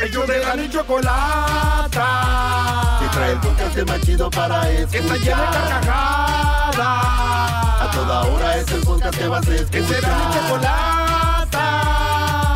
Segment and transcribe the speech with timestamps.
[0.00, 2.06] Ellos de la ni chocolata.
[3.00, 4.90] Que trae el podcast más chido para escuchar.
[4.90, 6.78] Que está llena de carcajadas.
[6.78, 9.70] A toda hora es el podcast que vas a escuchar.
[9.70, 11.64] Que será mi chocolata.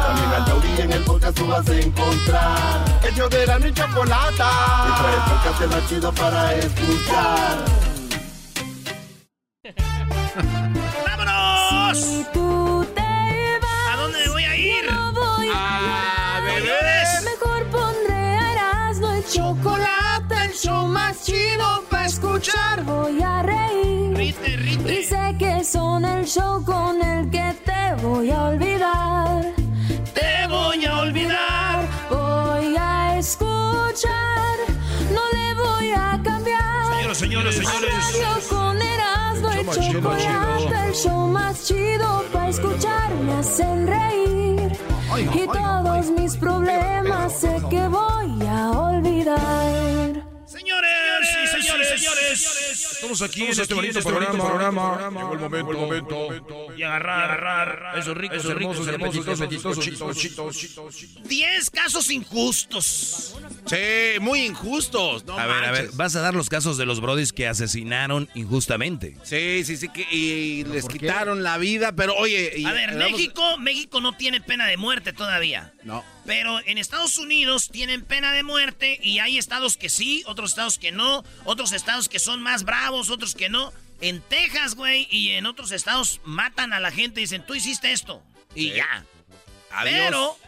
[0.06, 3.00] También al taurí en el podcast tú vas a encontrar.
[3.02, 4.50] Ellos de la ni chocolata.
[4.86, 7.58] Que trae el podcast más chido para escuchar.
[11.06, 12.41] ¡Vámonos!
[20.62, 22.84] Show más chido para escuchar.
[22.84, 24.16] Voy a reír.
[24.16, 25.00] Rite, rite.
[25.00, 29.52] Y sé que son el show con el que te voy a olvidar.
[30.14, 31.88] Te voy a olvidar.
[32.10, 34.56] Voy a escuchar.
[35.12, 36.94] No le voy a cambiar.
[36.94, 37.94] Señoras, señores, señores.
[38.12, 40.84] Radio con Erasmo el más chido, más chocolate, chido.
[40.84, 44.72] el show más chido para escuchar me hacen reír
[45.34, 50.31] y todos mis problemas sé que voy a olvidar.
[50.52, 52.92] Señores y señores, señores.
[52.92, 54.32] Estamos aquí Estamos en este bonito este programa.
[54.38, 55.08] bonito programa.
[55.20, 56.66] Llegó el momento, el momento.
[56.76, 60.58] Y agarrar, agarrar esos ricos, Esos hermosos, hermosos, chitos.
[61.24, 63.34] 10 casos injustos.
[63.66, 63.76] Sí,
[64.20, 65.24] muy injustos.
[65.24, 65.96] No a ver, a ver, manches.
[65.96, 69.16] vas a dar los casos de los brodis que asesinaron injustamente.
[69.22, 72.52] Sí, sí, sí, que, y les quitaron la vida, pero oye...
[72.56, 75.72] y- A ver, México, México no tiene pena de muerte todavía.
[75.82, 76.04] No.
[76.24, 80.78] Pero en Estados Unidos tienen pena de muerte y hay estados que sí, otros estados
[80.78, 83.72] que no, otros estados que son más bravos, otros que no.
[84.00, 87.92] En Texas, güey, y en otros estados matan a la gente y dicen, tú hiciste
[87.92, 88.22] esto.
[88.54, 88.72] Y Sí.
[88.76, 89.04] ya.
[89.72, 89.94] Adiós.
[89.94, 90.38] Pero,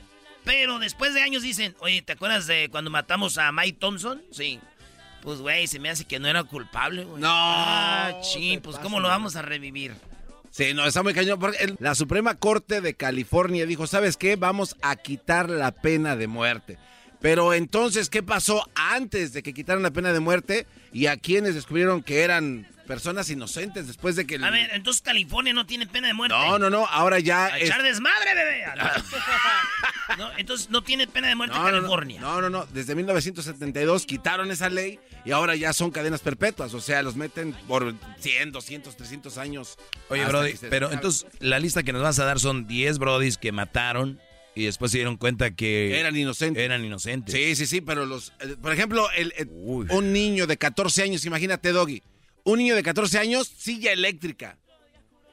[0.44, 4.22] pero después de años dicen, oye, ¿te acuerdas de cuando matamos a Mike Thompson?
[4.32, 4.60] Sí.
[5.22, 7.20] Pues, güey, se me hace que no era culpable, güey.
[7.22, 9.94] No, Ah, ching, pues, pasas, ¿cómo lo vamos a revivir?
[10.54, 11.40] Sí, no, está muy cañón.
[11.80, 14.36] La Suprema Corte de California dijo, ¿sabes qué?
[14.36, 16.78] Vamos a quitar la pena de muerte.
[17.20, 20.68] Pero entonces, ¿qué pasó antes de que quitaran la pena de muerte?
[20.92, 24.36] Y a quienes descubrieron que eran personas inocentes después de que...
[24.36, 26.34] el- A ver, entonces California no tiene pena de muerte.
[26.36, 27.46] No, no, no, ahora ya...
[27.46, 28.64] A es- echar desmadre, bebé.
[30.18, 32.20] no, entonces no tiene pena de muerte No, no, no, California.
[32.20, 32.66] No, no, no.
[32.66, 36.74] Desde 1972 quitaron esa ley y ahora ya son cadenas perpetuas.
[36.74, 39.76] O sea, los meten por 100, 200, 300 años.
[40.08, 43.38] Oye, brody, se pero entonces la lista que nos vas a dar son 10 brodis
[43.38, 44.20] que mataron
[44.54, 46.62] y después se dieron cuenta que Eran inocentes.
[46.62, 47.34] eran inocentes.
[47.34, 48.32] Sí, sí, sí, pero los...
[48.40, 52.02] eh, por ejemplo, el, el- un niño de 14 años, imagínate, Doggy.
[52.44, 54.58] Un niño de 14 años, silla eléctrica.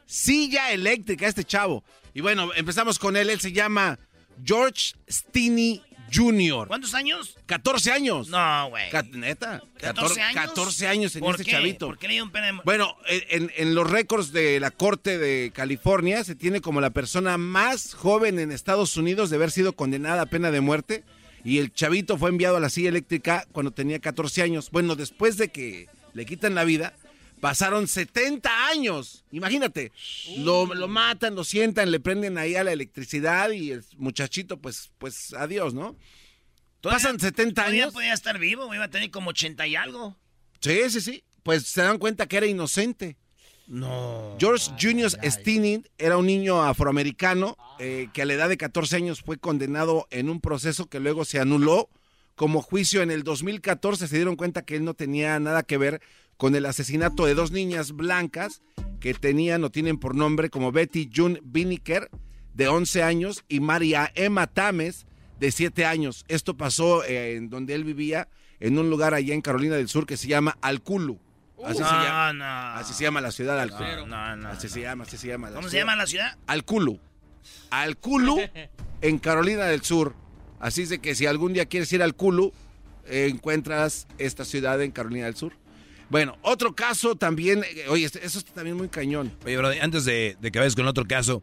[0.05, 1.83] Silla eléctrica, este chavo.
[2.13, 3.29] Y bueno, empezamos con él.
[3.29, 3.99] Él se llama
[4.43, 5.81] George Stinney
[6.13, 6.67] Jr.
[6.67, 7.37] ¿Cuántos años?
[7.45, 8.29] 14 años.
[8.29, 8.89] No, güey.
[9.11, 9.61] ¿Neta?
[9.79, 10.35] 14 años.
[10.35, 11.51] 14 años ¿Por este qué?
[11.51, 11.87] chavito.
[11.87, 12.65] ¿Por qué le dieron pena de muerte?
[12.65, 17.37] Bueno, en, en los récords de la Corte de California se tiene como la persona
[17.37, 21.03] más joven en Estados Unidos de haber sido condenada a pena de muerte.
[21.43, 24.69] Y el chavito fue enviado a la silla eléctrica cuando tenía 14 años.
[24.71, 26.93] Bueno, después de que le quitan la vida,
[27.41, 29.25] pasaron 70 años.
[29.31, 29.91] Imagínate,
[30.37, 34.91] lo, lo matan, lo sientan, le prenden ahí a la electricidad y el muchachito, pues,
[34.97, 35.97] pues adiós, ¿no?
[36.79, 37.93] Todavía- Pasan 70 Todavía años.
[37.93, 40.15] podía estar vivo, iba a tener como 80 y algo.
[40.61, 41.23] Sí, sí, sí.
[41.43, 43.17] Pues se dan cuenta que era inocente.
[43.67, 44.35] No.
[44.39, 49.21] George Junior Stinney era un niño afroamericano eh, que a la edad de 14 años
[49.21, 51.89] fue condenado en un proceso que luego se anuló
[52.35, 54.07] como juicio en el 2014.
[54.07, 56.01] Se dieron cuenta que él no tenía nada que ver
[56.41, 58.63] con el asesinato de dos niñas blancas
[58.99, 62.09] que tenían o tienen por nombre como Betty June Biniker,
[62.55, 65.05] de 11 años, y María Emma Tames,
[65.39, 66.25] de 7 años.
[66.29, 68.27] Esto pasó eh, en donde él vivía,
[68.59, 71.19] en un lugar allá en Carolina del Sur que se llama Alculu.
[71.63, 72.43] Así, se, no, llama, no.
[72.79, 74.07] así se llama la ciudad de.
[74.07, 75.51] No, Así se llama, así se llama.
[75.51, 76.39] la ¿Cómo se llama la ciudad?
[76.47, 76.99] Alculu.
[77.69, 78.39] Alculu,
[79.01, 80.15] en Carolina del Sur.
[80.59, 82.51] Así es de que si algún día quieres ir al Kulu,
[83.05, 85.60] eh, encuentras esta ciudad en Carolina del Sur.
[86.11, 89.31] Bueno, otro caso también, eh, oye, este, eso está también muy cañón.
[89.45, 91.41] Oye, bro, antes de, que vayas con otro caso,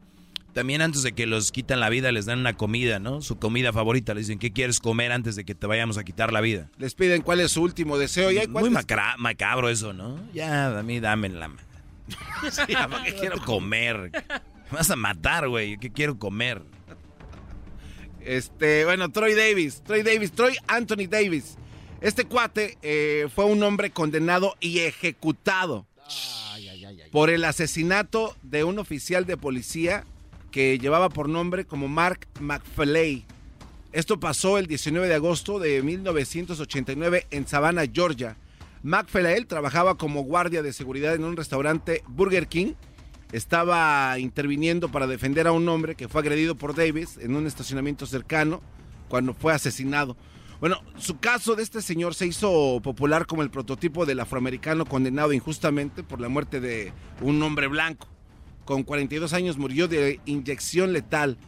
[0.53, 3.23] también antes de que los quitan la vida les dan una comida, ¿no?
[3.23, 4.13] Su comida favorita.
[4.13, 6.71] Les dicen, ¿qué quieres comer antes de que te vayamos a quitar la vida?
[6.77, 8.31] Les piden cuál es su último deseo.
[8.31, 10.21] ¿Y Muy macabro eso, ¿no?
[10.35, 11.49] Ya, a mí dame la...
[12.51, 12.63] sí,
[13.05, 14.11] ¿qué quiero comer?
[14.71, 15.79] Me vas a matar, güey.
[15.79, 16.61] ¿Qué quiero comer?
[18.21, 19.83] Este, bueno, Troy Davis.
[19.83, 20.33] Troy Davis.
[20.33, 21.57] Troy Anthony Davis.
[22.01, 25.85] Este cuate eh, fue un hombre condenado y ejecutado
[27.11, 30.05] por el asesinato de un oficial de policía
[30.53, 33.25] que llevaba por nombre como Mark McFlay.
[33.93, 38.37] Esto pasó el 19 de agosto de 1989 en Savannah, Georgia.
[38.85, 42.75] McFlay trabajaba como guardia de seguridad en un restaurante Burger King.
[43.33, 48.07] Estaba interviniendo para defender a un hombre que fue agredido por Davis en un estacionamiento
[48.07, 48.63] cercano
[49.09, 50.17] cuando fue asesinado.
[50.61, 55.33] Bueno, su caso de este señor se hizo popular como el prototipo del afroamericano condenado
[55.33, 58.09] injustamente por la muerte de un hombre blanco
[58.65, 61.39] con 42 años, murió de inyección letal.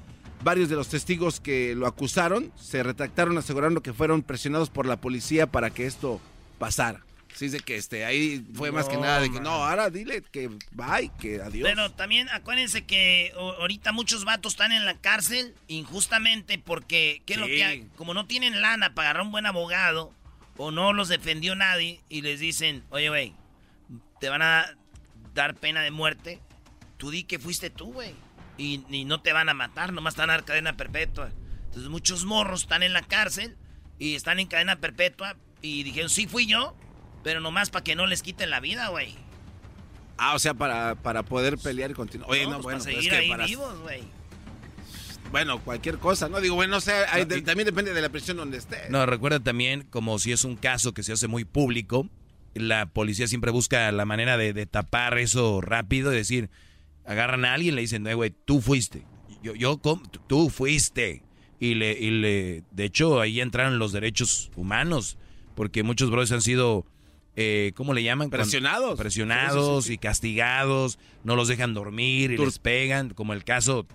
[0.43, 4.99] Varios de los testigos que lo acusaron se retractaron asegurando que fueron presionados por la
[4.99, 6.19] policía para que esto
[6.59, 7.05] pasara.
[7.41, 10.49] Sí, de que este, ahí fue más que nada de que no, ahora dile que
[10.73, 11.67] bye, que adiós.
[11.67, 17.39] Pero también acuérdense que ahorita muchos vatos están en la cárcel injustamente porque, ¿qué es
[17.39, 17.89] lo que hay?
[17.97, 20.13] Como no tienen lana para agarrar un buen abogado
[20.59, 23.35] o no los defendió nadie y les dicen, oye, güey,
[24.21, 24.77] te van a
[25.33, 26.43] dar pena de muerte
[27.01, 28.15] tú di que fuiste tú, güey.
[28.59, 31.33] Y, no te van a matar, nomás están en cadena perpetua.
[31.65, 33.57] Entonces muchos morros están en la cárcel
[33.99, 36.77] y están en cadena perpetua y dijeron, sí fui yo,
[37.23, 39.15] pero nomás para que no les quiten la vida, güey.
[40.19, 42.31] Ah, o sea, para, para poder pelear y continuar.
[42.31, 44.03] Oye, no, pues bueno, para seguir ahí vivos, güey.
[45.31, 46.41] Bueno, cualquier cosa, ¿no?
[46.41, 48.89] Digo, bueno, o sea, también depende de la prisión donde esté.
[48.91, 52.09] No, recuerda también, como si es un caso que se hace muy público,
[52.55, 56.51] la policía siempre busca la manera de, de tapar eso rápido y decir,
[57.05, 59.07] agarran a alguien y le dicen, no, güey, tú fuiste.
[59.43, 59.81] Yo, yo,
[60.27, 61.23] tú fuiste.
[61.59, 65.19] Y le, y le, de hecho, ahí entran los derechos humanos,
[65.55, 66.87] porque muchos brothers han sido,
[67.43, 68.29] eh, ¿cómo le llaman?
[68.29, 68.99] Presionados.
[68.99, 73.87] presionados y castigados, no los dejan dormir y les pegan, como el caso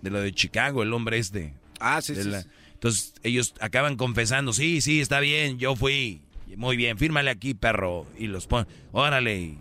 [0.00, 1.54] de lo de Chicago, el hombre este.
[1.80, 2.30] Ah, sí, sí,
[2.74, 6.22] Entonces ellos acaban confesando, sí, sí, está bien, yo fui.
[6.56, 8.06] Muy bien, fírmale aquí, perro.
[8.16, 9.40] Y los ponen, órale.
[9.40, 9.58] Y,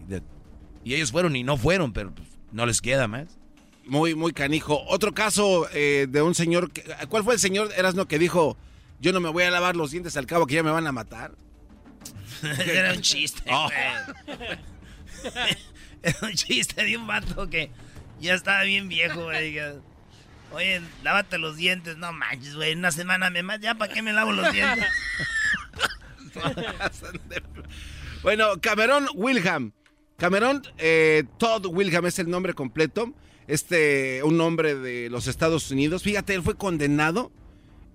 [0.84, 3.40] y ellos fueron y no fueron, pero pues, no les queda más.
[3.88, 4.84] Muy, muy canijo.
[4.88, 6.72] Otro caso eh, de un señor.
[6.72, 8.58] Que, ¿Cuál fue el señor Erasno que dijo:
[9.00, 10.92] Yo no me voy a lavar los dientes al cabo que ya me van a
[10.92, 11.34] matar?
[12.66, 13.70] Era un chiste, oh.
[16.04, 17.72] Era un chiste de un vato que
[18.20, 19.60] ya estaba bien viejo, güey.
[20.52, 21.98] Oye, lávate los dientes.
[21.98, 22.74] No manches, güey.
[22.74, 23.60] Una semana me más.
[23.60, 24.88] ¿Ya para qué me lavo los dientes?
[28.24, 29.74] bueno, Cameron Wilhelm
[30.22, 33.12] Cameron eh, Todd Wilhelm es el nombre completo.
[33.48, 36.04] Este, un hombre de los Estados Unidos.
[36.04, 37.32] Fíjate, él fue condenado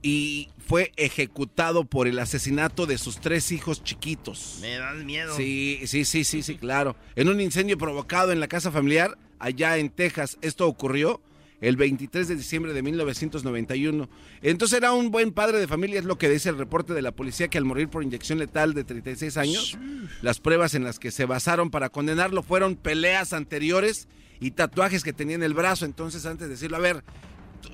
[0.03, 4.59] y fue ejecutado por el asesinato de sus tres hijos chiquitos.
[4.61, 5.37] Me dan miedo.
[5.37, 6.97] Sí, sí, sí, sí, sí, claro.
[7.15, 10.39] En un incendio provocado en la casa familiar allá en Texas.
[10.43, 11.21] Esto ocurrió
[11.61, 14.09] el 23 de diciembre de 1991.
[14.43, 17.13] Entonces era un buen padre de familia, es lo que dice el reporte de la
[17.13, 19.79] policía, que al morir por inyección letal de 36 años,
[20.23, 25.13] las pruebas en las que se basaron para condenarlo fueron peleas anteriores y tatuajes que
[25.13, 25.87] tenía en el brazo.
[25.87, 27.03] Entonces, antes de decirlo, a ver,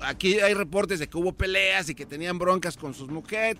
[0.01, 3.57] aquí hay reportes de que hubo peleas y que tenían broncas con sus mujeres.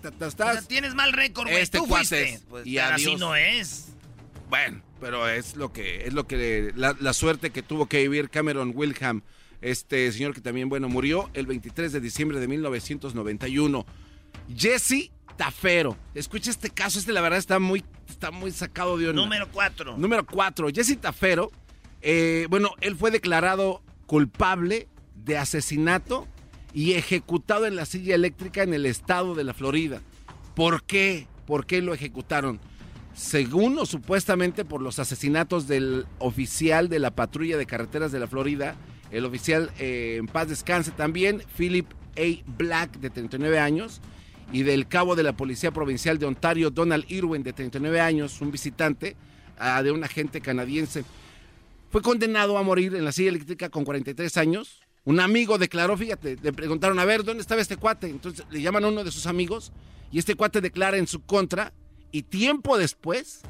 [0.68, 1.62] tienes mal récord, güey.
[1.62, 2.40] Este Tú fuiste.
[2.48, 3.88] Pues, y así no es.
[4.48, 8.30] Bueno, pero es lo que es lo que la, la suerte que tuvo que vivir
[8.30, 9.22] Cameron Wilhelm
[9.64, 13.86] este señor que también, bueno, murió el 23 de diciembre de 1991.
[14.54, 15.96] Jesse Tafero.
[16.14, 19.22] Escucha este caso, este la verdad está muy, está muy sacado de onda.
[19.22, 19.96] Número 4.
[19.96, 20.68] Número 4.
[20.68, 21.50] Jesse Tafero,
[22.02, 24.86] eh, bueno, él fue declarado culpable
[25.24, 26.26] de asesinato
[26.72, 30.00] y ejecutado en la silla eléctrica en el estado de la Florida.
[30.54, 31.26] ¿Por qué?
[31.46, 32.60] ¿Por qué lo ejecutaron?
[33.14, 38.26] Según o supuestamente por los asesinatos del oficial de la patrulla de carreteras de la
[38.26, 38.74] Florida,
[39.10, 42.42] el oficial eh, en paz descanse también, Philip A.
[42.58, 44.00] Black, de 39 años,
[44.52, 48.50] y del cabo de la Policía Provincial de Ontario, Donald Irwin, de 39 años, un
[48.50, 49.16] visitante
[49.58, 51.04] ah, de un agente canadiense.
[51.90, 54.83] Fue condenado a morir en la silla eléctrica con 43 años.
[55.04, 58.08] Un amigo declaró, fíjate, le preguntaron, a ver, ¿dónde estaba este cuate?
[58.08, 59.72] Entonces le llaman a uno de sus amigos
[60.10, 61.74] y este cuate declara en su contra
[62.10, 63.42] y tiempo después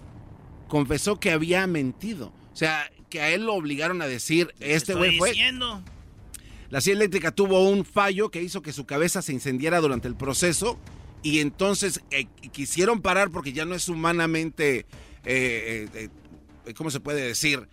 [0.68, 2.32] confesó que había mentido.
[2.52, 5.32] O sea, que a él lo obligaron a decir, este güey fue.
[6.70, 10.16] La silla eléctrica tuvo un fallo que hizo que su cabeza se incendiara durante el
[10.16, 10.78] proceso
[11.23, 14.87] y entonces eh, quisieron parar porque ya no es humanamente,
[15.25, 17.68] eh, eh, ¿cómo se puede decir?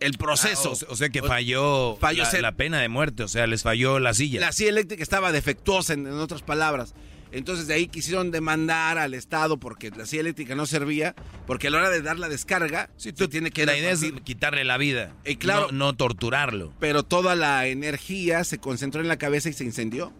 [0.00, 0.72] El proceso.
[0.74, 4.14] Ah, o, sea que falló, falló la, pena de muerte, o sea, les falló la
[4.14, 4.40] silla.
[4.40, 6.94] La silla eléctrica estaba defectuosa, en otras palabras.
[7.34, 11.16] Entonces de ahí quisieron demandar al Estado porque la silla eléctrica no servía,
[11.48, 13.66] porque a la hora de dar la descarga, sí, tú tienes que...
[13.66, 16.72] La idea es quitarle la vida, y claro, no, torturarlo.
[16.78, 20.12] Pero toda la energía se concentró en la cabeza y se incendió.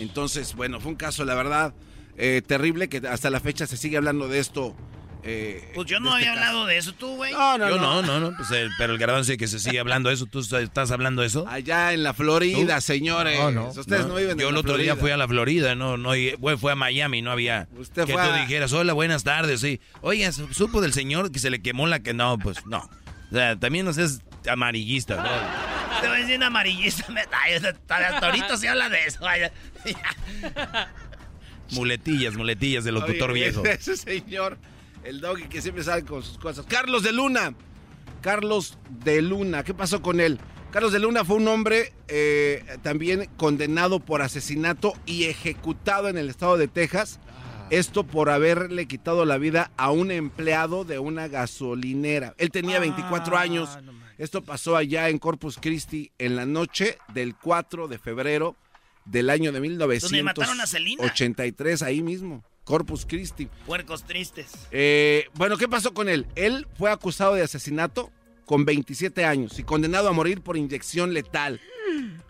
[0.00, 1.74] Entonces, bueno, fue un caso, la verdad,
[2.16, 4.74] eh, terrible que hasta la fecha se sigue hablando de esto
[5.24, 7.32] eh, pues yo no había este hablado de eso, tú, güey.
[7.32, 8.36] No, no, yo no, no, no.
[8.36, 10.26] Pues, eh, pero el garbanzo que se sigue hablando de eso.
[10.26, 11.46] ¿Tú estás hablando de eso?
[11.48, 13.38] Allá en la Florida, señores.
[13.52, 16.12] No, Ustedes no, viven Yo el otro día fui a la Florida, no, no,
[16.58, 17.68] fue a Miami, no había.
[17.76, 19.80] Usted que tú dijeras, hola, buenas tardes, sí.
[20.00, 22.14] Oye, supo del señor que se le quemó la que.
[22.14, 22.88] No, pues no.
[23.30, 26.00] O sea, también no seas amarillista, ¿no?
[26.00, 27.06] Te voy a decir amarillista.
[27.88, 29.20] Hasta ahorita se habla de eso.
[31.72, 33.64] muletillas, muletillas del locutor viejo.
[33.66, 34.58] Ese señor.
[35.08, 36.66] El doggy que siempre sale con sus cosas.
[36.66, 37.54] Carlos de Luna.
[38.20, 39.64] Carlos de Luna.
[39.64, 40.38] ¿Qué pasó con él?
[40.70, 46.28] Carlos de Luna fue un hombre eh, también condenado por asesinato y ejecutado en el
[46.28, 47.20] estado de Texas.
[47.70, 52.34] Esto por haberle quitado la vida a un empleado de una gasolinera.
[52.36, 53.78] Él tenía 24 ah, años.
[54.18, 58.56] Esto pasó allá en Corpus Christi en la noche del 4 de febrero
[59.06, 62.44] del año de 1983, ahí mismo.
[62.68, 63.48] Corpus Christi.
[63.64, 64.52] Puercos tristes.
[64.70, 66.26] Eh, bueno, ¿qué pasó con él?
[66.34, 68.12] Él fue acusado de asesinato
[68.44, 71.62] con 27 años y condenado a morir por inyección letal.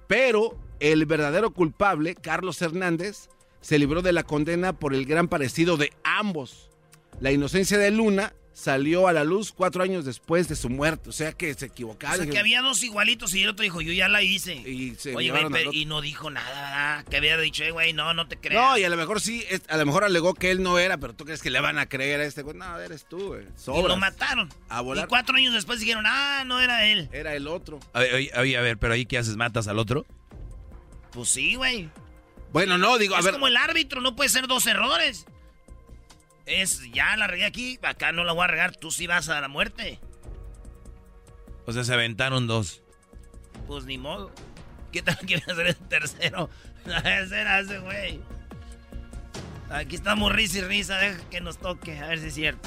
[0.07, 3.29] Pero el verdadero culpable, Carlos Hernández,
[3.61, 6.71] se libró de la condena por el gran parecido de ambos.
[7.19, 11.11] La inocencia de Luna salió a la luz cuatro años después de su muerte.
[11.11, 12.21] O sea que se equivocaron.
[12.21, 14.55] O sea que había dos igualitos y el otro dijo, yo ya la hice.
[14.55, 15.33] Y Oye,
[15.73, 18.61] y no dijo nada, Que había dicho, eh, güey, no, no te creas.
[18.61, 21.15] No, y a lo mejor sí, a lo mejor alegó que él no era, pero
[21.15, 22.57] tú crees que le van a creer a este güey.
[22.57, 23.45] No, eres tú, güey.
[23.45, 24.49] Y lo mataron.
[24.69, 25.05] A volar.
[25.05, 27.09] Y cuatro años después dijeron, ah, no era él.
[27.13, 27.79] Era el otro.
[27.93, 29.37] A ver, a ver, pero ahí ¿qué haces?
[29.37, 30.05] ¿Matas al otro?
[31.13, 31.91] Pues sí, güey.
[32.53, 33.29] Bueno, no, digo, a ver.
[33.29, 35.27] Es como el árbitro, no puede ser dos errores.
[36.49, 39.41] Es, ya la regué aquí, acá no la voy a regar, tú sí vas a
[39.41, 40.01] la muerte.
[41.67, 42.83] O sea, se aventaron dos.
[43.67, 44.33] Pues ni modo.
[44.91, 46.49] ¿Qué tal quiere hacer el tercero?
[46.87, 48.21] Ese era ese güey.
[49.69, 52.67] Aquí estamos risa y risa, deja que nos toque, a ver si es cierto.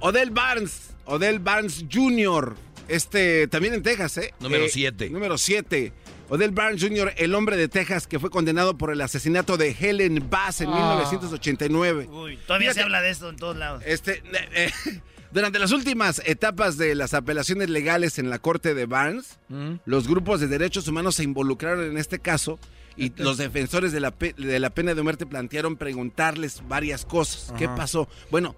[0.00, 2.56] Odell Barnes, Odell Barnes Jr.,
[2.88, 4.32] este, también en Texas, ¿eh?
[4.40, 5.04] Número 7.
[5.04, 5.92] Eh, número 7.
[6.30, 10.28] Odell Barnes Jr., el hombre de Texas que fue condenado por el asesinato de Helen
[10.28, 12.06] Bass en 1989.
[12.08, 12.12] Ah.
[12.12, 13.82] Uy, todavía se habla de esto en todos lados.
[13.86, 15.00] Este, eh, eh,
[15.32, 19.76] durante las últimas etapas de las apelaciones legales en la corte de Barnes, mm.
[19.86, 22.58] los grupos de derechos humanos se involucraron en este caso
[22.96, 27.54] y los defensores de la, de la pena de muerte plantearon preguntarles varias cosas.
[27.56, 28.08] ¿Qué pasó?
[28.30, 28.54] Bueno,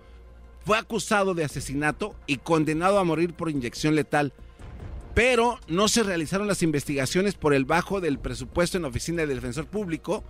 [0.65, 4.33] fue acusado de asesinato y condenado a morir por inyección letal
[5.15, 9.37] pero no se realizaron las investigaciones por el bajo del presupuesto en la oficina del
[9.37, 10.25] defensor público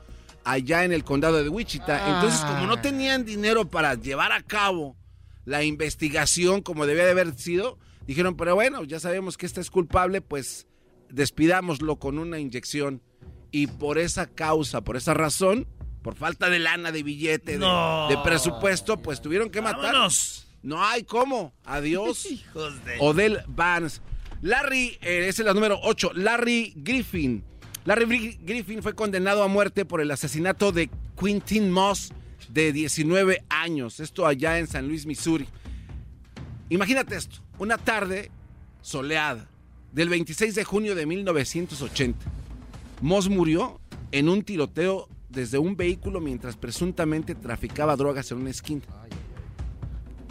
[0.45, 2.15] allá en el condado de Wichita.
[2.15, 4.97] Entonces, como no tenían dinero para llevar a cabo
[5.45, 9.71] la investigación como debía de haber sido, dijeron, pero bueno, ya sabemos que este es
[9.71, 10.67] culpable, pues
[11.11, 13.03] despidámoslo con una inyección.
[13.53, 15.67] Y por esa causa, por esa razón,
[16.03, 20.47] por falta de lana, de billete, de, presupuesto, pues tuvieron que matarnos.
[20.63, 21.53] No hay cómo.
[21.65, 22.27] Adiós.
[22.31, 22.97] Hijos de...
[23.01, 24.01] Odell Barnes.
[24.43, 27.45] Larry, eh, esa es la número 8, Larry Griffin.
[27.85, 32.13] Larry Griffin fue condenado a muerte por el asesinato de Quintin Moss,
[32.49, 34.01] de 19 años.
[34.01, 35.47] Esto allá en San Luis, Missouri.
[36.69, 38.31] Imagínate esto, una tarde
[38.81, 39.49] soleada
[39.93, 42.19] del 26 de junio de 1980.
[43.03, 43.81] Moss murió
[44.13, 48.83] en un tiroteo desde un vehículo mientras presuntamente traficaba drogas en una esquina.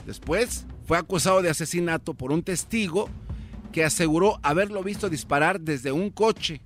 [0.06, 3.10] Después fue acusado de asesinato por un testigo
[3.72, 6.62] que aseguró haberlo visto disparar desde un coche.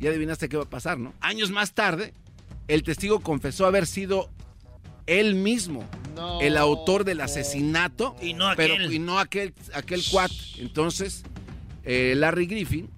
[0.00, 1.12] Y adivinaste qué va a pasar, ¿no?
[1.20, 2.14] Años más tarde,
[2.68, 4.30] el testigo confesó haber sido
[5.06, 5.88] él mismo
[6.40, 10.30] el autor del asesinato, y no aquel, pero, y no aquel, aquel cuat.
[10.58, 11.22] Entonces,
[11.84, 12.90] eh, Larry Griffin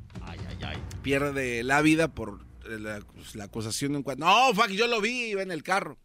[1.03, 4.19] pierde la vida por la, pues, acusación de un cuat.
[4.19, 5.99] No, fuck, yo lo vi, iba en el carro.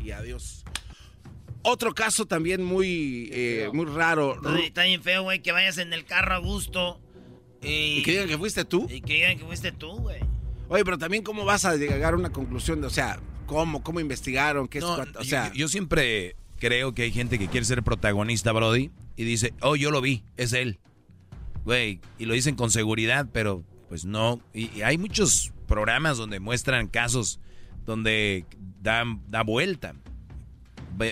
[0.00, 0.64] Y adiós.
[1.62, 4.40] Otro caso también muy, eh, muy raro.
[4.58, 7.00] Está bien feo, güey, que vayas en el carro a gusto.
[7.62, 8.88] Y, que digan que fuiste tú.
[8.90, 10.20] Y que digan que fuiste tú, güey.
[10.68, 14.00] Oye, pero también cómo vas a llegar a una conclusión de, o sea, cómo, cómo
[14.00, 18.52] investigaron, qué es, o sea, yo, siempre creo que hay gente que quiere ser protagonista,
[18.52, 20.80] Brody, y dice, oh, yo lo vi, es él.
[21.64, 24.40] Güey, y lo dicen con seguridad, pero Pues no.
[24.54, 27.38] Y, hay muchos programas donde muestran casos
[27.84, 28.46] donde
[28.80, 29.94] dan, da vuelta.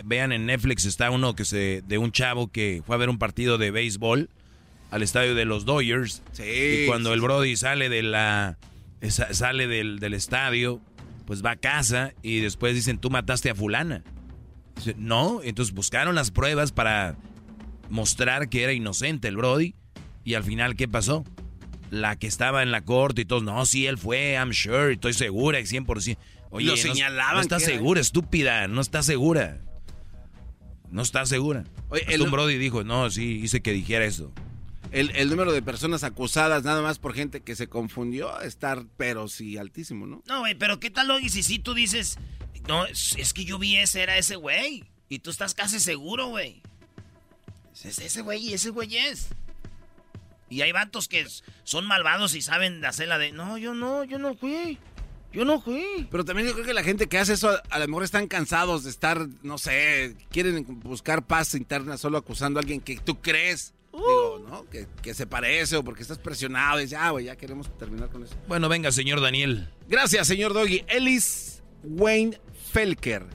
[0.04, 3.18] Vean en Netflix está uno que se de un chavo que fue a ver un
[3.18, 4.30] partido de béisbol
[4.90, 6.22] al estadio de los Dodgers.
[6.38, 8.58] y cuando el Brody sale de la
[9.08, 10.80] sale del, del, estadio,
[11.26, 14.02] pues va a casa y después dicen, "Tú mataste a fulana."
[14.96, 17.16] no, entonces buscaron las pruebas para
[17.90, 19.74] mostrar que era inocente el Brody.
[20.24, 21.24] Y al final, ¿qué pasó?
[21.90, 25.12] La que estaba en la corte y todos, no, sí, él fue, I'm sure, estoy
[25.12, 26.16] segura, 100%.
[26.50, 27.36] Oye, lo señalaban.
[27.36, 29.58] No, está segura, estúpida, no está segura.
[30.90, 31.64] No está segura.
[31.88, 34.32] Oye, el, un Brody dijo, no, sí, hice que dijera eso.
[34.92, 39.56] El, número de personas acusadas nada más por gente que se confundió estar, pero sí,
[39.56, 40.22] altísimo, ¿no?
[40.26, 42.18] No, güey, pero ¿qué tal, Logi, si sí tú dices,
[42.66, 44.84] no, es, que yo vi ese, era ese güey.
[45.08, 46.62] Y tú estás casi seguro, güey.
[47.84, 49.28] Es ese güey y ese güey es.
[50.48, 51.24] Y hay vatos que
[51.62, 54.78] son malvados y saben hacer la de, no, yo no, yo no fui.
[55.32, 56.08] Yo no fui.
[56.10, 58.84] Pero también yo creo que la gente que hace eso a lo mejor están cansados
[58.84, 63.74] de estar, no sé, quieren buscar paz interna solo acusando a alguien que tú crees.
[63.92, 64.66] Digo, ¿no?
[64.68, 68.22] Que, se parece o porque estás presionado y dices, ah, güey, ya queremos terminar con
[68.24, 68.34] eso.
[68.48, 69.68] Bueno, venga, señor Daniel.
[69.88, 70.84] Gracias, señor Doggy.
[70.88, 72.40] Ellis Wayne
[72.72, 73.26] Felker.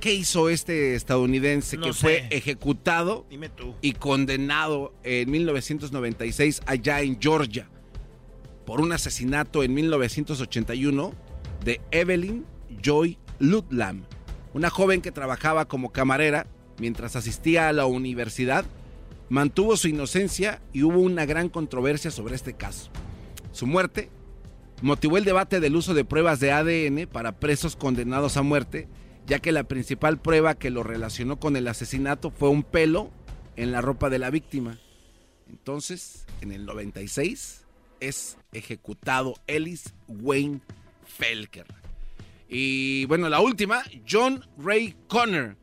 [0.00, 3.26] ¿Qué hizo este estadounidense que fue ejecutado
[3.82, 7.68] y condenado en 1996 allá en Georgia
[8.64, 11.12] por un asesinato en 1981
[11.64, 12.44] de Evelyn
[12.82, 14.04] Joy Ludlam,
[14.54, 16.46] una joven que trabajaba como camarera
[16.78, 18.64] mientras asistía a la universidad?
[19.28, 22.90] Mantuvo su inocencia y hubo una gran controversia sobre este caso.
[23.52, 24.10] Su muerte
[24.82, 28.88] motivó el debate del uso de pruebas de ADN para presos condenados a muerte,
[29.26, 33.10] ya que la principal prueba que lo relacionó con el asesinato fue un pelo
[33.56, 34.78] en la ropa de la víctima.
[35.48, 37.59] Entonces, en el 96
[38.00, 40.60] es ejecutado Ellis Wayne
[41.06, 41.66] Felker.
[42.48, 45.56] Y bueno, la última, John Ray Connor.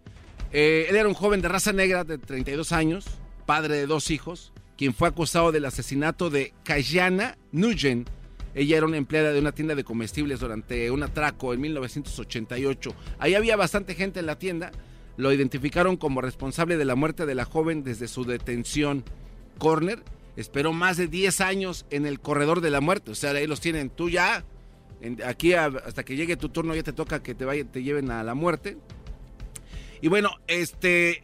[0.51, 3.05] Eh, él era un joven de raza negra de 32 años,
[3.46, 8.09] padre de dos hijos, quien fue acusado del asesinato de Kayana Nugent,
[8.57, 12.92] ella era una empleada de una tienda de comestibles durante un atraco en 1988.
[13.20, 14.72] Ahí había bastante gente en la tienda.
[15.16, 19.03] Lo identificaron como responsable de la muerte de la joven desde su detención.
[19.59, 20.01] Corner
[20.38, 23.12] esperó más de 10 años en el corredor de la muerte.
[23.12, 23.90] O sea, ahí los tienen.
[23.90, 24.46] Tú ya,
[25.26, 28.24] aquí hasta que llegue tu turno ya te toca que te, vayan, te lleven a
[28.24, 28.78] la muerte.
[30.00, 31.24] Y bueno, este,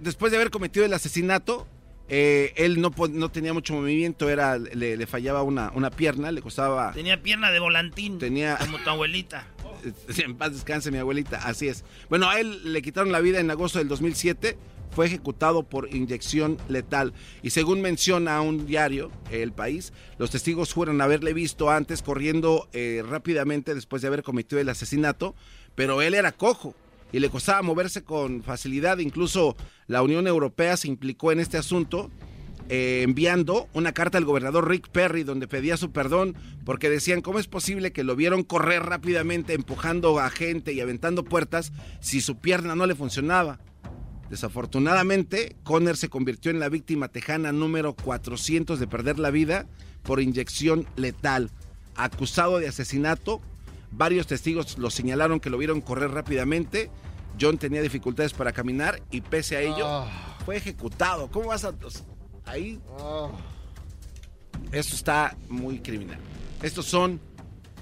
[0.00, 1.68] después de haber cometido el asesinato,
[2.08, 6.92] eh, él no, no, tenía mucho movimiento, era, le, fallaba una, una, pierna, le costaba...
[6.92, 9.46] Tenía pierna de volantín, tenía, como tu abuelita.
[10.24, 11.84] en paz descanse mi abuelita, así es.
[12.08, 14.56] Bueno, a él le quitaron la vida en agosto del 2007,
[14.96, 17.12] fue ejecutado por inyección letal.
[17.42, 23.04] Y según menciona un diario, El País, los testigos fueron haberle visto antes corriendo eh,
[23.06, 25.34] rápidamente después de haber cometido el asesinato,
[25.74, 26.74] pero él era cojo
[27.12, 28.96] y le costaba moverse con facilidad.
[28.96, 29.54] Incluso
[29.86, 32.10] la Unión Europea se implicó en este asunto.
[32.68, 37.38] Eh, enviando una carta al gobernador Rick Perry donde pedía su perdón porque decían cómo
[37.38, 42.38] es posible que lo vieron correr rápidamente empujando a gente y aventando puertas si su
[42.38, 43.60] pierna no le funcionaba.
[44.30, 49.66] Desafortunadamente, Conner se convirtió en la víctima tejana número 400 de perder la vida
[50.02, 51.50] por inyección letal.
[51.94, 53.40] Acusado de asesinato,
[53.90, 56.90] varios testigos lo señalaron que lo vieron correr rápidamente
[57.40, 60.38] John tenía dificultades para caminar y pese a ello ah.
[60.44, 61.30] fue ejecutado.
[61.30, 61.74] ¿Cómo vas a...?
[62.44, 62.80] Ahí...
[62.98, 63.30] Ah.
[64.72, 66.18] Esto está muy criminal.
[66.62, 67.20] Estos son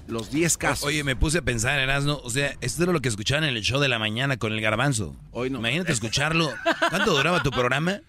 [0.07, 0.85] los 10 casos.
[0.85, 3.63] Oye, me puse a pensar, Erasno, o sea, esto era lo que escuchaban en el
[3.63, 5.15] show de la mañana con el garbanzo.
[5.31, 5.59] Hoy no.
[5.59, 6.51] Imagínate escucharlo.
[6.89, 8.01] ¿Cuánto duraba tu programa?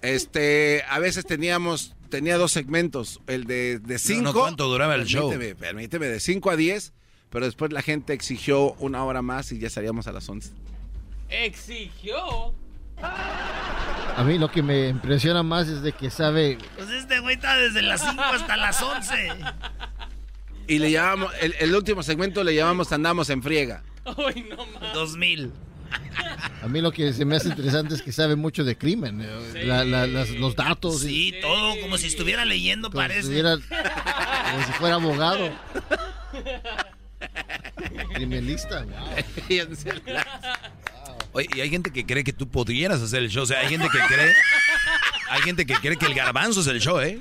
[0.00, 4.32] Este, a veces teníamos, tenía dos segmentos, el de 5.
[4.32, 5.32] ¿Cuánto duraba el show?
[5.58, 6.92] Permíteme, de 5 a 10,
[7.30, 10.62] pero después la gente exigió una hora más y ya salíamos a las 11
[11.32, 12.54] exigió.
[14.16, 16.58] A mí lo que me impresiona más es de que sabe.
[16.76, 19.28] Pues este güey está desde las 5 hasta las 11.
[20.66, 23.82] Y le llamamos, el, último segmento le llamamos Andamos en friega.
[24.04, 24.94] Ay, no más.
[24.94, 25.52] 2000.
[26.62, 30.36] A mí lo que se me hace interesante es que sabe mucho de crimen, eh,
[30.38, 31.00] los datos.
[31.00, 33.42] Sí, todo como si estuviera leyendo, parece.
[33.42, 35.50] como si fuera abogado.
[38.14, 38.86] Criminalista.
[41.32, 43.42] Oye, y hay gente que cree que tú podrías hacer el show.
[43.42, 44.32] O sea, hay gente que cree.
[45.30, 47.20] Hay gente que cree que el garbanzo es el show, ¿eh?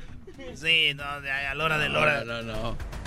[0.55, 2.23] Sí, no, a la hora de la hora.
[2.25, 3.00] No, no, no.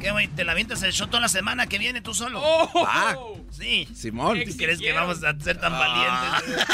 [0.00, 0.28] ¿Qué, güey?
[0.28, 2.40] ¿Te la avientas el show toda la semana que viene tú solo?
[2.42, 3.14] Oh, ah,
[3.50, 3.88] sí.
[3.94, 4.38] Simón.
[4.46, 5.78] ¿Tú crees que vamos a ser tan ah.
[5.78, 6.66] valientes?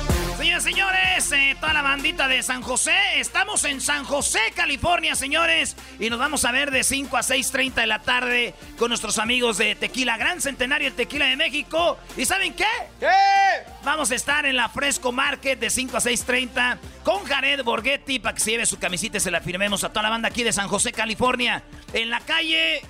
[0.47, 1.33] California, señores.
[1.33, 2.95] Eh, toda la bandita de San José.
[3.17, 5.77] Estamos en San José, California, señores.
[5.99, 9.59] Y nos vamos a ver de 5 a 6.30 de la tarde con nuestros amigos
[9.59, 11.99] de Tequila Gran Centenario, el Tequila de México.
[12.17, 12.65] ¿Y saben qué?
[13.01, 13.09] ¿Qué?
[13.83, 18.35] Vamos a estar en la Fresco Market de 5 a 6.30 con Jared Borghetti para
[18.35, 20.53] que se lleve su camisita y se la firmemos a toda la banda aquí de
[20.53, 21.65] San José, California.
[21.93, 22.83] En la calle...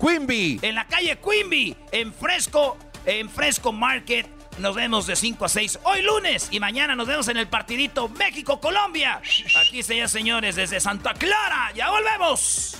[0.00, 0.60] Quimby.
[0.62, 4.39] En la calle Quimby, en Fresco, en Fresco Market.
[4.60, 8.10] Nos vemos de 5 a 6 hoy lunes y mañana nos vemos en el partidito
[8.10, 9.22] México-Colombia.
[9.66, 11.72] Aquí se señores desde Santa Clara.
[11.74, 12.79] Ya volvemos.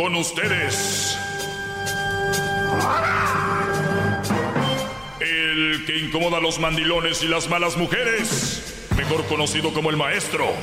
[0.00, 1.14] Con ustedes.
[5.20, 10.54] El que incomoda a los mandilones y las malas mujeres, mejor conocido como el maestro.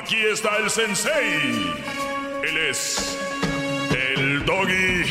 [0.00, 1.74] Aquí está el sensei.
[2.44, 3.18] Él es
[3.90, 5.02] el doggy.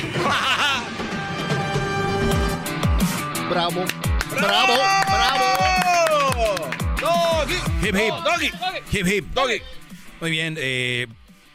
[3.50, 3.84] Bravo,
[4.30, 4.74] bravo,
[5.10, 6.56] bravo.
[7.02, 7.56] Doggy.
[7.86, 8.14] Hip hip.
[8.24, 8.52] Doggy.
[8.94, 9.26] Hip hip.
[9.34, 9.62] Doggy.
[10.22, 11.08] Muy bien, eh,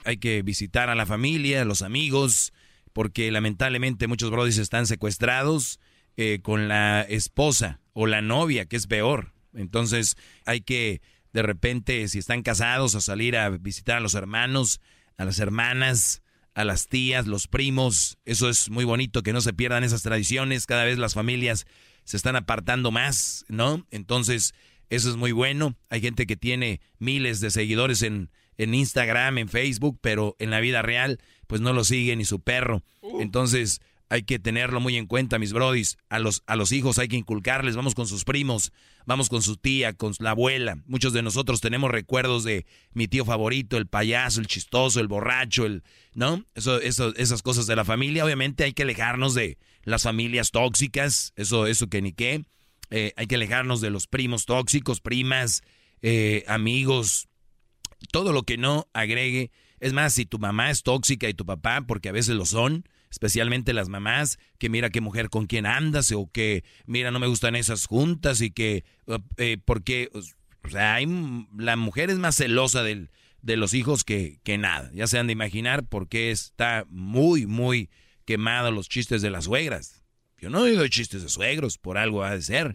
[0.06, 2.52] hay que visitar a la familia, a los amigos,
[2.92, 5.80] porque lamentablemente muchos brothers están secuestrados
[6.16, 9.34] eh, con la esposa o la novia, que es peor.
[9.52, 14.80] Entonces hay que, de repente, si están casados, a salir a visitar a los hermanos,
[15.18, 16.22] a las hermanas,
[16.54, 18.16] a las tías, los primos.
[18.24, 20.66] Eso es muy bonito, que no se pierdan esas tradiciones.
[20.66, 21.66] Cada vez las familias
[22.04, 23.86] se están apartando más, ¿no?
[23.90, 24.54] Entonces,
[24.88, 25.76] eso es muy bueno.
[25.90, 30.60] Hay gente que tiene miles de seguidores en, en Instagram, en Facebook, pero en la
[30.60, 32.82] vida real, pues no lo sigue ni su perro.
[33.00, 33.20] Uh.
[33.20, 35.98] Entonces, hay que tenerlo muy en cuenta, mis brodis.
[36.08, 38.72] A los, a los hijos hay que inculcarles, vamos con sus primos,
[39.04, 40.78] vamos con su tía, con la abuela.
[40.86, 45.66] Muchos de nosotros tenemos recuerdos de mi tío favorito, el payaso, el chistoso, el borracho,
[45.66, 45.82] el,
[46.14, 46.44] ¿no?
[46.54, 48.24] Eso, eso, esas cosas de la familia.
[48.24, 52.44] Obviamente hay que alejarnos de las familias tóxicas, eso, eso que ni qué.
[52.90, 55.62] Eh, hay que alejarnos de los primos tóxicos, primas,
[56.02, 57.28] eh, amigos,
[58.12, 59.50] todo lo que no agregue.
[59.80, 62.88] Es más, si tu mamá es tóxica y tu papá, porque a veces lo son,
[63.10, 67.26] especialmente las mamás, que mira qué mujer con quién andas, o que mira no me
[67.26, 68.84] gustan esas juntas y que,
[69.36, 71.06] eh, porque, o sea, hay,
[71.56, 74.90] la mujer es más celosa de los hijos que, que nada.
[74.94, 77.90] Ya se han de imaginar por qué está muy, muy
[78.24, 80.05] quemado los chistes de las suegras.
[80.38, 82.74] Yo no digo chistes de suegros, por algo ha de ser,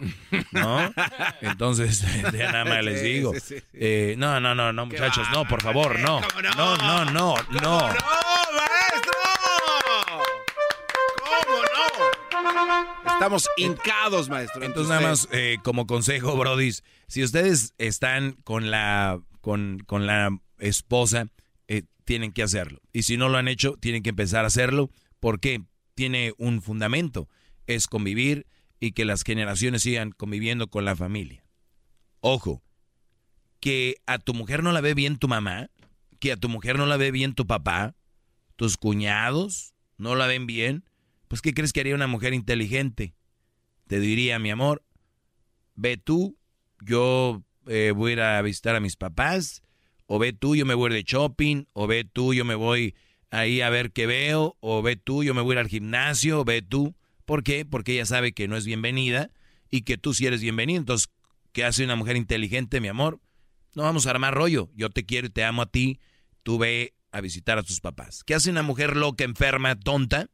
[0.52, 0.91] ¿no?
[1.41, 3.34] Entonces, ya nada más les digo.
[3.74, 6.21] Eh, no, no, no, no, muchachos, no, por favor, no.
[6.58, 7.36] No, no, no, no.
[7.62, 9.13] ¡No, maestro!
[12.32, 13.12] ¿Cómo no?
[13.13, 14.63] Estamos hincados, maestro.
[14.65, 16.71] Entonces, nada más eh, como consejo, Brody,
[17.08, 21.28] si ustedes están con la, con, con la esposa,
[21.67, 22.80] eh, tienen que hacerlo.
[22.91, 25.62] Y si no lo han hecho, tienen que empezar a hacerlo porque
[25.93, 27.30] tiene un fundamento.
[27.76, 28.48] Es convivir
[28.80, 31.46] y que las generaciones sigan conviviendo con la familia.
[32.20, 32.62] Ojo,
[33.60, 35.70] que a tu mujer no la ve bien tu mamá,
[36.20, 37.96] que a tu mujer no la ve bien tu papá,
[38.56, 40.84] tus cuñados no la ven bien,
[41.28, 43.14] pues ¿qué crees que haría una mujer inteligente?
[43.88, 44.84] Te diría, mi amor,
[45.76, 46.38] ve tú,
[46.82, 49.62] yo eh, voy a ir a visitar a mis papás,
[50.08, 52.96] o ve tú, yo me voy de shopping, o ve tú, yo me voy
[53.30, 56.62] ahí a ver qué veo, o ve tú, yo me voy al gimnasio, o ve
[56.62, 56.96] tú.
[57.32, 57.63] ¿Por qué?
[57.63, 59.30] Porque ella sabe que no es bienvenida
[59.70, 60.80] y que tú sí eres bienvenido.
[60.80, 61.08] Entonces,
[61.54, 63.22] ¿qué hace una mujer inteligente, mi amor?
[63.74, 64.70] No vamos a armar rollo.
[64.76, 66.02] Yo te quiero y te amo a ti.
[66.44, 68.26] Tú ve a visitar a tus papás.
[68.26, 70.30] ¿Qué hace una mujer loca, enferma, tonta?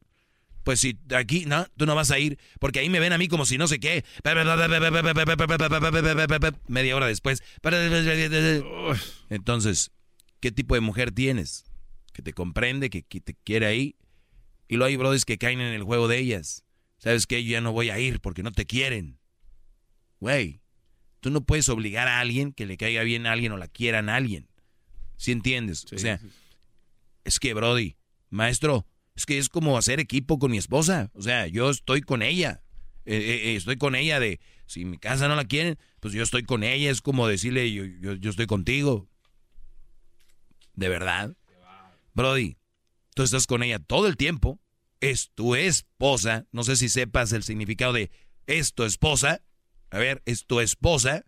[0.64, 3.28] Pues si aquí, no, tú no vas a ir, porque ahí me ven a mí
[3.28, 4.04] como si no sé qué.
[6.68, 7.44] Media hora después.
[9.30, 9.92] Entonces,
[10.40, 11.64] ¿qué tipo de mujer tienes?
[12.12, 13.96] Que te comprende, que, te quiere ahí.
[14.68, 16.64] Y luego hay brothers que caen en el juego de ellas.
[16.98, 17.44] ¿Sabes qué?
[17.44, 19.20] Yo ya no voy a ir porque no te quieren.
[20.20, 20.62] Güey,
[21.20, 24.10] tú no puedes obligar a alguien que le caiga bien a alguien o la quieran
[24.10, 24.48] a alguien.
[25.16, 25.86] ¿Sí entiendes?
[25.92, 26.20] o sea,
[27.24, 27.98] es que, Brody,
[28.30, 31.10] maestro, es que es como hacer equipo con mi esposa.
[31.14, 32.62] O sea, yo estoy con ella.
[33.06, 36.22] Eh, eh, eh, estoy con ella de, si mi casa no la quieren, pues yo
[36.22, 36.92] estoy con ella.
[36.92, 39.10] Es como decirle, yo, yo, estoy contigo.
[40.74, 41.36] ¿De verdad?
[42.14, 42.58] Brody,
[43.16, 44.60] tú estás con ella todo el tiempo.
[45.00, 46.46] Es tu esposa.
[46.52, 48.12] No sé si sepas el significado de
[48.46, 49.42] es tu esposa.
[49.90, 51.24] A ver, es tu esposa.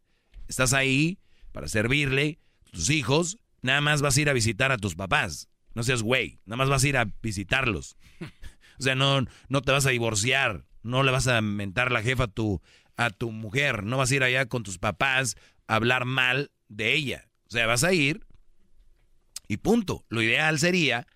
[0.48, 1.20] Estás ahí
[1.52, 2.40] para servirle.
[2.72, 3.38] Tus hijos.
[3.62, 5.50] Nada más vas a ir a visitar a tus papás.
[5.74, 7.96] No seas güey, nada más vas a ir a visitarlos.
[8.80, 12.26] o sea, no, no te vas a divorciar, no le vas a mentar la jefa
[12.26, 12.62] a tu,
[12.98, 16.94] a tu mujer, no vas a ir allá con tus papás a hablar mal de
[16.94, 17.30] ella.
[17.48, 18.26] O sea, vas a ir
[19.48, 20.06] y punto.
[20.10, 21.08] Lo ideal sería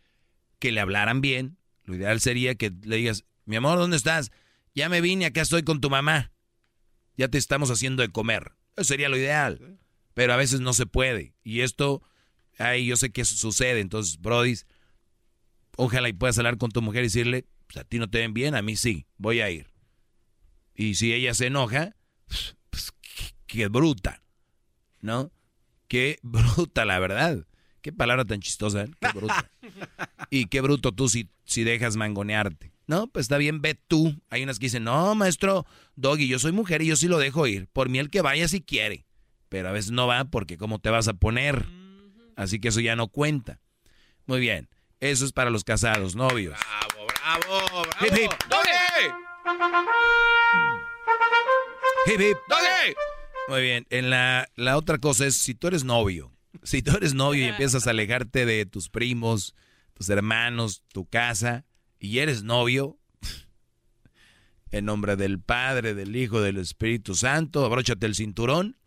[0.59, 4.31] que le hablaran bien, lo ideal sería que le digas, mi amor, ¿dónde estás?
[4.73, 6.31] Ya me vine, acá estoy con tu mamá.
[7.17, 8.53] Ya te estamos haciendo de comer.
[8.75, 9.79] Eso sería lo ideal.
[10.13, 11.35] Pero a veces no se puede.
[11.43, 12.01] Y esto
[12.57, 13.79] Ay, yo sé que eso sucede.
[13.79, 14.55] Entonces, Brody,
[15.77, 18.33] ojalá y puedas hablar con tu mujer y decirle, pues a ti no te ven
[18.33, 19.73] bien, a mí sí, voy a ir.
[20.75, 21.95] Y si ella se enoja,
[22.69, 22.93] pues
[23.47, 24.23] qué, bruta,
[25.01, 25.31] ¿no?
[25.87, 27.45] Qué bruta, la verdad.
[27.83, 28.91] Qué palabra tan chistosa, ¿eh?
[29.01, 29.51] Qué bruta.
[30.29, 32.71] y qué bruto tú si, si dejas mangonearte.
[32.87, 34.15] No, pues está bien, ve tú.
[34.29, 35.65] Hay unas que dicen, no, maestro
[35.97, 37.67] Doggy, yo soy mujer y yo sí lo dejo ir.
[37.67, 39.05] Por mí el que vaya si quiere.
[39.49, 41.65] Pero a veces no va porque cómo te vas a poner.
[42.37, 43.59] Así que eso ya no cuenta.
[44.27, 44.69] Muy bien.
[45.01, 46.57] Eso es para los casados, novios.
[46.57, 48.05] Bravo, bravo, bravo.
[48.05, 48.31] Hip, hip.
[52.07, 52.37] Hip, hip.
[53.49, 53.85] Muy bien.
[53.89, 57.49] En la, la otra cosa es, si tú eres novio, si tú eres novio y
[57.49, 59.55] empiezas a alejarte de tus primos,
[59.93, 61.65] tus hermanos, tu casa,
[61.99, 62.99] y eres novio,
[64.71, 68.77] en nombre del Padre, del Hijo, del Espíritu Santo, abróchate el cinturón,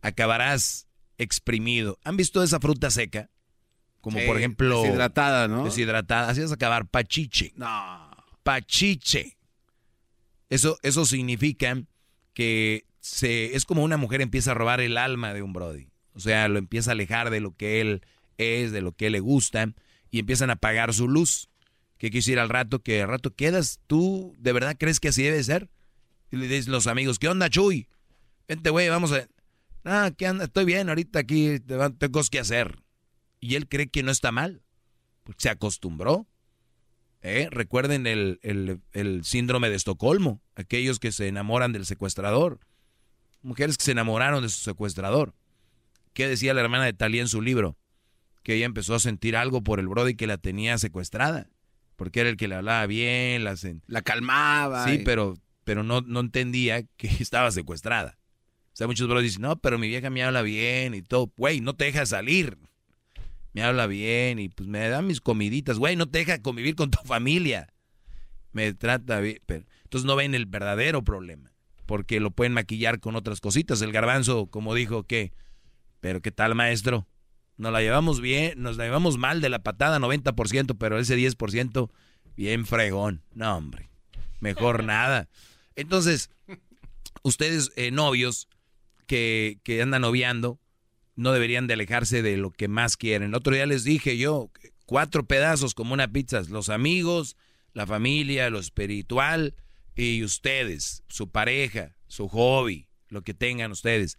[0.00, 1.98] acabarás exprimido.
[2.04, 3.30] ¿Han visto esa fruta seca?
[4.00, 4.82] Como por ejemplo...
[4.82, 5.64] Deshidratada, ¿no?
[5.64, 6.28] Deshidratada.
[6.28, 7.52] Así vas a acabar pachiche.
[7.54, 8.10] No.
[8.42, 9.38] Pachiche.
[10.48, 11.80] Eso, eso significa
[12.34, 15.91] que se, es como una mujer empieza a robar el alma de un Brody.
[16.14, 18.02] O sea, lo empieza a alejar de lo que él
[18.38, 19.72] es, de lo que le gusta,
[20.10, 21.48] y empiezan a apagar su luz.
[21.98, 22.80] ¿Qué decir al rato?
[22.80, 25.70] Que al rato quedas, ¿tú de verdad crees que así debe ser?
[26.32, 27.86] Y le dicen los amigos, ¿qué onda, Chuy?
[28.48, 29.28] Vente, güey, vamos a...
[29.84, 30.44] Ah, ¿qué anda?
[30.44, 32.82] Estoy bien, ahorita aquí tengo cosas que hacer.
[33.40, 34.62] Y él cree que no está mal.
[35.24, 36.26] Porque se acostumbró.
[37.20, 37.48] ¿Eh?
[37.50, 40.40] Recuerden el, el, síndrome de Estocolmo.
[40.56, 42.60] Aquellos que se enamoran del secuestrador.
[43.42, 45.34] Mujeres que se enamoraron de su secuestrador.
[46.12, 47.78] ¿Qué decía la hermana de Talía en su libro?
[48.42, 51.48] Que ella empezó a sentir algo por el Brody que la tenía secuestrada.
[51.96, 54.86] Porque era el que le hablaba bien, la, la calmaba.
[54.88, 58.18] Sí, pero, pero no, no entendía que estaba secuestrada.
[58.72, 61.30] O sea, muchos bros dicen, no, pero mi vieja me habla bien y todo.
[61.36, 62.58] Güey, no te deja salir.
[63.52, 65.78] Me habla bien y pues me da mis comiditas.
[65.78, 67.72] Güey, no te deja convivir con tu familia.
[68.52, 69.40] Me trata bien.
[69.46, 71.52] Pero, entonces no ven el verdadero problema.
[71.84, 73.82] Porque lo pueden maquillar con otras cositas.
[73.82, 75.32] El garbanzo, como dijo, ¿qué?
[76.02, 77.06] Pero ¿qué tal, maestro?
[77.56, 81.90] Nos la llevamos bien, nos la llevamos mal de la patada 90%, pero ese 10%
[82.36, 83.22] bien fregón.
[83.34, 83.88] No, hombre.
[84.40, 85.28] Mejor nada.
[85.76, 86.28] Entonces,
[87.22, 88.48] ustedes eh, novios
[89.06, 90.58] que, que andan noviando
[91.14, 93.28] no deberían de alejarse de lo que más quieren.
[93.28, 94.50] El otro día les dije yo,
[94.86, 97.36] cuatro pedazos como una pizza, los amigos,
[97.74, 99.54] la familia, lo espiritual,
[99.94, 104.18] y ustedes, su pareja, su hobby, lo que tengan ustedes,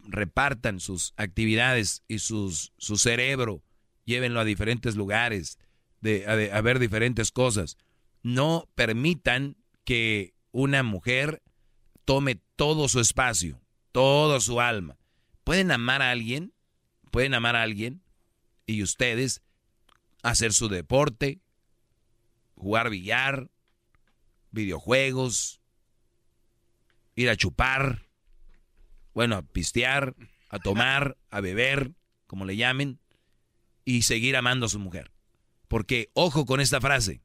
[0.00, 3.62] repartan sus actividades y sus, su cerebro,
[4.04, 5.58] llévenlo a diferentes lugares,
[6.00, 7.76] de, a, a ver diferentes cosas.
[8.22, 11.42] No permitan que una mujer
[12.04, 13.60] tome todo su espacio,
[13.92, 14.98] todo su alma.
[15.44, 16.52] Pueden amar a alguien,
[17.10, 18.02] pueden amar a alguien
[18.66, 19.42] y ustedes
[20.22, 21.40] hacer su deporte,
[22.54, 23.50] jugar billar,
[24.50, 25.60] videojuegos,
[27.14, 28.01] ir a chupar,
[29.14, 30.14] bueno, a pistear,
[30.48, 31.92] a tomar, a beber,
[32.26, 32.98] como le llamen,
[33.84, 35.10] y seguir amando a su mujer.
[35.68, 37.22] Porque, ojo con esta frase.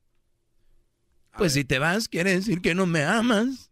[1.38, 3.71] pues si te vas, quiere decir que no me amas.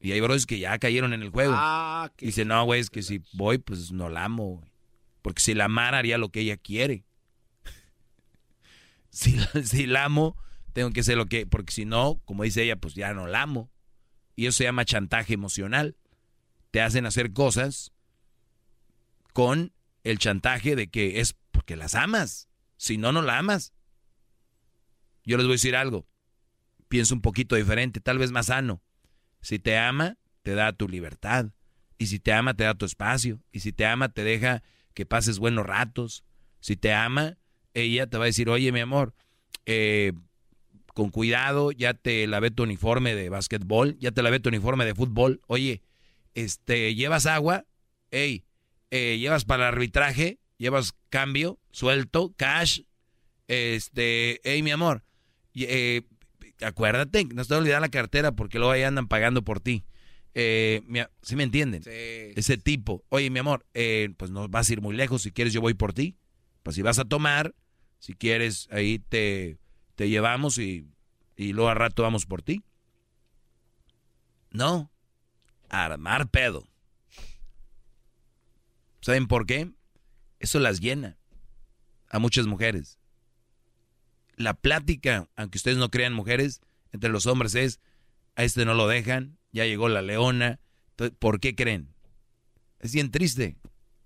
[0.00, 1.52] Y hay bros que ya cayeron en el juego.
[1.56, 4.62] Ah, Dice, no, güey, es que si voy, pues no la amo.
[5.22, 7.04] Porque si la amara, haría lo que ella quiere.
[9.10, 10.36] si, si la amo,
[10.72, 11.46] tengo que hacer lo que...
[11.46, 13.70] Porque si no, como dice ella, pues ya no la amo.
[14.36, 15.96] Y eso se llama chantaje emocional.
[16.70, 17.92] Te hacen hacer cosas
[19.32, 19.72] con
[20.04, 22.48] el chantaje de que es porque las amas.
[22.76, 23.72] Si no, no la amas.
[25.24, 26.06] Yo les voy a decir algo.
[26.88, 28.82] Pienso un poquito diferente, tal vez más sano.
[29.40, 31.50] Si te ama, te da tu libertad.
[31.98, 33.40] Y si te ama, te da tu espacio.
[33.52, 34.62] Y si te ama, te deja
[34.94, 36.24] que pases buenos ratos.
[36.60, 37.36] Si te ama,
[37.74, 39.14] ella te va a decir, oye, mi amor,
[39.66, 40.12] eh,
[40.94, 44.94] con cuidado, ya te lavé tu uniforme de básquetbol, ya te lavé tu uniforme de
[44.94, 45.40] fútbol.
[45.46, 45.82] Oye,
[46.42, 47.66] este, ¿llevas agua?
[48.10, 48.44] Ey,
[48.90, 50.38] eh, ¿llevas para el arbitraje?
[50.56, 51.58] ¿Llevas cambio?
[51.70, 52.32] ¿Suelto?
[52.36, 52.82] ¿Cash?
[53.46, 55.04] Este, hey, mi amor,
[55.54, 56.02] eh,
[56.60, 59.84] acuérdate, no te olvidar la cartera porque luego ahí andan pagando por ti.
[60.34, 60.82] Eh,
[61.22, 61.82] ¿Sí me entienden?
[61.86, 63.04] Ese tipo.
[63.08, 65.22] Oye, mi amor, eh, pues no vas a ir muy lejos.
[65.22, 66.16] Si quieres, yo voy por ti.
[66.62, 67.54] Pues si vas a tomar,
[67.98, 69.58] si quieres, ahí te,
[69.96, 70.86] te llevamos y,
[71.36, 72.62] y luego a rato vamos por ti.
[74.50, 74.92] No.
[75.70, 76.66] Armar pedo.
[79.00, 79.70] ¿Saben por qué?
[80.40, 81.16] Eso las llena
[82.08, 82.98] a muchas mujeres
[84.38, 86.60] la plática, aunque ustedes no crean mujeres,
[86.92, 87.80] entre los hombres es,
[88.36, 90.60] a este no lo dejan, ya llegó la leona,
[91.18, 91.92] ¿por qué creen?
[92.78, 93.56] Es bien triste.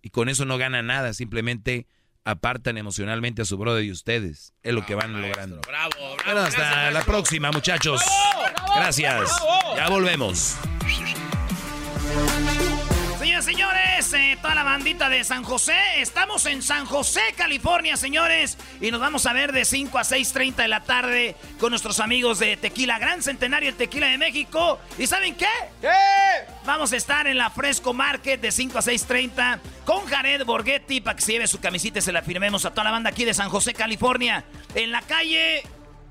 [0.00, 1.86] Y con eso no ganan nada, simplemente
[2.24, 4.54] apartan emocionalmente a su brother y ustedes.
[4.62, 5.60] Es lo que van logrando.
[5.60, 6.40] Bravo, bravo.
[6.40, 8.00] hasta la próxima, muchachos.
[8.74, 9.30] Gracias.
[9.76, 10.56] Ya volvemos.
[13.18, 18.58] Señores, señores, eh, toda la bandita de San José, estamos en San José, California, señores,
[18.80, 22.38] y nos vamos a ver de 5 a 6.30 de la tarde con nuestros amigos
[22.38, 24.78] de Tequila Gran Centenario, el Tequila de México.
[24.98, 25.46] ¿Y saben qué?
[25.80, 25.88] ¿Qué?
[26.66, 31.16] Vamos a estar en la Fresco Market de 5 a 6.30 con Jared Borghetti para
[31.16, 33.34] que se lleve su camisita y se la firmemos a toda la banda aquí de
[33.34, 34.44] San José, California,
[34.74, 35.62] en la calle...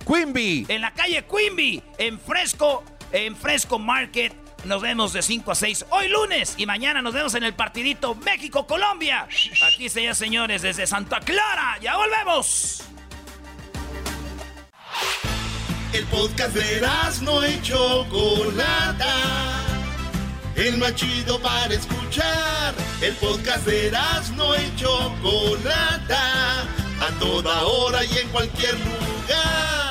[0.08, 0.66] Quimby.
[0.68, 4.41] En la calle Quimby, en Fresco, en Fresco Market.
[4.66, 8.14] Nos vemos de 5 a 6 hoy lunes y mañana nos vemos en el partidito
[8.16, 9.28] México-Colombia.
[9.66, 11.80] Aquí se señores desde Santa Clara.
[11.82, 12.84] Ya volvemos.
[15.94, 16.82] El podcast de
[17.24, 19.16] no hecho Chocolata.
[20.56, 22.76] El más chido para escuchar.
[23.02, 23.92] El podcast de
[24.36, 26.62] no hecho Chocolata.
[27.02, 29.91] A toda hora y en cualquier lugar.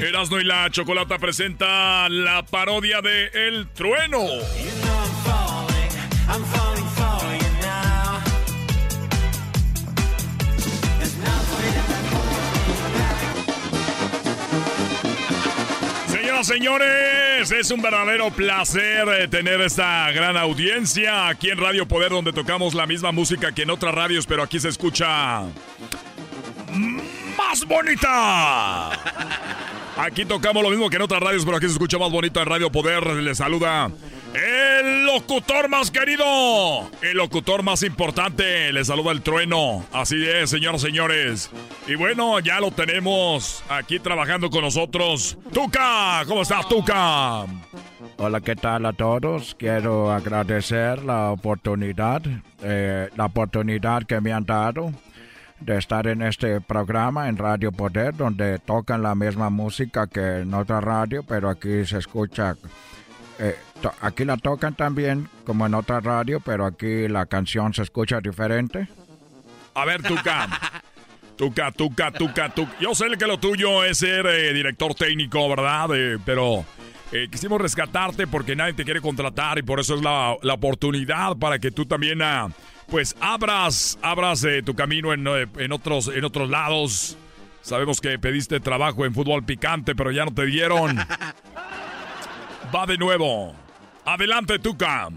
[0.00, 4.20] Erasno y la Chocolata presenta la parodia de El Trueno.
[16.08, 22.10] Señoras, señores, es un verdadero placer eh, tener esta gran audiencia aquí en Radio Poder
[22.10, 25.42] donde tocamos la misma música que en otras radios, pero aquí se escucha
[27.36, 28.90] más bonita.
[29.98, 32.46] Aquí tocamos lo mismo que en otras radios, pero aquí se escucha más bonito en
[32.46, 33.04] Radio Poder.
[33.04, 33.90] Le saluda
[34.32, 38.72] el locutor más querido, el locutor más importante.
[38.72, 39.84] Le saluda el trueno.
[39.92, 41.50] Así es, señoras y señores.
[41.88, 45.36] Y bueno, ya lo tenemos aquí trabajando con nosotros.
[45.52, 47.44] Tuca, ¿cómo estás, Tuca?
[48.18, 49.56] Hola, ¿qué tal a todos?
[49.58, 52.22] Quiero agradecer la oportunidad,
[52.62, 54.92] eh, la oportunidad que me han dado
[55.60, 60.54] de estar en este programa en Radio Poder, donde tocan la misma música que en
[60.54, 62.56] otra radio, pero aquí se escucha,
[63.38, 63.56] eh,
[64.00, 68.88] aquí la tocan también como en otra radio, pero aquí la canción se escucha diferente.
[69.74, 70.48] A ver, Tuca.
[71.36, 72.72] Tuca, Tuca, Tuca, Tuca.
[72.80, 75.88] Yo sé que lo tuyo es ser eh, director técnico, ¿verdad?
[75.94, 76.64] Eh, pero
[77.30, 81.58] quisimos rescatarte porque nadie te quiere contratar y por eso es la, la oportunidad para
[81.58, 82.22] que tú también...
[82.22, 82.48] Ah,
[82.88, 87.16] pues abras, abras eh, tu camino eh, en, otros, en otros lados.
[87.62, 90.96] Sabemos que pediste trabajo en fútbol picante, pero ya no te dieron.
[92.74, 93.54] Va de nuevo.
[94.04, 95.08] Adelante, Tuca.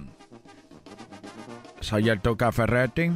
[1.80, 3.12] Soy el Tuca Ferretti.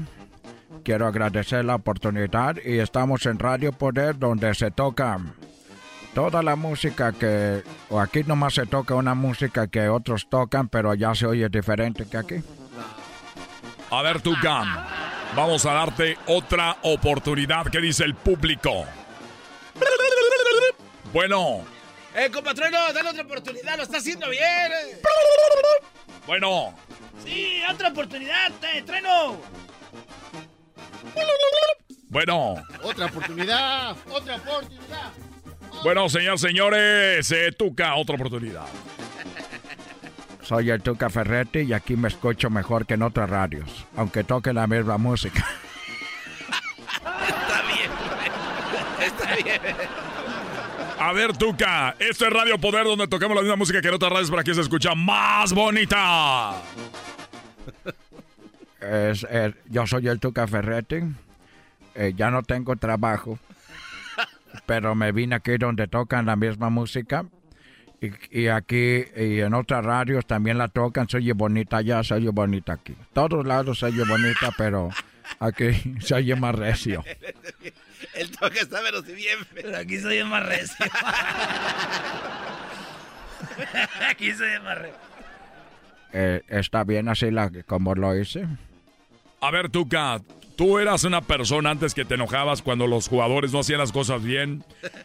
[0.84, 5.20] Quiero agradecer la oportunidad y estamos en Radio Poder donde se toca
[6.14, 7.64] toda la música que...
[7.90, 12.06] O aquí nomás se toca una música que otros tocan, pero ya se oye diferente
[12.06, 12.36] que aquí.
[13.92, 14.68] A ver, Tucam.
[15.36, 17.68] Vamos a darte otra oportunidad.
[17.68, 18.86] ¿Qué dice el público?
[21.12, 21.66] Bueno.
[22.16, 23.78] Eh, compatreno, dale otra oportunidad.
[23.78, 24.72] Lo está haciendo bien.
[26.26, 26.74] Bueno.
[27.24, 29.40] Sí, otra oportunidad, eh, treno.
[32.10, 32.56] Bueno.
[32.82, 33.96] Otra oportunidad.
[34.10, 35.12] Otra oportunidad.
[35.84, 38.66] Bueno, señores, señores, eh, Tuca, otra oportunidad.
[40.46, 44.54] Soy el Tuca Ferretti y aquí me escucho mejor que en otras radios, aunque toque
[44.54, 45.44] la misma música.
[47.02, 47.92] Está bien,
[49.02, 49.62] está bien.
[51.00, 54.12] A ver, Tuca, esto es Radio Poder donde tocamos la misma música que en otras
[54.12, 56.54] radios para que se escucha más bonita.
[58.80, 59.26] Es,
[59.68, 60.98] yo soy el Tuca Ferretti.
[61.96, 63.40] Eh, ya no tengo trabajo,
[64.68, 67.26] pero me vine aquí donde tocan la misma música
[68.02, 72.30] y, aquí y en otras radios también la tocan, se oye bonita allá, se oye
[72.30, 72.96] bonita aquí.
[73.14, 74.90] Todos lados se oye bonita, pero
[75.40, 77.04] aquí se oye más recio.
[78.14, 80.86] El toque está pero si bien, pero aquí se oye más recio.
[84.10, 84.98] aquí se oye más recio.
[86.14, 88.48] Eh, está bien así la, como lo hice.
[89.42, 90.22] A ver, Tuca,
[90.56, 94.24] Tú eras una persona antes que te enojabas cuando los jugadores no hacían las cosas
[94.24, 94.64] bien.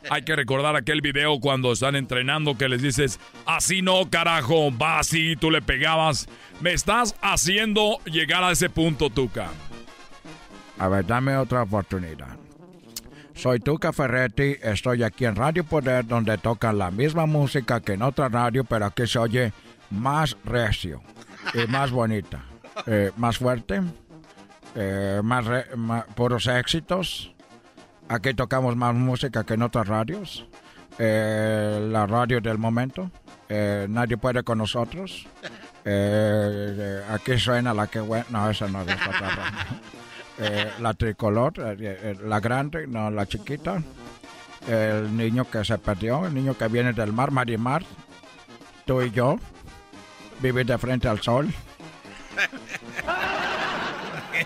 [0.09, 5.01] Hay que recordar aquel video cuando están entrenando que les dices, así no, carajo, va
[5.01, 6.29] así, tú le pegabas.
[6.61, 9.49] Me estás haciendo llegar a ese punto, Tuca.
[10.79, 12.37] A ver, dame otra oportunidad.
[13.35, 18.03] Soy Tuca Ferretti, estoy aquí en Radio Poder donde tocan la misma música que en
[18.03, 19.53] otra radio, pero aquí se oye
[19.91, 21.03] más recio
[21.55, 22.45] y más bonita.
[22.87, 23.83] Eh, más fuerte
[24.75, 25.47] eh, más,
[26.15, 27.33] puros éxitos.
[28.09, 30.47] Aquí tocamos más música que en otras radios.
[30.99, 33.11] Eh, la radio del momento.
[33.49, 35.27] Eh, nadie puede con nosotros.
[37.09, 38.27] aquí suena la que bueno.
[38.31, 40.71] No, esa no es otra radio.
[40.81, 43.83] la tricolor, la grande, no la chiquita.
[44.69, 47.83] El niño que se perdió, el niño que viene del mar, Marimar.
[48.85, 49.39] Tú y yo.
[50.41, 51.53] Vivir de frente al sol.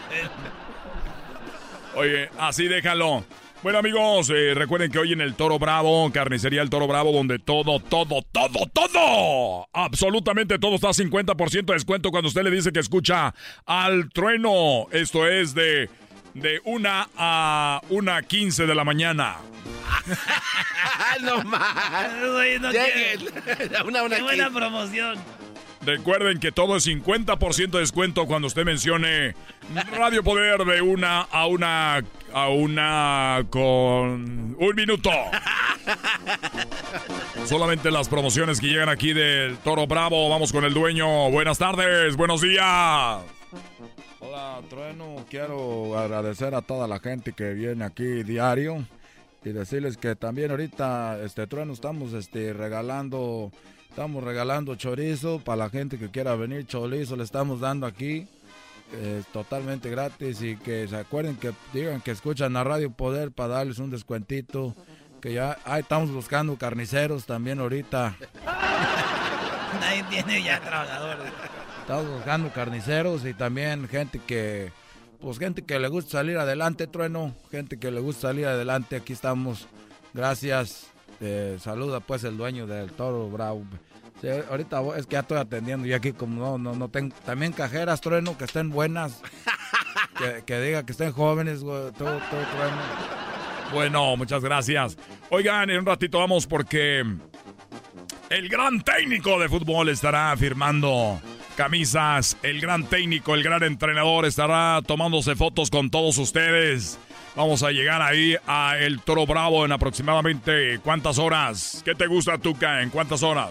[1.97, 3.24] Oye, así déjalo.
[3.64, 7.38] Bueno amigos, eh, recuerden que hoy en el Toro Bravo, carnicería El Toro Bravo, donde
[7.38, 12.72] todo, todo, todo, todo, absolutamente todo está a 50% de descuento cuando usted le dice
[12.72, 13.34] que escucha
[13.64, 14.86] al trueno.
[14.90, 15.88] Esto es de,
[16.34, 19.36] de una a una 15 de la mañana.
[21.22, 22.12] no más.
[22.20, 22.34] No
[23.86, 25.18] una, una Qué buena promoción.
[25.85, 29.35] Recuerden que todo es 50% de descuento cuando usted mencione
[29.93, 35.11] Radio Poder de una a una a una con un minuto.
[37.47, 40.28] Solamente las promociones que llegan aquí del Toro Bravo.
[40.30, 41.30] Vamos con el dueño.
[41.30, 43.22] Buenas tardes, buenos días.
[44.20, 45.24] Hola, Trueno.
[45.28, 48.87] Quiero agradecer a toda la gente que viene aquí diario
[49.45, 53.53] y decirles que también ahorita, este Trueno, estamos este, regalando
[53.95, 56.66] Estamos regalando chorizo para la gente que quiera venir.
[56.66, 58.26] Chorizo le estamos dando aquí.
[58.92, 63.55] Es totalmente gratis y que se acuerden que digan que escuchan a Radio Poder para
[63.55, 64.74] darles un descuentito.
[65.22, 68.16] Que ya ahí estamos buscando carniceros también ahorita.
[69.80, 71.32] Nadie tiene ya trabajadores.
[71.82, 74.72] Estamos buscando carniceros y también gente que
[75.20, 79.12] pues gente que le gusta salir adelante, Trueno, gente que le gusta salir adelante, aquí
[79.12, 79.68] estamos.
[80.12, 80.93] Gracias.
[81.58, 83.64] Saluda pues el dueño del Toro Bravo.
[84.50, 88.00] ahorita es que ya estoy atendiendo y aquí como no, no, no tengo, también cajeras,
[88.00, 89.22] Trueno, que estén buenas.
[90.46, 92.82] que, diga que estén jóvenes, todo, todo Trueno.
[93.72, 94.96] Bueno, muchas gracias.
[95.30, 97.04] Oigan, en un ratito vamos porque
[98.30, 101.20] el gran técnico de fútbol estará firmando
[101.56, 102.36] camisas.
[102.42, 106.98] El gran técnico, el gran entrenador estará tomándose fotos con todos ustedes.
[107.37, 111.82] Vamos a llegar ahí a El Toro Bravo en aproximadamente cuántas horas.
[111.85, 112.80] ¿Qué te gusta, Tuca?
[112.80, 113.51] ¿En cuántas horas?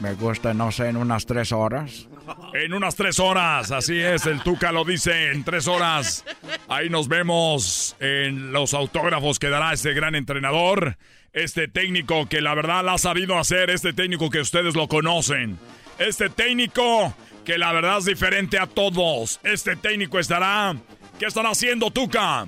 [0.00, 2.06] Me gusta, no sé, en unas tres horas.
[2.52, 6.24] En unas tres horas, así es, el Tuca lo dice, en tres horas.
[6.68, 10.98] Ahí nos vemos en los autógrafos que dará este gran entrenador,
[11.32, 15.58] este técnico que la verdad la ha sabido hacer, este técnico que ustedes lo conocen,
[15.98, 17.14] este técnico
[17.46, 19.40] que la verdad es diferente a todos.
[19.44, 20.74] Este técnico estará,
[21.18, 22.46] ¿qué estará haciendo Tuca?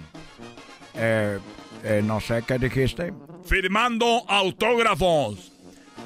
[0.95, 1.39] Eh,
[1.85, 3.13] eh, no sé qué dijiste.
[3.45, 5.53] Firmando autógrafos.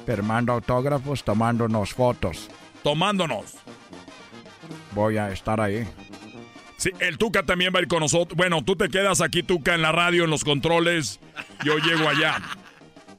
[0.05, 2.49] Firmando autógrafos, tomándonos fotos.
[2.83, 3.55] Tomándonos
[4.93, 5.87] voy a estar ahí.
[6.77, 8.35] Sí, el Tuca también va a ir con nosotros.
[8.35, 11.19] Bueno, tú te quedas aquí, Tuca, en la radio, en los controles.
[11.63, 12.41] Yo llego allá.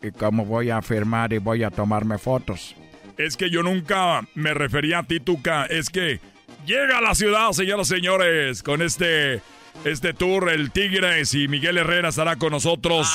[0.02, 2.76] ¿Y cómo voy a firmar y voy a tomarme fotos?
[3.16, 5.64] Es que yo nunca me refería a ti, Tuca.
[5.66, 6.20] Es que
[6.64, 9.42] llega a la ciudad, señoras y señores, con este,
[9.84, 13.08] este tour, el Tigres y Miguel Herrera estará con nosotros.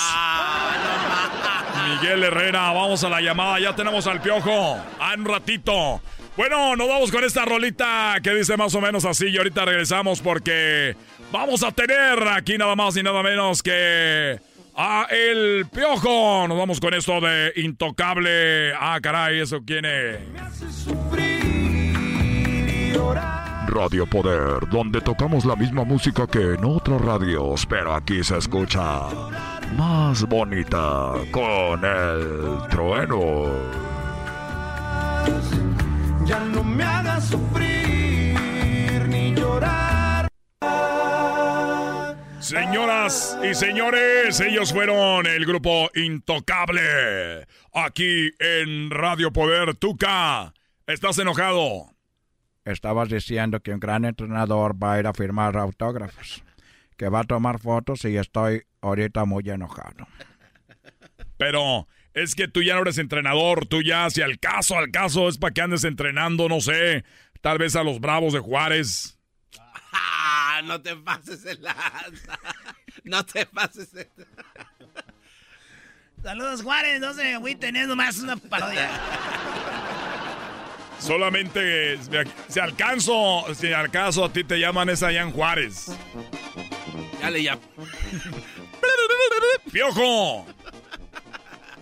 [1.90, 3.60] Miguel Herrera, vamos a la llamada.
[3.60, 4.78] Ya tenemos al piojo.
[5.00, 6.02] A un ratito.
[6.38, 10.22] Bueno, nos vamos con esta rolita que dice más o menos así y ahorita regresamos
[10.22, 10.96] porque
[11.32, 14.40] vamos a tener aquí nada más y nada menos que
[14.76, 16.48] a El Piojo.
[16.48, 18.74] Nos vamos con esto de Intocable.
[18.80, 20.20] Ah, caray, ¿eso quién es?
[23.70, 29.08] Radio Poder, donde tocamos la misma música que en otras radios, pero aquí se escucha
[29.78, 33.90] más bonita con el trueno
[36.30, 38.36] ya no me hagas sufrir
[39.08, 40.28] ni llorar.
[42.40, 47.48] Señoras y señores, ellos fueron el grupo Intocable.
[47.74, 50.54] Aquí en Radio Poder Tuca.
[50.86, 51.99] ¿Estás enojado?
[52.70, 56.44] Estabas diciendo que un gran entrenador va a ir a firmar autógrafos,
[56.98, 60.08] que va a tomar fotos y estoy ahorita muy enojado.
[61.38, 65.30] Pero es que tú ya no eres entrenador, tú ya, si al caso, al caso,
[65.30, 67.04] es para que andes entrenando, no sé,
[67.42, 69.18] tal vez a los Bravos de Juárez.
[69.92, 72.40] Ah, no te pases el lanza.
[73.04, 74.08] No te pases el...
[76.22, 78.90] Saludos, Juárez, no sé, güey, teniendo más una parodia.
[81.00, 81.98] Solamente
[82.48, 85.88] si alcanzo, si alcanzo a ti te llaman esa en Juárez.
[87.22, 87.62] Ya le llamo.
[89.72, 90.46] ¡Piojo!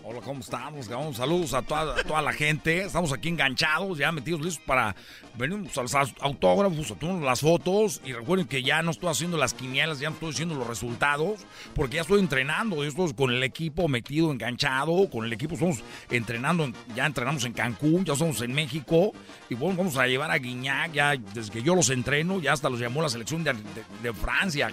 [0.09, 0.85] Hola, ¿cómo estamos?
[1.17, 2.85] Saludos a toda, toda, la gente.
[2.85, 4.95] Estamos aquí enganchados, ya metidos listos para
[5.37, 8.01] venir a los autógrafos, a todas las fotos.
[8.05, 11.41] Y recuerden que ya no estoy haciendo las quinielas, ya no estoy haciendo los resultados,
[11.75, 12.77] porque ya estoy entrenando.
[12.77, 15.09] Yo estoy con el equipo metido, enganchado.
[15.09, 19.11] Con el equipo estamos entrenando, ya entrenamos en Cancún, ya estamos en México.
[19.49, 22.69] Y bueno, vamos a llevar a Guiñac, ya desde que yo los entreno, ya hasta
[22.69, 23.53] los llamó la selección de,
[24.01, 24.71] de Francia.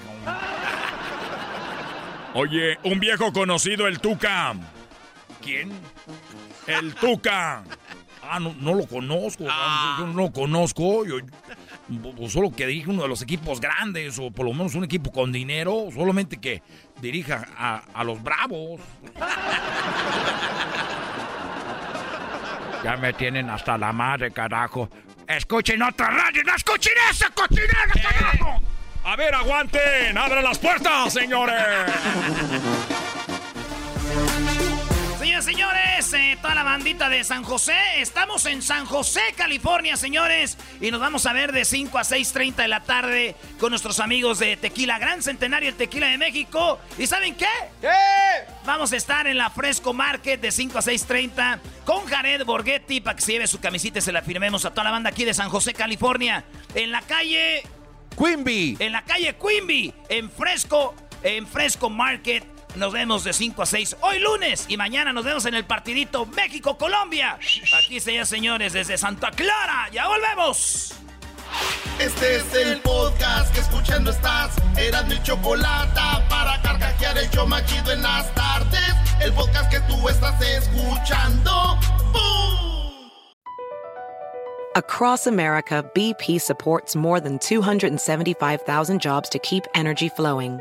[2.35, 4.55] Oye, un viejo conocido, el Tuca
[5.45, 5.71] ¿Quién?
[6.67, 7.63] El Tuca.
[8.23, 9.45] Ah, no, no lo conozco.
[9.45, 11.05] Yo no lo conozco.
[11.05, 11.19] Yo,
[12.29, 15.33] solo que dirige uno de los equipos grandes, o por lo menos un equipo con
[15.33, 16.63] dinero, solamente que
[17.03, 18.81] dirija a, los bravos.
[22.83, 24.89] Ya me tienen hasta la madre, carajo.
[25.27, 28.63] Escuchen otra radio, no escuchen esa cochinera, carajo.
[29.05, 31.63] A ver, aguanten, abran las puertas, señores.
[35.35, 40.57] Señores, señores, eh, toda la bandita de San José, estamos en San José, California, señores,
[40.81, 44.39] y nos vamos a ver de 5 a 6.30 de la tarde con nuestros amigos
[44.39, 46.79] de Tequila Gran Centenario, el Tequila de México.
[46.99, 47.49] ¿Y saben qué?
[47.81, 47.89] ¿Qué?
[48.65, 53.17] Vamos a estar en la Fresco Market de 5 a 6.30 con Jared Borghetti para
[53.17, 55.35] que se lleve su camisita y se la firmemos a toda la banda aquí de
[55.35, 56.45] San José, California,
[56.77, 57.65] en la calle...
[58.17, 58.77] Quimby.
[58.79, 62.54] En la calle Quimby, en Fresco, en Fresco Market.
[62.75, 66.27] Nos vemos de 5 a 6 hoy lunes y mañana nos vemos en el partidito
[66.27, 67.39] México-Colombia.
[67.79, 69.89] Aquí se señores desde Santa Clara.
[69.93, 70.93] Ya volvemos.
[72.01, 74.57] Este es el podcast que escuchando estás.
[74.77, 78.95] Eran mi chocolate para carcajear el yo machido en las tardes.
[79.21, 81.79] El podcast que tú estás escuchando.
[82.13, 83.11] ¡Bum!
[84.75, 90.61] Across America, BP supports more than 275,000 jobs to keep energy flowing.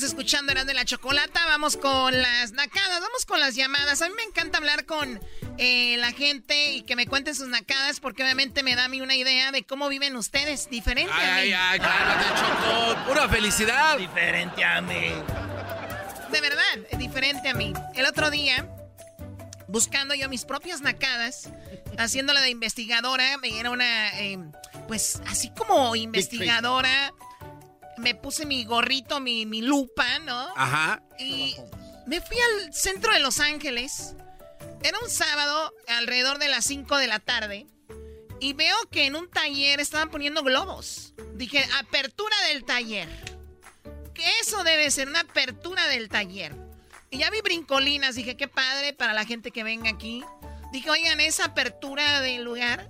[0.00, 1.44] Estás escuchando Eran de la Chocolata.
[1.46, 4.00] Vamos con las nacadas, vamos con las llamadas.
[4.00, 5.20] A mí me encanta hablar con
[5.58, 9.02] eh, la gente y que me cuenten sus nacadas porque obviamente me da a mí
[9.02, 10.70] una idea de cómo viven ustedes.
[10.70, 11.22] Diferente a mí.
[11.22, 13.08] Ay, ay, cálmate, Choco.
[13.08, 13.98] Pura felicidad.
[13.98, 15.12] Diferente a mí.
[16.32, 17.74] De verdad, es diferente a mí.
[17.94, 18.66] El otro día,
[19.68, 21.50] buscando yo mis propias nacadas,
[21.98, 24.38] haciéndola de investigadora, me era una, eh,
[24.88, 27.12] pues así como investigadora,
[28.00, 30.48] me puse mi gorrito, mi, mi lupa, ¿no?
[30.56, 31.02] Ajá.
[31.18, 31.56] Y
[32.06, 34.14] me fui al centro de Los Ángeles.
[34.82, 37.66] Era un sábado, alrededor de las 5 de la tarde.
[38.40, 41.12] Y veo que en un taller estaban poniendo globos.
[41.34, 43.08] Dije, apertura del taller.
[44.14, 46.56] Que eso debe ser una apertura del taller.
[47.10, 48.14] Y ya vi brincolinas.
[48.14, 50.24] Dije, qué padre para la gente que venga aquí.
[50.72, 52.88] Dije, oigan, esa apertura del lugar.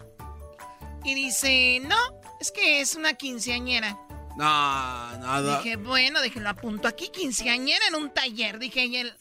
[1.03, 1.99] Y dice, no,
[2.41, 3.99] es que es una quinceañera.
[4.37, 5.59] No, no.
[5.59, 8.59] Dije, bueno, dije, lo apunto aquí, quinceañera en un taller.
[8.59, 9.15] Dije, y, el,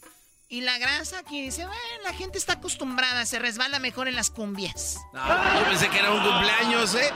[0.48, 4.30] y la grasa aquí dice, bueno, la gente está acostumbrada, se resbala mejor en las
[4.30, 4.98] cumbias.
[5.14, 7.12] No, yo pensé que era un cumpleaños, ¿eh?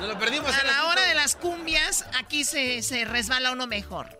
[0.00, 0.52] Nos lo perdimos.
[0.52, 4.10] A la hora de las cumbias, aquí se, se resbala uno mejor.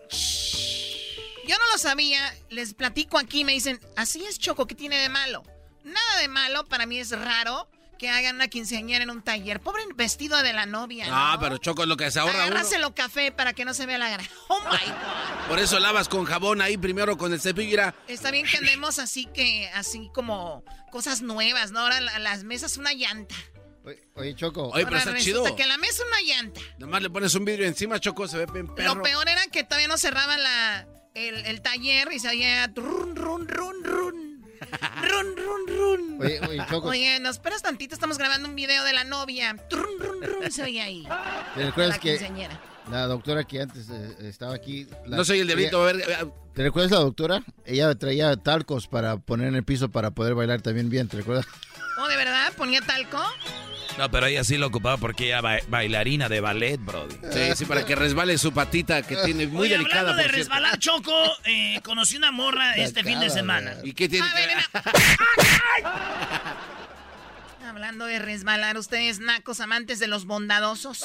[1.47, 2.19] Yo no lo sabía,
[2.49, 5.43] les platico aquí, me dicen, así es Choco, ¿qué tiene de malo?
[5.83, 9.59] Nada de malo, para mí es raro que hagan una quinceañera en un taller.
[9.59, 11.07] Pobre vestido de la novia.
[11.07, 11.39] No, ¿no?
[11.39, 12.43] pero Choco es lo que se ahorra uno.
[12.43, 14.29] Agárraselo café para que no se vea la grasa.
[14.49, 15.47] Oh my God.
[15.49, 17.93] Por eso lavas con jabón ahí primero con el cepillo.
[18.07, 21.79] Está bien que andemos así que, así como cosas nuevas, ¿no?
[21.79, 23.35] Ahora la- las mesas una llanta.
[24.15, 24.69] Oye, Choco.
[24.69, 25.55] Oye, pero está chido.
[25.55, 26.59] que la mesa una llanta.
[26.77, 28.95] Nomás le pones un vidrio encima, Choco, se ve bien perro.
[28.95, 33.15] Lo peor era que todavía no cerraba la, el, el taller y se oía run,
[33.15, 34.26] run, run, run.
[35.01, 36.21] Run, run, run.
[36.21, 36.89] Oye, oye, Choco.
[36.89, 39.55] Oye, nos esperas tantito, estamos grabando un video de la novia.
[39.71, 41.07] Run, run, run, se oía ahí.
[41.55, 42.49] ¿Te recuerdas La que
[42.89, 44.87] la doctora que antes eh, estaba aquí...
[45.05, 46.27] la- No soy el diablito, ella- a ver.
[46.53, 47.43] ¿Te recuerdas la doctora?
[47.65, 51.45] Ella traía talcos para poner en el piso para poder bailar también bien, ¿te recuerdas?
[51.99, 52.53] Oh, ¿de verdad?
[52.55, 53.19] ¿Ponía talco?
[53.97, 57.15] No, pero ella sí lo ocupaba porque ella ba- bailarina de ballet, brody.
[57.31, 60.35] Sí, sí, para que resbale su patita que tiene muy Oye, delicada, hablando por de
[60.35, 60.53] cierto.
[60.53, 63.73] resbalar, Choco, eh, conocí una morra este fin de semana.
[63.83, 64.83] ¿Y qué tiene que ver, ver?
[67.67, 71.03] Hablando de resbalar, ustedes nacos amantes de los bondadosos.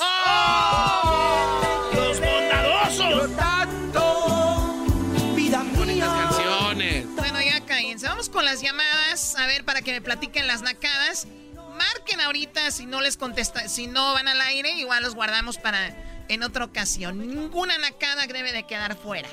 [1.95, 3.37] ¡Los bondadosos!
[3.37, 4.85] tanto,
[5.35, 7.07] vida Bonitas canciones.
[7.17, 8.07] Bueno, ya cállense.
[8.07, 9.35] Vamos con las llamadas.
[9.37, 11.27] A ver, para que me platiquen las nacadas.
[11.95, 15.79] Marquen ahorita si no les contesta, si no van al aire, igual los guardamos para
[16.29, 17.19] en otra ocasión.
[17.19, 19.29] Ninguna nacada debe de quedar fuera.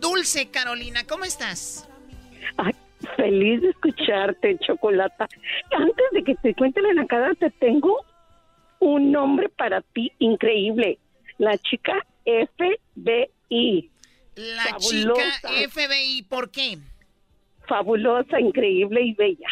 [0.00, 1.88] Dulce Carolina, ¿cómo estás?
[2.58, 2.72] Ay,
[3.16, 5.28] feliz de escucharte, Chocolata.
[5.72, 8.04] Antes de que te cuente la nacada, te tengo
[8.80, 10.98] un nombre para ti increíble.
[11.38, 11.94] La chica
[12.24, 13.90] FBI.
[14.34, 15.22] La Fabulosa.
[15.40, 16.78] chica FBI, ¿por qué?
[17.66, 19.48] Fabulosa, increíble y bella.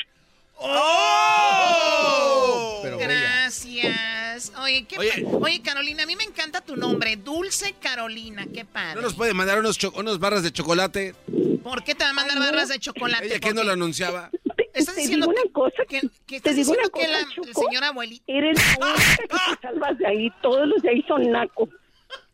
[1.46, 2.80] ¡Oh!
[2.82, 4.52] Pero Gracias.
[4.62, 5.26] Oye, qué Oye.
[5.40, 8.96] Oye, Carolina, a mí me encanta tu nombre, Dulce Carolina, qué padre.
[8.96, 11.14] ¿No nos puede mandar unos, unas barras de chocolate?
[11.62, 13.26] ¿Por qué te va a mandar barras de chocolate?
[13.26, 14.30] Ella que ¿Por no lo anunciaba.
[14.72, 17.20] ¿Estás te diciendo digo una cosa, que, que te estás digo diciendo una que cosa,
[17.20, 17.64] la Choco.
[17.66, 20.32] señora abuelita, Eres la única que te salvas de ahí.
[20.42, 21.68] Todos los de ahí son nacos.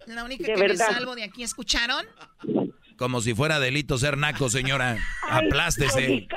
[0.06, 0.88] la única de que me verdad.
[0.90, 2.06] salvo de aquí, ¿escucharon?
[3.00, 4.98] Como si fuera delito ser naco, señora.
[5.30, 6.02] Ay, Aplástese.
[6.02, 6.28] Doggy,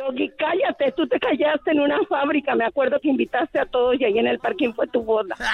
[0.00, 4.04] Doggy, cállate, tú te callaste en una fábrica, me acuerdo que invitaste a todos y
[4.04, 5.36] ahí en el parking fue tu boda.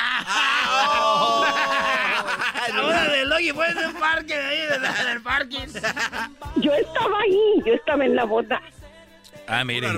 [2.74, 5.66] La boda del Logi fue en el parque, de ahí, de- del parking.
[6.56, 8.62] Yo estaba ahí, yo estaba en la boda.
[9.46, 9.88] Ah, mire.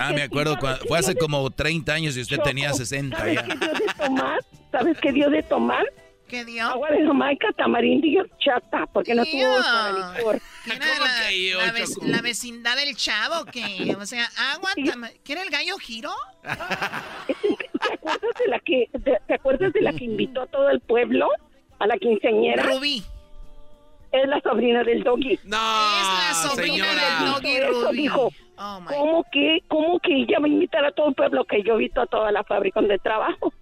[0.00, 0.56] Ah, me acuerdo.
[0.56, 3.42] cua- Fue hace como 30 años y usted tenía 60 ¿Sabes ya.
[3.46, 4.40] qué dio de tomar?
[4.72, 5.84] ¿Sabes qué dio de tomar?
[6.28, 6.66] ¿Qué dio?
[6.66, 10.40] Agua de Jamaica, tamarindo y horchata, porque no tuvo para licor.
[10.64, 12.06] ¿Quién era la, yo, la vec- Choco?
[12.06, 13.44] la vecindad del chavo?
[13.44, 16.10] que O sea, agua, tama- ¿quién era el gallo giro?
[16.42, 20.80] ¿Te acuerdas de la que, de- ¿te acuerdas de la que invitó a todo el
[20.80, 21.28] pueblo?
[21.78, 22.62] A la quinceañera.
[22.64, 23.04] Rubí.
[24.12, 25.38] Es la sobrina del doggy.
[25.44, 25.56] No,
[26.00, 27.18] es la sobrina señora.
[27.20, 27.96] del Doggy Eso Rubí.
[27.98, 28.32] dijo.
[28.58, 31.74] Oh, ¿Cómo que, ¿Cómo que ella va a invitar a todo el pueblo que yo
[31.74, 33.52] invito a toda la fábrica donde trabajo?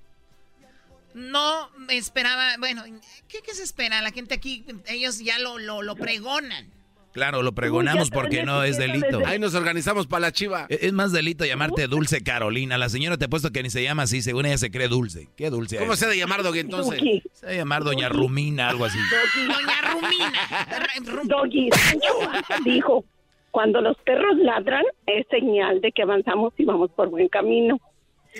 [1.14, 2.82] No me esperaba, bueno,
[3.28, 4.02] ¿qué, ¿qué, se espera?
[4.02, 6.72] La gente aquí, ellos ya lo, lo, lo pregonan.
[7.14, 9.24] Claro, lo pregonamos porque no es delito.
[9.24, 10.66] Ahí nos organizamos para la chiva.
[10.68, 12.76] Es más delito llamarte Dulce Carolina.
[12.76, 15.28] La señora te ha puesto que ni se llama así, según ella se cree dulce.
[15.36, 15.78] ¿Qué dulce?
[15.78, 17.00] ¿Cómo se ha de llamar, Doggy, entonces?
[17.32, 18.98] Se llamar Doña Rumina, algo así.
[19.46, 21.22] Doña Rumina.
[21.36, 21.70] Doggy,
[22.64, 23.04] dijo,
[23.52, 27.80] cuando los perros ladran es señal de que avanzamos y vamos por buen camino.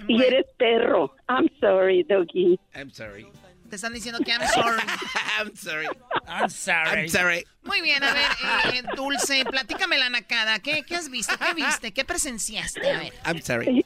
[0.09, 1.15] Y eres perro.
[1.29, 2.59] I'm sorry, Doggy.
[2.75, 3.27] I'm sorry.
[3.69, 4.83] Te están diciendo que I'm sorry.
[5.39, 5.87] I'm sorry.
[6.29, 7.01] I'm sorry.
[7.03, 7.45] I'm sorry.
[7.63, 8.31] Muy bien, a ver,
[8.75, 10.59] eh, Dulce, platícame la nacada.
[10.59, 11.35] ¿Qué, ¿Qué has visto?
[11.39, 11.93] ¿Qué viste?
[11.93, 12.91] ¿Qué presenciaste?
[12.91, 13.13] A ver.
[13.25, 13.85] I'm sorry.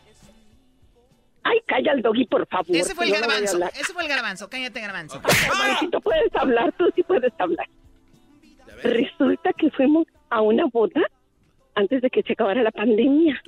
[1.45, 2.77] Ay, calla el doggy, por favor.
[2.77, 3.59] Ese fue el no garbanzo.
[3.69, 4.51] Ese fue el garbanzo.
[4.51, 5.21] Cállate, garbanzo.
[5.21, 7.67] Garbanzito, puedes hablar, tú sí puedes hablar.
[8.83, 11.01] Resulta que fuimos a una boda
[11.75, 13.41] antes de que se acabara la pandemia.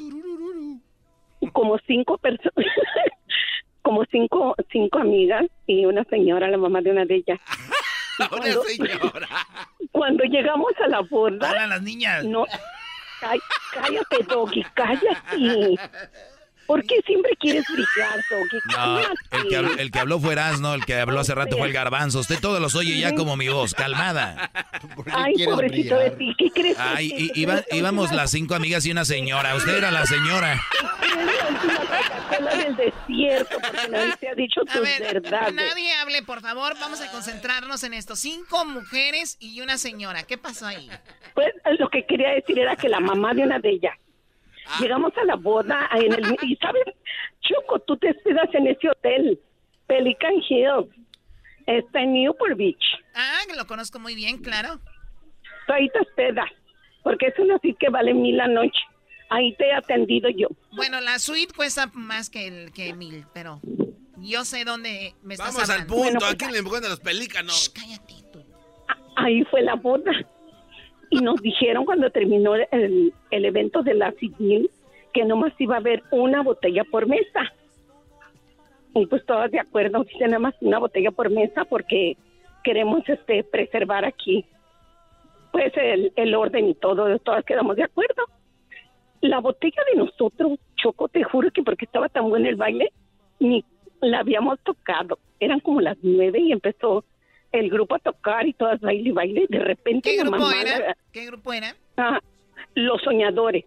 [1.53, 2.53] Como cinco personas,
[3.83, 7.41] como cinco, cinco amigas y una señora, la mamá de una de ellas.
[8.33, 9.29] Una señora.
[9.93, 12.23] Cuando llegamos a la boda, Hablan las niñas.
[12.25, 12.45] no,
[13.21, 13.39] Cá-
[13.73, 15.77] cállate, Doggy, cállate.
[16.71, 18.59] ¿Por qué siempre quieres brillar, Doggy?
[18.77, 19.01] No,
[19.41, 21.73] el que, habló, el que habló fue Erasmo, el que habló hace rato fue el
[21.73, 22.21] garbanzo.
[22.21, 24.53] Usted todos los oye ya como mi voz, calmada.
[25.13, 26.77] Ay, pobrecito de ti, ¿qué crees?
[26.79, 29.57] Ay, y- iba- íbamos las cinco amigas y una señora.
[29.57, 30.63] Usted era la señora.
[31.61, 35.53] Coca-Cola del desierto, porque nadie te ha dicho A tus ver, verdades.
[35.55, 36.75] nadie hable, por favor.
[36.81, 38.15] Vamos a concentrarnos en esto.
[38.15, 40.23] Cinco mujeres y una señora.
[40.23, 40.89] ¿Qué pasó ahí?
[41.35, 41.49] Pues
[41.81, 43.95] lo que quería decir era que la mamá de una de ellas.
[44.79, 46.85] Llegamos a la boda en el y sabes,
[47.41, 49.41] Choco, tú te hospedas en ese hotel,
[49.87, 50.89] Pelican Hill.
[51.67, 52.85] Está en Newport Beach.
[53.15, 54.81] Ah, que lo conozco muy bien, claro.
[55.67, 56.49] Tú ahí te hospedas,
[57.03, 58.81] porque es una suite que vale mil la noche.
[59.29, 60.49] Ahí te he atendido yo.
[60.73, 63.61] Bueno, la suite cuesta más que, el, que mil, pero
[64.19, 65.95] yo sé dónde me estás Vamos al hablando.
[65.95, 66.27] punto.
[66.27, 67.73] ¿A quién le encuentran los pelícanos?
[69.17, 70.11] Ahí fue la boda.
[71.11, 74.71] Y nos dijeron cuando terminó el, el evento de la civil
[75.13, 77.53] que nomás iba a haber una botella por mesa.
[78.95, 82.17] Y pues todas de acuerdo, dice nada más una botella por mesa porque
[82.63, 84.45] queremos este preservar aquí
[85.53, 88.25] pues el, el orden y todo, todas quedamos de acuerdo.
[89.21, 92.93] La botella de nosotros, Choco, te juro que porque estaba tan bueno el baile,
[93.39, 93.65] ni
[94.01, 95.19] la habíamos tocado.
[95.41, 97.05] Eran como las nueve y empezó
[97.53, 99.47] el grupo a tocar y todas baile y baile.
[99.49, 100.79] De repente ¿Qué grupo mamá era?
[100.79, 101.75] la- ¿Qué grupo era?
[101.97, 102.21] ah,
[102.75, 103.65] los soñadores.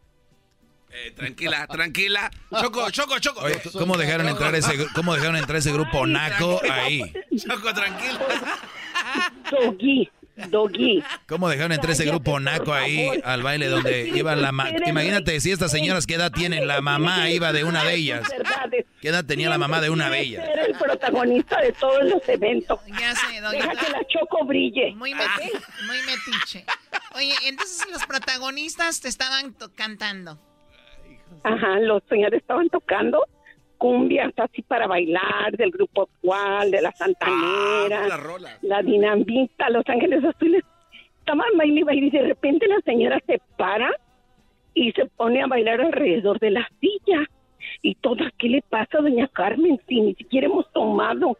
[0.96, 2.30] Eh, tranquila, tranquila.
[2.62, 3.42] Choco, choco, choco.
[3.42, 7.02] Oye, ¿cómo dejaron entrar ese, cómo dejaron entrar ese grupo naco ahí?
[7.36, 8.20] Choco, tranquila.
[9.52, 10.10] Doggy,
[10.50, 11.04] doggy.
[11.28, 15.52] ¿Cómo dejaron entrar ese grupo naco ahí al baile donde iba la ma- Imagínate si
[15.52, 18.28] estas señoras qué edad tienen, la mamá iba de una de ellas.
[19.02, 20.48] ¿Qué edad tenía la mamá de una de ellas?
[20.52, 22.80] Era el protagonista de todos los eventos.
[23.00, 23.58] Ya sé, Doggy.
[23.58, 24.96] Deja que la choco brille.
[24.96, 25.52] Muy, meti-
[25.88, 26.66] muy metiche.
[27.16, 30.40] Oye, entonces los protagonistas te estaban cantando.
[31.44, 33.24] Ajá, los señores estaban tocando
[33.84, 38.58] cumbias así para bailar del grupo actual, de la Santanera, las rolas.
[38.64, 40.64] la Dinamita, Los Ángeles Azules.
[41.20, 43.92] Estaban baile y baile y de repente la señora se para
[44.74, 47.28] y se pone a bailar alrededor de la silla.
[47.82, 51.38] Y todas, ¿qué le pasa a doña Carmen si ni siquiera hemos tomado?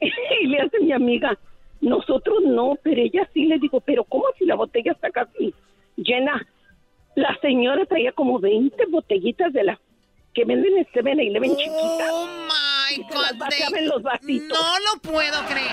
[0.00, 1.36] y le hace mi amiga,
[1.80, 5.52] nosotros no, pero ella sí le digo, pero ¿cómo si la botella está casi
[5.96, 6.46] llena?
[7.16, 9.80] La señora traía como 20 botellitas de las
[10.34, 12.08] que venden en 7-Eleven chiquitas.
[12.10, 13.38] Oh my Y se las God.
[13.38, 14.58] vaciaba they- en los vasitos.
[14.58, 15.70] No lo puedo creer.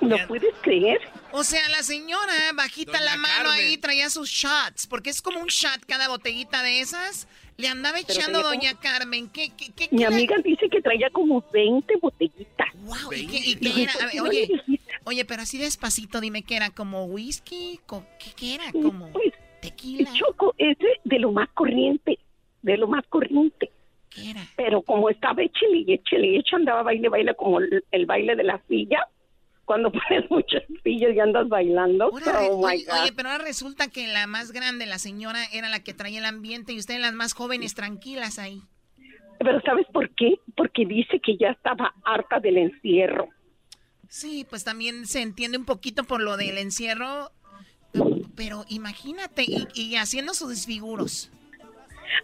[0.00, 1.00] ¿Lo puedes creer?
[1.30, 3.66] O sea, la señora bajita Doña la mano Carmen.
[3.66, 7.28] ahí traía sus shots, porque es como un shot cada botellita de esas.
[7.56, 9.28] Le andaba echando Doña Carmen.
[9.28, 12.68] ¿Qué, qué, qué, Mi amiga dice que traía como 20 botellitas.
[12.74, 13.92] Wow, ¿y qué, y qué era?
[13.92, 14.92] A ver, "Pues, oye, viejita".
[15.04, 17.78] oye, pero así despacito, dime qué era, como whisky,
[18.18, 18.72] ¿qué, qué era?
[18.72, 20.10] Como Pues, tequila.
[20.14, 22.18] Choco, ese de lo más corriente,
[22.62, 23.70] de lo más corriente.
[24.10, 24.46] ¿Qué era?
[24.56, 28.36] Pero como estaba échele y échele y eche, andaba baile, baile como el, el baile
[28.36, 29.08] de la silla.
[29.64, 32.04] Cuando pones muchas sillas y andas bailando.
[32.04, 35.94] Ahora oh oye, pero ahora resulta que la más grande, la señora, era la que
[35.94, 38.62] traía el ambiente y ustedes las más jóvenes tranquilas ahí.
[39.38, 40.38] Pero ¿sabes por qué?
[40.56, 43.28] Porque dice que ya estaba harta del encierro.
[44.08, 47.30] Sí, pues también se entiende un poquito por lo del encierro,
[48.36, 51.30] pero imagínate, y, y haciendo sus desfiguros.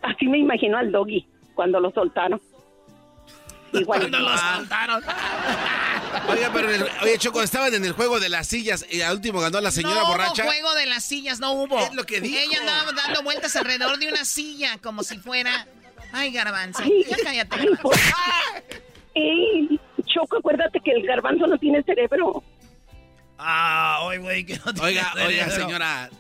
[0.03, 2.41] Así me imagino al doggy cuando lo soltaron.
[3.73, 4.01] Igual.
[4.01, 5.03] Cuando lo soltaron.
[6.29, 9.41] Oye, pero el- oye, Choco, estaban en el juego de las sillas y al último
[9.41, 10.43] ganó la señora no borracha.
[10.45, 11.79] hubo juego de las sillas, no hubo.
[11.79, 12.39] Es lo que dijo.
[12.39, 15.67] Ella andaba dando vueltas alrededor de una silla como si fuera...
[16.13, 17.57] Ay, garbanzo, Ay, ya cállate.
[17.61, 17.95] ay, por-
[19.15, 22.43] Ey, Choco, acuérdate que el garbanzo no tiene cerebro.
[23.39, 26.11] Ah, oye, güey, que no tiene Oiga, oiga, señora.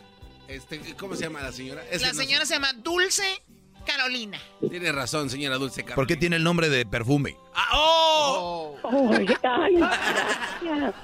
[0.49, 1.83] Este, ¿Cómo se llama la señora?
[1.91, 3.43] Ese La no señora se llama Dulce
[3.89, 4.39] Carolina.
[4.71, 5.97] Tiene razón, señora Dulce Carmen.
[5.97, 7.37] ¿Por qué tiene el nombre de perfume?
[7.55, 8.77] Ah, ¡Oh!
[8.83, 9.75] Oye, ay,
[10.63, 10.95] gracias.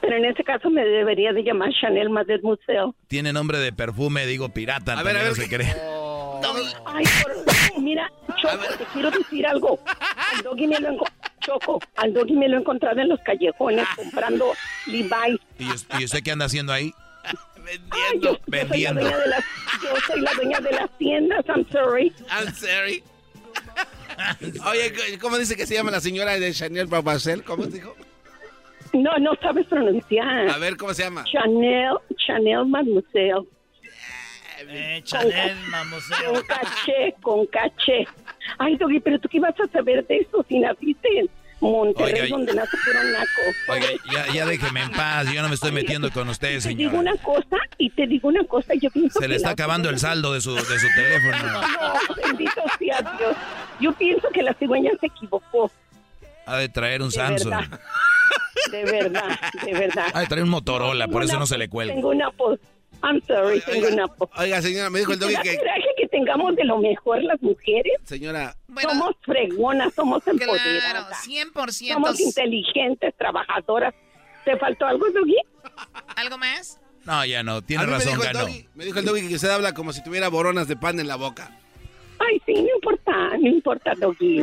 [0.00, 2.94] Pero en ese caso me debería de llamar Chanel más del museo.
[3.08, 4.92] Tiene nombre de perfume, digo pirata.
[4.92, 5.74] A ver, también a ver, no se cree.
[6.86, 9.78] Ay, por- mira, Choco, te quiero decir algo.
[10.36, 11.10] Al doggy me lo enco-
[11.40, 14.52] Choco, al doggy me lo he encontrado en los callejones comprando
[14.86, 15.40] Levi's.
[15.58, 16.92] ¿Y, us- y usted qué anda haciendo ahí?
[17.90, 19.00] Ay, yo, yo soy la Vendiendo.
[19.00, 19.44] dueña de las,
[19.82, 22.12] yo soy la dueña de las tiendas, I'm sorry.
[22.30, 23.02] I'm sorry.
[24.66, 27.42] Oye, ¿cómo dice que se llama la señora de Chanel Babacel?
[27.42, 27.94] ¿Cómo dijo?
[28.92, 30.48] No, no sabes pronunciar.
[30.50, 31.24] A ver, ¿cómo se llama?
[31.24, 33.46] Chanel, Chanel Mademoiselle.
[34.66, 36.32] Eh, Chanel, mamoseo.
[36.32, 38.06] Con caché, con caché.
[38.58, 41.28] Ay, Doggy, pero tú qué ibas a saber de eso si naciste en
[41.60, 43.42] Monterrey, Oiga, donde nace puro naco.
[43.68, 46.90] Oiga, ya, ya déjeme en paz, yo no me estoy metiendo con usted, Te digo
[46.90, 46.98] señora.
[46.98, 49.98] una cosa y te digo una cosa, yo pienso Se le que está acabando el
[49.98, 51.60] saldo de su, de su teléfono.
[52.08, 53.36] No, bendito sea Dios.
[53.80, 55.70] Yo pienso que la cigüeña se equivocó.
[56.46, 57.50] Ha de traer un De Samsung.
[57.54, 57.80] verdad.
[58.70, 60.06] De verdad, de verdad.
[60.12, 61.94] Ha de traer un Motorola, por Tengo eso una- no se le cuelga.
[61.94, 62.58] Tengo una pos.
[63.04, 64.06] I'm sorry, tengo una.
[64.38, 65.58] Oiga, señora, me dijo el ¿Te doggy que...
[65.98, 67.92] que tengamos de lo mejor las mujeres?
[68.04, 71.26] Señora, somos fregonas, somos Claro, empoderadas.
[71.28, 71.92] 100%.
[71.92, 73.94] Somos inteligentes, trabajadoras.
[74.46, 75.36] ¿Te faltó algo, Doggy?
[76.16, 76.80] ¿Algo más?
[77.04, 78.40] No, ya no, tiene razón, ganó.
[78.40, 81.06] doggy, me dijo el doggy que usted habla como si tuviera boronas de pan en
[81.08, 81.50] la boca.
[82.18, 84.38] Ay, sí, no importa, no importa, Doggy.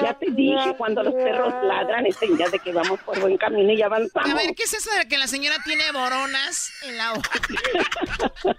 [0.00, 3.72] Ya te dije, cuando los perros ladran, es señal de que vamos por buen camino
[3.72, 4.30] y avanzamos.
[4.30, 7.30] A ver, ¿qué es eso de que la señora tiene boronas en la boca?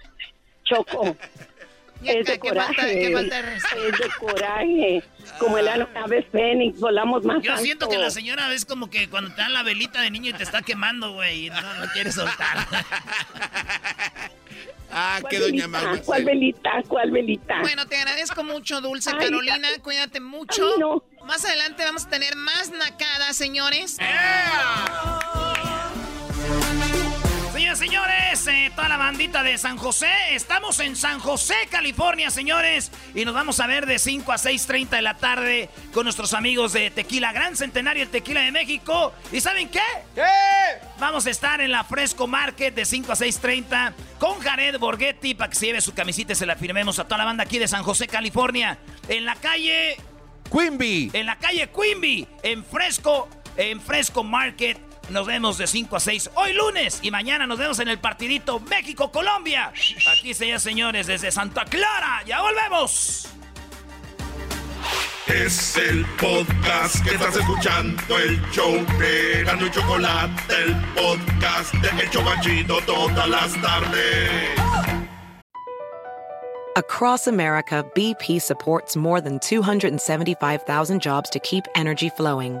[0.64, 1.16] Choco.
[2.12, 2.74] Es de ¿qué coraje.
[2.74, 3.84] falta- qué falta de respeto?
[3.86, 5.02] es de coraje.
[5.38, 9.30] Como el ave fénix, volamos más Yo siento que la señora es como que cuando
[9.34, 12.14] te dan la velita de niño y te está quemando, güey, y no lo quieres
[12.14, 12.58] soltar.
[14.96, 16.02] Ah, ¿Cuál velita?
[16.04, 16.70] ¿Cuál velita?
[16.86, 17.60] ¿Cuál velita?
[17.62, 19.66] Bueno, te agradezco mucho, Dulce Ay, Carolina.
[19.82, 20.64] Cuídate mucho.
[20.74, 21.02] Ay, no.
[21.24, 23.96] Más adelante vamos a tener más nacadas, señores.
[23.96, 25.13] Señoras
[27.76, 33.24] señores, eh, toda la bandita de San José, estamos en San José, California, señores, y
[33.24, 36.90] nos vamos a ver de 5 a 6.30 de la tarde con nuestros amigos de
[36.90, 39.12] Tequila Gran Centenario, el Tequila de México.
[39.32, 39.80] ¿Y saben qué?
[40.14, 40.22] ¿Qué?
[40.98, 45.50] Vamos a estar en la Fresco Market de 5 a 6.30 con Jared Borghetti para
[45.50, 47.66] que se lleve su camisita y se la firmemos a toda la banda aquí de
[47.66, 49.96] San José, California, en la calle...
[50.50, 51.10] Quimby.
[51.12, 54.93] En la calle Quimby, en Fresco, en Fresco Market.
[55.10, 58.60] Nos vemos de 5 a 6 hoy lunes y mañana nos vemos en el partidito
[58.60, 59.72] México-Colombia.
[60.12, 62.22] Aquí se señores desde Santa Clara.
[62.26, 63.28] Ya volvemos.
[65.26, 72.02] Es el podcast que estás escuchando, el show de Gano y Chocolate, el podcast de
[72.02, 74.50] El Chobachito todas las tardes.
[76.76, 82.60] Across America, BP supports more than 275,000 jobs to keep energy flowing.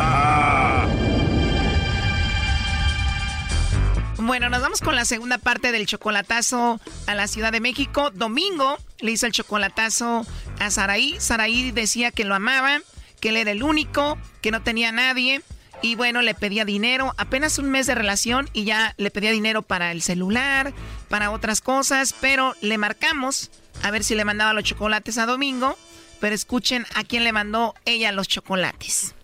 [4.23, 8.11] Bueno, nos vamos con la segunda parte del chocolatazo a la Ciudad de México.
[8.11, 10.27] Domingo le hizo el chocolatazo
[10.59, 11.15] a Saraí.
[11.19, 12.81] Saraí decía que lo amaba,
[13.19, 15.41] que él era el único, que no tenía nadie.
[15.81, 19.63] Y bueno, le pedía dinero, apenas un mes de relación y ya le pedía dinero
[19.63, 20.71] para el celular,
[21.09, 23.49] para otras cosas, pero le marcamos
[23.81, 25.75] a ver si le mandaba los chocolates a Domingo.
[26.19, 29.15] Pero escuchen a quién le mandó ella los chocolates.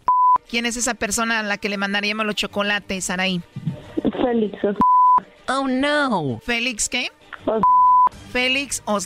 [0.49, 3.43] ¿Quién es esa persona a la que le mandaríamos los chocolates, Saraí?
[4.27, 4.57] Félix.
[5.47, 6.39] Oh no.
[6.43, 7.07] ¿Félix qué?
[8.33, 8.99] Félix o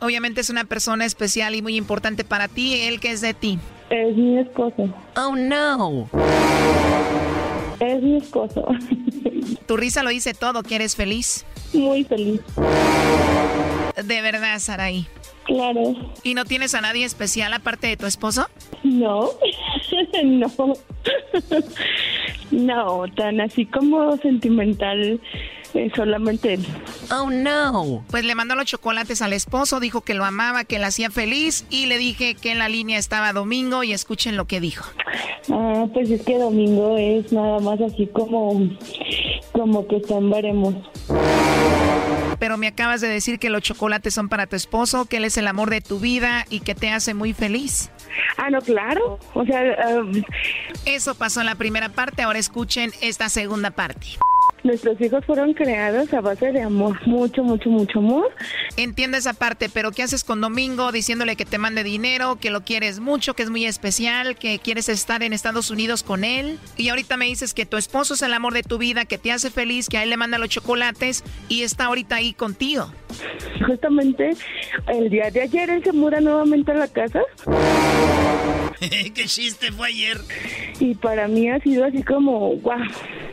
[0.00, 2.80] Obviamente es una persona especial y muy importante para ti.
[2.80, 3.58] ¿Él qué es de ti?
[3.90, 4.92] Es mi esposo.
[5.16, 6.08] Oh no.
[7.78, 8.66] Es mi esposo.
[9.66, 11.46] Tu risa lo dice todo, que eres feliz.
[11.72, 12.40] Muy feliz.
[14.02, 15.06] De verdad, Saraí.
[15.44, 15.94] Claro.
[16.22, 18.48] ¿Y no tienes a nadie especial aparte de tu esposo?
[18.82, 19.30] No,
[20.24, 20.50] no.
[22.50, 25.20] no, tan así como sentimental
[25.74, 26.66] eh, solamente él.
[27.10, 28.04] Oh no.
[28.08, 31.66] Pues le mandó los chocolates al esposo, dijo que lo amaba, que le hacía feliz
[31.68, 34.84] y le dije que en la línea estaba Domingo y escuchen lo que dijo.
[35.50, 38.70] Ah, pues es que Domingo es nada más así como,
[39.52, 40.74] como que veremos.
[42.38, 45.36] Pero me acabas de decir que los chocolates son para tu esposo, que él es
[45.36, 47.90] el amor de tu vida y que te hace muy feliz.
[48.36, 49.18] Ah, no, claro.
[49.34, 50.02] O sea, ah,
[50.84, 54.18] eso pasó en la primera parte, ahora escuchen esta segunda parte.
[54.64, 58.32] Nuestros hijos fueron creados a base de amor, mucho, mucho, mucho amor.
[58.78, 62.62] Entiendo esa parte, pero ¿qué haces con Domingo diciéndole que te mande dinero, que lo
[62.62, 66.58] quieres mucho, que es muy especial, que quieres estar en Estados Unidos con él?
[66.78, 69.32] Y ahorita me dices que tu esposo es el amor de tu vida, que te
[69.32, 72.90] hace feliz, que a él le manda los chocolates y está ahorita ahí contigo.
[73.66, 74.30] Justamente
[74.88, 77.20] el día de ayer él se muda nuevamente a la casa.
[79.14, 80.18] ¿Qué chiste fue ayer?
[80.80, 82.80] Y para mí ha sido así como, guau,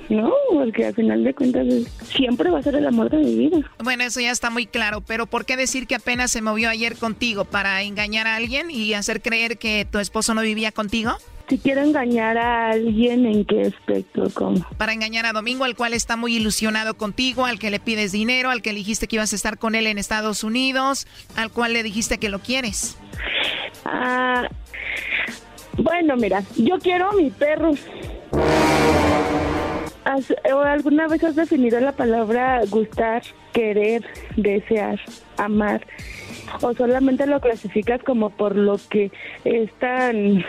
[0.09, 0.31] ¿no?
[0.51, 1.67] Porque al final de cuentas
[2.15, 3.59] siempre va a ser el amor de mi vida.
[3.83, 6.95] Bueno, eso ya está muy claro, pero ¿por qué decir que apenas se movió ayer
[6.95, 7.45] contigo?
[7.45, 11.17] ¿Para engañar a alguien y hacer creer que tu esposo no vivía contigo?
[11.51, 14.29] Si quiero engañar a alguien, ¿en qué aspecto?
[14.33, 14.65] ¿Cómo?
[14.77, 18.51] Para engañar a Domingo, al cual está muy ilusionado contigo, al que le pides dinero,
[18.51, 21.83] al que dijiste que ibas a estar con él en Estados Unidos, al cual le
[21.83, 22.97] dijiste que lo quieres.
[23.83, 24.47] Ah,
[25.77, 27.73] bueno, mira, yo quiero a mi perro.
[30.03, 33.23] ¿Alguna vez has definido la palabra gustar,
[33.53, 34.03] querer,
[34.35, 34.99] desear,
[35.37, 35.85] amar?
[36.61, 39.11] ¿O solamente lo clasificas como por lo que
[39.45, 40.43] es tan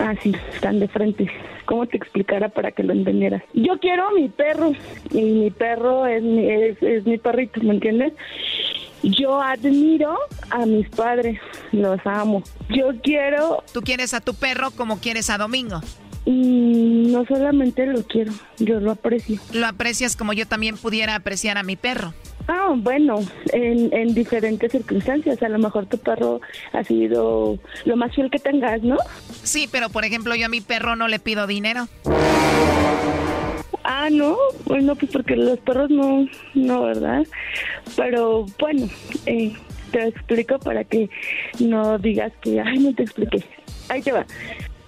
[0.00, 1.30] así, tan de frente?
[1.66, 3.42] ¿Cómo te explicara para que lo entendieras?
[3.52, 4.72] Yo quiero a mi perro
[5.10, 8.14] y mi perro es mi, es, es mi perrito, ¿me entiendes?
[9.02, 10.16] Yo admiro
[10.50, 11.38] a mis padres,
[11.72, 12.42] los amo.
[12.68, 13.62] Yo quiero...
[13.72, 15.80] ¿Tú quieres a tu perro como quieres a Domingo?
[16.24, 19.40] No solamente lo quiero, yo lo aprecio.
[19.52, 22.14] Lo aprecias como yo también pudiera apreciar a mi perro.
[22.48, 23.20] Ah, bueno,
[23.52, 25.42] en, en diferentes circunstancias.
[25.42, 26.40] A lo mejor tu perro
[26.72, 28.96] ha sido lo más fiel que tengas, ¿no?
[29.42, 31.88] Sí, pero por ejemplo yo a mi perro no le pido dinero.
[33.84, 37.26] Ah, no, bueno, pues porque los perros no, no, ¿verdad?
[37.96, 38.88] Pero bueno,
[39.26, 39.52] eh,
[39.90, 41.10] te explico para que
[41.58, 43.44] no digas que, ay, no te expliqué.
[43.88, 44.24] Ahí te va.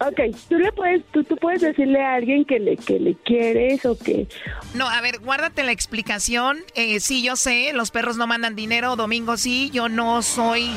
[0.01, 3.86] Ok, tú le puedes, tú, tú puedes decirle a alguien que le, que le quieres
[3.86, 4.26] o que...
[4.74, 6.59] No, a ver, guárdate la explicación.
[6.74, 10.70] Eh, sí, yo sé, los perros no mandan dinero, Domingo sí, yo no soy,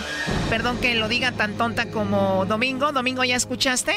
[0.50, 2.92] perdón que lo diga tan tonta como Domingo.
[2.92, 3.94] Domingo, ¿ya escuchaste?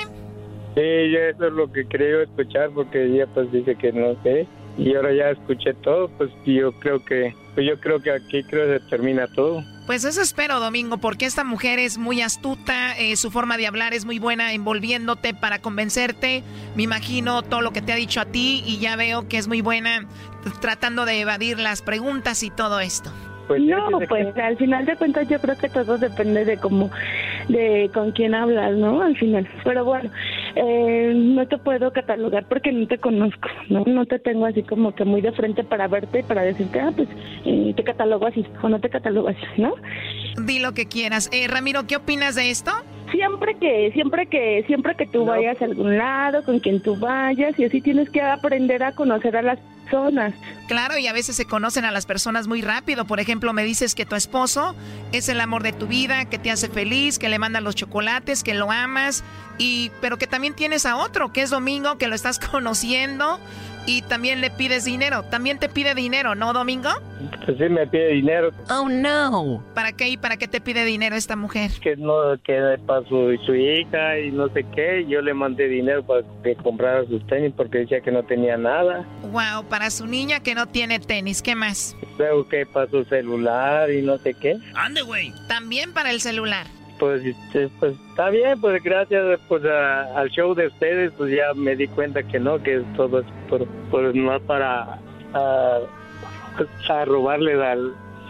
[0.75, 4.47] Sí, yo eso es lo que creo escuchar porque ella pues dice que no sé
[4.79, 8.67] y ahora ya escuché todo, pues yo creo que pues yo creo que aquí creo
[8.73, 9.65] que termina todo.
[9.87, 13.93] Pues eso espero, Domingo, porque esta mujer es muy astuta, eh, su forma de hablar
[13.93, 16.45] es muy buena envolviéndote para convencerte.
[16.77, 19.49] Me imagino todo lo que te ha dicho a ti y ya veo que es
[19.49, 20.07] muy buena
[20.61, 23.13] tratando de evadir las preguntas y todo esto.
[23.51, 26.89] Pues no, pues al final de cuentas yo creo que todo depende de cómo,
[27.49, 29.03] de con quién hablas, ¿no?
[29.03, 29.45] Al final.
[29.65, 30.09] Pero bueno,
[30.55, 33.83] eh, no te puedo catalogar porque no te conozco, ¿no?
[33.85, 36.93] No te tengo así como que muy de frente para verte y para decirte, ah,
[36.95, 37.09] pues
[37.45, 39.75] eh, te catalogo así o no te catalogo así, ¿no?
[40.47, 41.29] Di lo que quieras.
[41.33, 42.71] Eh, Ramiro, ¿qué opinas de esto?
[43.11, 47.59] Siempre que, siempre que, siempre que tú vayas a algún lado, con quien tú vayas,
[47.59, 50.35] y así tienes que aprender a conocer a las personas.
[50.69, 53.05] Claro, y a veces se conocen a las personas muy rápido.
[53.07, 54.77] Por ejemplo, me dices que tu esposo
[55.13, 58.45] es el amor de tu vida, que te hace feliz, que le mandan los chocolates,
[58.45, 59.25] que lo amas,
[59.59, 63.41] y pero que también tienes a otro, que es Domingo, que lo estás conociendo
[63.87, 65.23] y también le pides dinero.
[65.25, 66.91] También te pide dinero, ¿no, Domingo?
[67.45, 68.51] Pues sí, me pide dinero.
[68.71, 69.63] Oh, no.
[69.75, 71.71] ¿Para qué y para qué te pide dinero esta mujer?
[71.83, 75.07] Que no, que para su, su hija y no sé qué.
[75.09, 79.05] Yo le mandé dinero para que comprara sus tenis porque decía que no tenía nada.
[79.31, 81.97] Wow, para su niña que no tiene tenis, ¿qué más?
[82.19, 84.57] Luego que para su celular y no sé qué.
[84.75, 85.33] Ande, güey.
[85.49, 86.67] También para el celular
[87.01, 91.75] pues, este, pues está bien, pues gracias pues al show de ustedes, pues ya me
[91.75, 95.01] di cuenta que no, que todo es por, por no para
[95.33, 95.79] a,
[96.89, 97.55] a robarle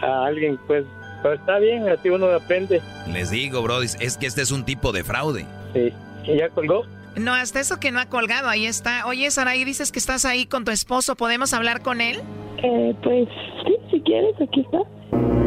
[0.01, 0.85] a alguien, pues,
[1.21, 2.81] pues está bien, así uno aprende.
[3.11, 5.45] Les digo, bro, es que este es un tipo de fraude.
[5.73, 5.93] Sí,
[6.25, 6.85] ¿y ya colgó?
[7.17, 9.05] No, hasta eso que no ha colgado, ahí está.
[9.05, 12.21] Oye, Saraí, dices que estás ahí con tu esposo, ¿podemos hablar con él?
[12.63, 13.27] Eh, pues
[13.65, 15.40] sí, si quieres, aquí está.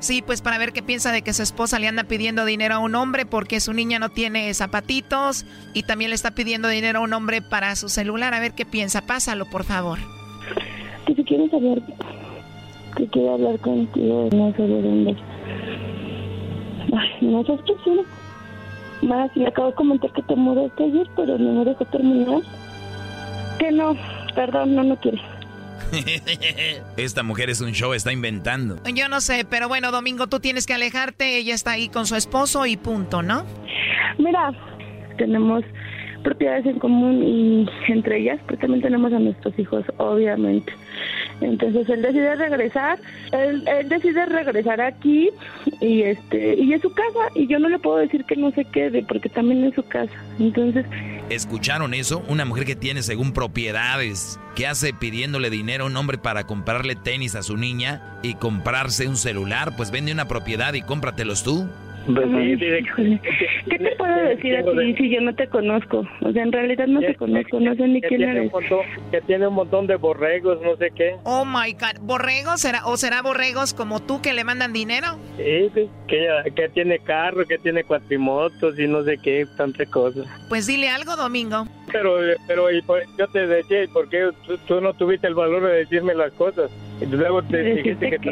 [0.00, 2.78] Sí, pues para ver qué piensa de que su esposa le anda pidiendo dinero a
[2.78, 5.44] un hombre porque su niña no tiene zapatitos
[5.74, 8.32] y también le está pidiendo dinero a un hombre para su celular.
[8.32, 9.02] A ver qué piensa.
[9.02, 9.98] Pásalo, por favor.
[11.06, 11.82] Que si quieres hablar,
[12.96, 15.16] que quiero hablar contigo, no sé de dónde.
[16.96, 18.04] Ay, no seas grosero.
[19.02, 22.40] Más, le acabo de comentar que te mudaste ayer, pero no me dejó terminar.
[23.58, 23.94] Que no,
[24.34, 25.20] perdón, no, no quiere.
[26.96, 28.78] Esta mujer es un show, está inventando.
[28.94, 31.36] Yo no sé, pero bueno, Domingo, tú tienes que alejarte.
[31.36, 33.44] Ella está ahí con su esposo y punto, ¿no?
[34.18, 34.52] Mira,
[35.18, 35.64] tenemos
[36.22, 40.72] propiedades en común y entre ellas pues también tenemos a nuestros hijos, obviamente.
[41.40, 42.98] Entonces él decide regresar,
[43.32, 45.30] él, decide regresar aquí
[45.80, 48.64] y este y es su casa y yo no le puedo decir que no se
[48.64, 50.12] quede porque también es su casa.
[50.38, 50.84] Entonces
[51.30, 52.24] ¿Escucharon eso?
[52.28, 56.96] Una mujer que tiene según propiedades, que hace pidiéndole dinero a un hombre para comprarle
[56.96, 61.68] tenis a su niña y comprarse un celular, pues vende una propiedad y cómpratelos tú.
[62.06, 62.56] Pues sí.
[63.70, 66.04] ¿Qué te puedo decir a ti si yo no te conozco?
[66.22, 68.52] O sea, en realidad no te conozco, no sé ni que quién tiene eres.
[68.52, 68.80] un montón,
[69.10, 71.16] que tiene un montón de borregos, no sé qué.
[71.24, 72.00] Oh my God.
[72.00, 72.60] ¿Borregos?
[72.60, 75.18] ¿Será, ¿O será borregos como tú que le mandan dinero?
[75.36, 79.84] Sí, sí, que, ella- que tiene carro, que tiene cuatrimotos y no sé qué, tanta
[79.86, 80.22] cosa.
[80.48, 81.66] Pues dile algo, Domingo.
[81.92, 82.82] Pero, pero y
[83.18, 86.32] yo te decía, ¿y por qué tú, tú no tuviste el valor de decirme las
[86.32, 86.70] cosas?
[87.08, 88.30] Luego te dijiste que, que,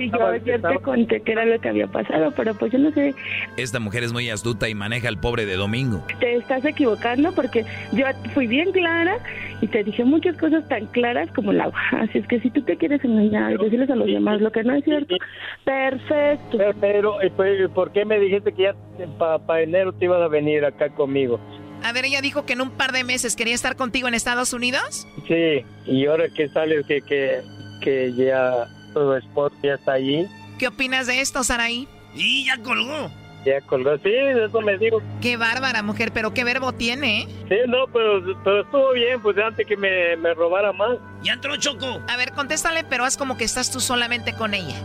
[0.00, 2.78] y en- yo ayer te conté que era lo que había pasado, pero pues yo
[2.78, 3.14] no sé,
[3.56, 6.04] Esta mujer es muy astuta y maneja al pobre de Domingo.
[6.20, 9.18] te estás equivocando porque yo fui bien clara
[9.60, 11.78] y te dije muchas cosas tan claras como el agua.
[11.92, 14.62] Así es que si tú te quieres engañar y decirles a los demás lo que
[14.64, 15.16] no es cierto,
[15.64, 16.58] perfecto.
[16.58, 18.74] Pero, pero, ¿y por- ¿por qué me dijiste que ya
[19.18, 21.40] para enero te ibas a venir acá conmigo?
[21.82, 24.52] A ver, ella dijo que en un par de meses quería estar contigo en Estados
[24.54, 25.06] Unidos.
[25.28, 27.40] Sí, y ahora que sales que, que,
[27.84, 30.26] que ya tu esposo ya está allí,
[30.58, 31.86] ¿Qué opinas de esto, Saraí?
[32.14, 33.10] Y ya colgó.
[33.44, 33.98] ya colgó.
[33.98, 35.02] Sí, eso me digo.
[35.20, 37.28] Qué bárbara, mujer, pero qué verbo tiene, ¿eh?
[37.48, 40.96] Sí, no, pero, pero estuvo bien, pues antes que me, me robara más.
[41.22, 42.00] Ya entró Choco.
[42.08, 44.76] A ver, contéstale, pero haz como que estás tú solamente con ella.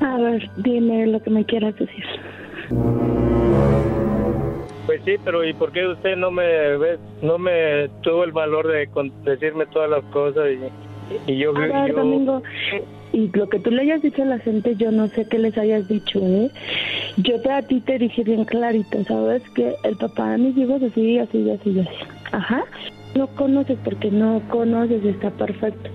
[0.00, 2.04] A ver, dime lo que me quieras decir.
[4.94, 6.44] Pues sí, pero ¿y por qué usted no me
[6.76, 10.44] ve- no me tuvo el valor de con- decirme todas las cosas
[11.26, 12.42] y, y yo, A ver, yo- Domingo,
[13.12, 15.56] y lo que tú le hayas dicho a la gente, yo no sé qué les
[15.58, 16.48] hayas dicho, ¿eh?
[17.16, 19.42] Yo te, a ti te dije bien clarito, ¿sabes?
[19.56, 21.88] Que el papá de mis hijos así, así, así, así.
[22.30, 22.62] Ajá.
[23.16, 25.90] No conoces porque no conoces, está perfecto.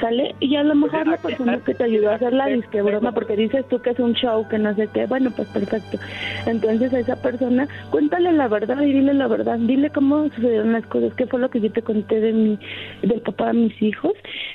[0.00, 0.34] ¿Sale?
[0.40, 3.36] Y a lo mejor la persona que te ayudó a hacer la disque broma, porque
[3.36, 5.98] dices tú que es un show, que no sé qué, bueno, pues perfecto.
[6.46, 10.86] Entonces a esa persona, cuéntale la verdad y dile la verdad, dile cómo sucedieron las
[10.86, 12.58] cosas, qué fue lo que yo te conté de mi,
[13.02, 14.12] del papá de mis hijos,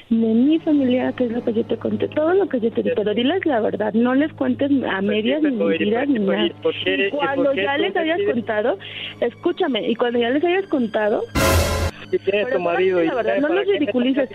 [0.10, 2.84] de mi familia, qué es lo que yo te conté, todo lo que yo te
[2.84, 6.20] dije, pero diles la verdad, no les cuentes a medias ni pero, ¿y mentiras ni
[6.20, 6.46] nada.
[6.48, 8.78] y cuando ya les hayas contado,
[9.20, 11.22] escúchame, y cuando ya les hayas contado,
[12.10, 14.30] tu marido la verdad, no ¿para los ridiculices.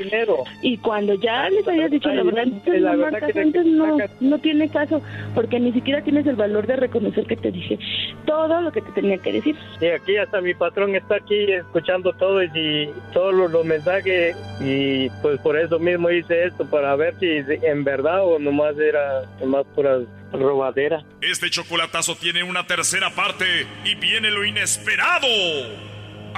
[0.63, 3.67] Y cuando ya les hayas dicho la verdad, entonces la no verdad marcas que- antes
[3.67, 5.03] no, no tiene caso,
[5.35, 7.79] porque ni siquiera tienes el valor de reconocer que te dije
[8.27, 9.57] todo lo que te tenía que decir.
[9.81, 14.37] Y aquí hasta mi patrón está aquí escuchando todo y, y todos los, los mensajes
[14.61, 17.27] y pues por eso mismo hice esto para ver si
[17.67, 19.99] en verdad o nomás era nomás pura
[20.33, 21.03] robadera.
[21.23, 23.45] Este chocolatazo tiene una tercera parte
[23.85, 25.27] y viene lo inesperado.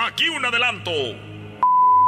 [0.07, 0.91] Aquí un adelanto.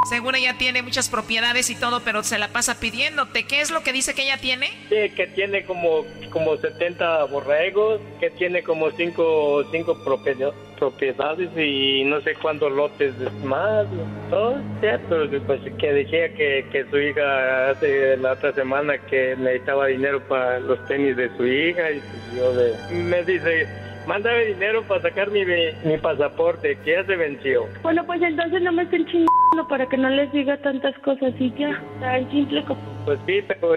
[0.08, 3.44] Seguro ella tiene muchas propiedades y todo, pero se la pasa pidiéndote.
[3.44, 4.66] ¿Qué es lo que dice que ella tiene?
[4.88, 12.02] Sí, que tiene como, como 70 borregos, que tiene como 5 cinco propiedad- propiedades y
[12.04, 13.14] no sé cuántos lotes
[13.44, 13.86] más,
[14.28, 15.16] todo, ¿cierto?
[15.46, 20.58] Pues que decía que, que su hija hace la otra semana que necesitaba dinero para
[20.58, 22.74] los tenis de su hija y pues yo de,
[23.04, 23.68] me dice,
[24.06, 27.66] mándame dinero para sacar mi, mi pasaporte que ya se venció.
[27.82, 31.52] Bueno, pues entonces no me estén chingando para que no les diga tantas cosas y
[31.52, 32.80] ya, tan simple como...
[33.04, 33.76] Pues sí, pero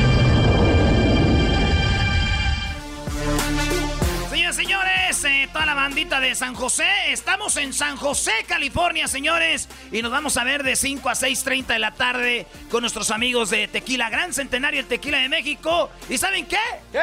[4.61, 10.03] señores, eh, toda la bandita de San José, estamos en San José, California, señores, y
[10.03, 13.67] nos vamos a ver de 5 a 6.30 de la tarde con nuestros amigos de
[13.67, 15.89] Tequila Gran Centenario, el Tequila de México.
[16.09, 16.59] ¿Y saben qué?
[16.91, 16.99] ¿Qué?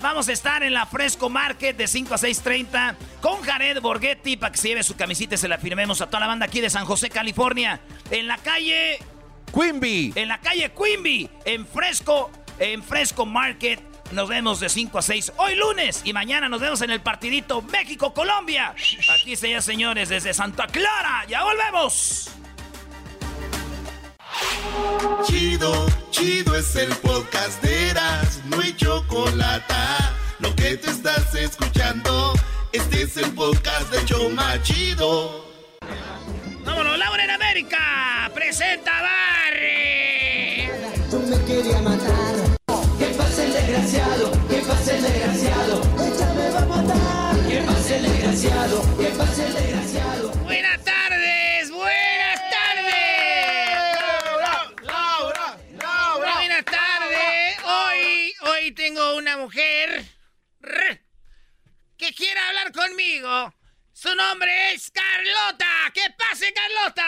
[0.00, 4.52] Vamos a estar en la Fresco Market de 5 a 6.30 con Jared Borghetti para
[4.52, 6.70] que se lleve su camisita y se la firmemos a toda la banda aquí de
[6.70, 7.80] San José, California,
[8.12, 9.00] en la calle...
[9.52, 10.12] Quimby.
[10.14, 12.30] En la calle Quimby, en Fresco,
[12.60, 13.95] en Fresco Market.
[14.12, 17.62] Nos vemos de 5 a 6 hoy lunes y mañana nos vemos en el partidito
[17.62, 18.74] México-Colombia.
[19.20, 21.24] Aquí se señores desde Santa Clara.
[21.28, 22.30] Ya volvemos.
[25.24, 29.74] Chido, chido es el podcast de Eras, no hay chocolate.
[30.38, 32.34] Lo que te estás escuchando,
[32.72, 35.46] este es el podcast de Choma Chido.
[36.64, 38.30] ¡Vámonos, Laura en América!
[38.34, 39.00] ¡Presenta
[62.88, 63.54] conmigo.
[63.92, 65.66] Su nombre es Carlota.
[65.92, 67.02] ¡Que pase, Carlota!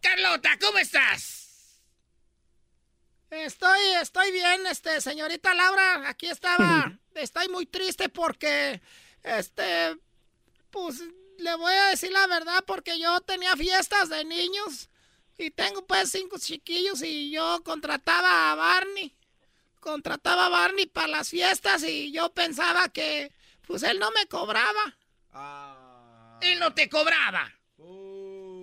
[0.00, 1.80] Carlota, ¿cómo estás?
[3.30, 8.82] Estoy, estoy bien, este, señorita Laura, aquí estaba, estoy muy triste porque,
[9.22, 9.96] este,
[10.70, 11.00] pues,
[11.38, 14.89] le voy a decir la verdad porque yo tenía fiestas de niños
[15.42, 19.14] y tengo pues cinco chiquillos y yo contrataba a Barney,
[19.80, 23.32] contrataba a Barney para las fiestas y yo pensaba que,
[23.66, 24.96] pues, él no me cobraba.
[26.42, 27.52] Él no te cobraba.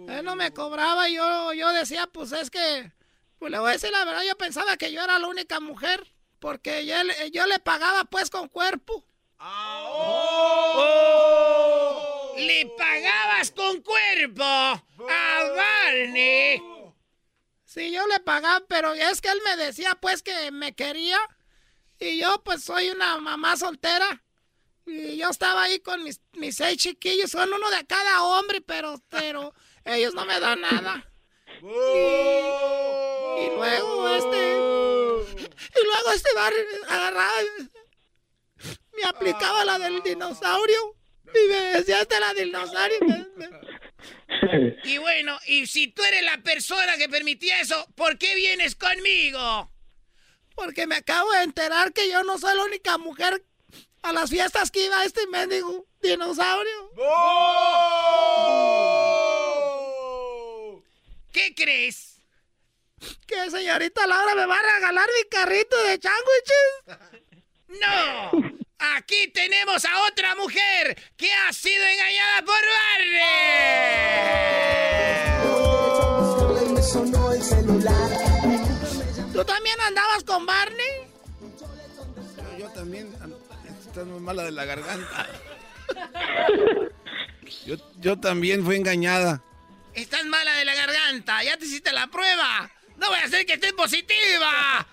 [0.09, 2.91] Él no me cobraba y yo, yo decía, pues es que,
[3.39, 6.05] pues le voy a decir la verdad, yo pensaba que yo era la única mujer,
[6.39, 9.03] porque yo, le- yo le pagaba pues con cuerpo.
[12.37, 14.83] ¡Le pagabas con cuerpo a
[15.55, 16.61] Barney!
[17.65, 21.19] Sí, yo le pagaba, pero es que él me decía pues que me quería
[21.99, 24.23] y yo pues soy una mamá soltera.
[24.85, 29.01] Y yo estaba ahí con mis, mis seis chiquillos, son uno de cada hombre, pero,
[29.09, 29.53] pero
[29.85, 31.11] ellos no me dan nada.
[31.61, 31.65] Y,
[33.45, 34.57] y luego este.
[35.75, 36.53] Y luego este bar
[36.87, 37.31] agarraba.
[38.93, 40.96] Me aplicaba la del dinosaurio.
[41.33, 42.99] Y me decía la dinosaurio.
[44.83, 49.71] y bueno, y si tú eres la persona que permitía eso, ¿por qué vienes conmigo?
[50.55, 53.43] Porque me acabo de enterar que yo no soy la única mujer
[54.01, 56.91] a las fiestas que iba este mendigo dinosaurio.
[61.31, 62.15] ¿Qué crees?
[63.27, 67.17] Que señorita Laura me va a regalar mi carrito de sándwiches.
[67.81, 68.66] ¡No!
[68.79, 72.61] Aquí tenemos a otra mujer que ha sido engañada por
[72.99, 73.67] Barney.
[79.33, 81.07] ¿Tú también andabas con Barney?
[82.37, 83.15] Yo, yo también.
[83.87, 85.27] Estás muy mala de la garganta.
[87.65, 89.41] Yo, yo también fui engañada.
[89.95, 91.43] Estás mala de la garganta.
[91.43, 92.69] Ya te hiciste la prueba.
[92.97, 94.85] No voy a hacer que estés positiva.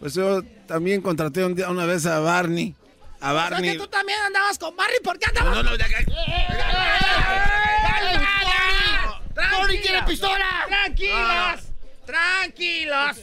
[0.00, 2.74] Pues yo también contraté un día, una vez a Barney.
[3.20, 3.72] A O sea Barney.
[3.72, 4.98] que tú también andabas con Barney.
[5.02, 5.56] ¿Por qué andabas?
[5.56, 5.70] No, no.
[9.34, 10.66] ¡Barney quiere pistola!
[10.68, 11.62] Tranquilos.
[12.06, 13.16] Tranquilos.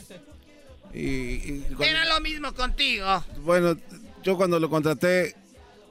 [0.94, 3.24] Y, y cuando- Era lo mismo contigo.
[3.38, 3.78] bueno,
[4.24, 5.36] yo cuando lo contraté,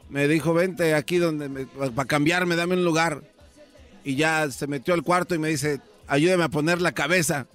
[0.09, 3.23] me dijo, vente aquí donde para cambiarme, dame un lugar.
[4.05, 7.47] Y ya se metió al cuarto y me dice, ayúdame a poner la cabeza.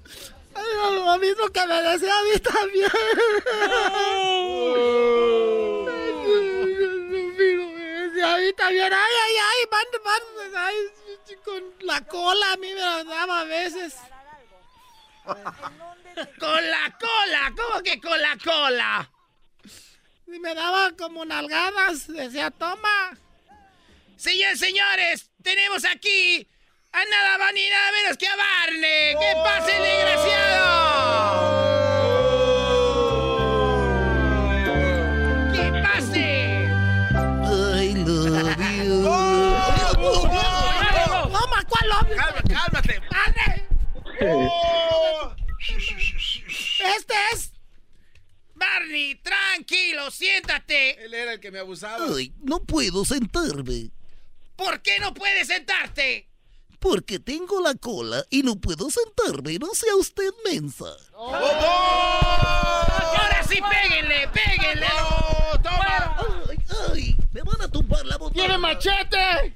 [0.58, 2.92] Lo mismo que me decía a mí también.
[7.74, 8.94] Me decía a mí también.
[8.94, 10.22] Ay, ay, ay, van, van,
[10.56, 10.76] ay,
[11.44, 13.96] con la cola a mí me la daba a veces.
[16.40, 17.54] Con la cola.
[17.56, 19.12] ¿Cómo que con la cola?
[20.28, 22.08] Y me daba como nalgadas.
[22.08, 23.18] Decía, toma.
[24.16, 26.48] Señores, señores, tenemos aquí
[26.98, 29.16] a nada más ni nada menos que a Barney.
[29.20, 30.68] ¡Que pase el desgraciado!
[35.54, 36.68] ¡Que pase!
[37.80, 37.94] I
[38.84, 40.14] love you.
[41.32, 42.16] Toma, ¿cuál hombre?
[42.16, 43.00] cálmate.
[43.12, 43.64] ¡Barney!
[46.98, 47.52] Este es.
[48.56, 51.04] Barney, tranquilo, siéntate.
[51.06, 52.08] Él era el que me abusaba.
[52.16, 53.92] Ay, no puedo sentarme.
[54.56, 56.28] ¿Por qué no puedes sentarte?
[56.80, 59.58] Porque tengo la cola y no puedo sentarme.
[59.60, 60.86] No sea usted mensa.
[61.16, 61.44] Ahora
[63.48, 64.88] sí, péguenle, péguenle.
[65.64, 66.18] ¡Toma!
[66.50, 66.58] ¡Ay,
[66.94, 67.16] ay!
[67.32, 68.46] ¡Me van a tumbar la botella!
[68.46, 69.56] ¡Tiene machete!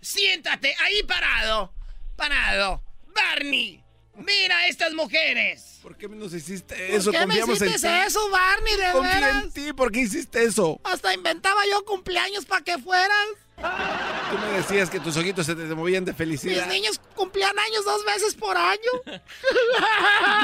[0.00, 1.72] Siéntate ahí parado.
[2.16, 2.82] Parado.
[3.14, 3.83] Barney,
[4.16, 5.78] Mira estas mujeres.
[5.82, 7.10] ¿Por qué nos hiciste eso?
[7.10, 8.76] ¿Por qué me en hiciste eso, Barney?
[8.76, 9.44] De veras.
[9.44, 10.80] en ti, ¿por qué hiciste eso?
[10.84, 13.26] Hasta inventaba yo cumpleaños para que fueras.
[13.56, 16.66] Tú me decías que tus ojitos se te movían de Mis felicidad.
[16.68, 18.78] niños cumplían años dos veces por año.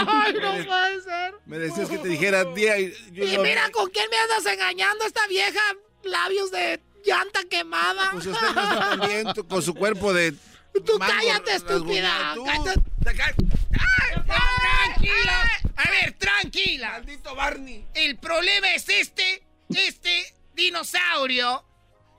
[0.07, 1.35] Ay, no puede ser.
[1.47, 4.47] Me decías que te dijera día y yo Y no- mira con quién me andas
[4.47, 5.61] engañando esta vieja.
[6.05, 8.11] Labios de llanta quemada.
[8.13, 10.33] Pues usted no está bien tú- con su cuerpo de.
[10.87, 12.35] Tú mango cállate, estúpida.
[12.35, 12.75] rasguñado.
[13.73, 13.79] Tú-
[14.27, 14.33] Cállate.
[14.97, 15.51] Tranquila.
[15.77, 16.91] A ver, tranquila.
[16.93, 17.87] Maldito Barney.
[17.95, 21.65] El problema es este, este dinosaurio.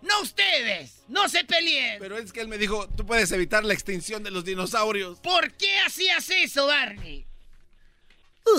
[0.01, 1.03] No ustedes.
[1.07, 1.99] No se peleen.
[1.99, 5.19] Pero es que él me dijo, tú puedes evitar la extinción de los dinosaurios.
[5.19, 7.27] ¿Por qué hacías eso, Barney?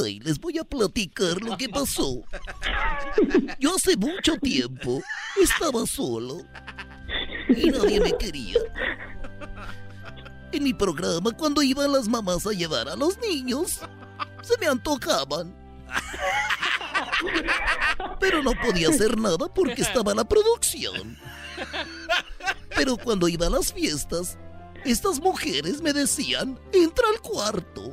[0.04, 2.22] Ay, les voy a platicar lo que pasó.
[3.58, 5.02] Yo hace mucho tiempo
[5.42, 6.44] estaba solo
[7.48, 8.58] y nadie me quería.
[10.52, 13.80] En mi programa, cuando iban las mamás a llevar a los niños,
[14.42, 15.54] se me antojaban.
[18.20, 21.18] Pero no podía hacer nada porque estaba la producción.
[22.74, 24.36] Pero cuando iba a las fiestas,
[24.84, 27.92] estas mujeres me decían, entra al cuarto.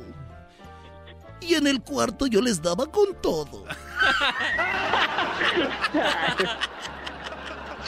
[1.40, 3.64] Y en el cuarto yo les daba con todo.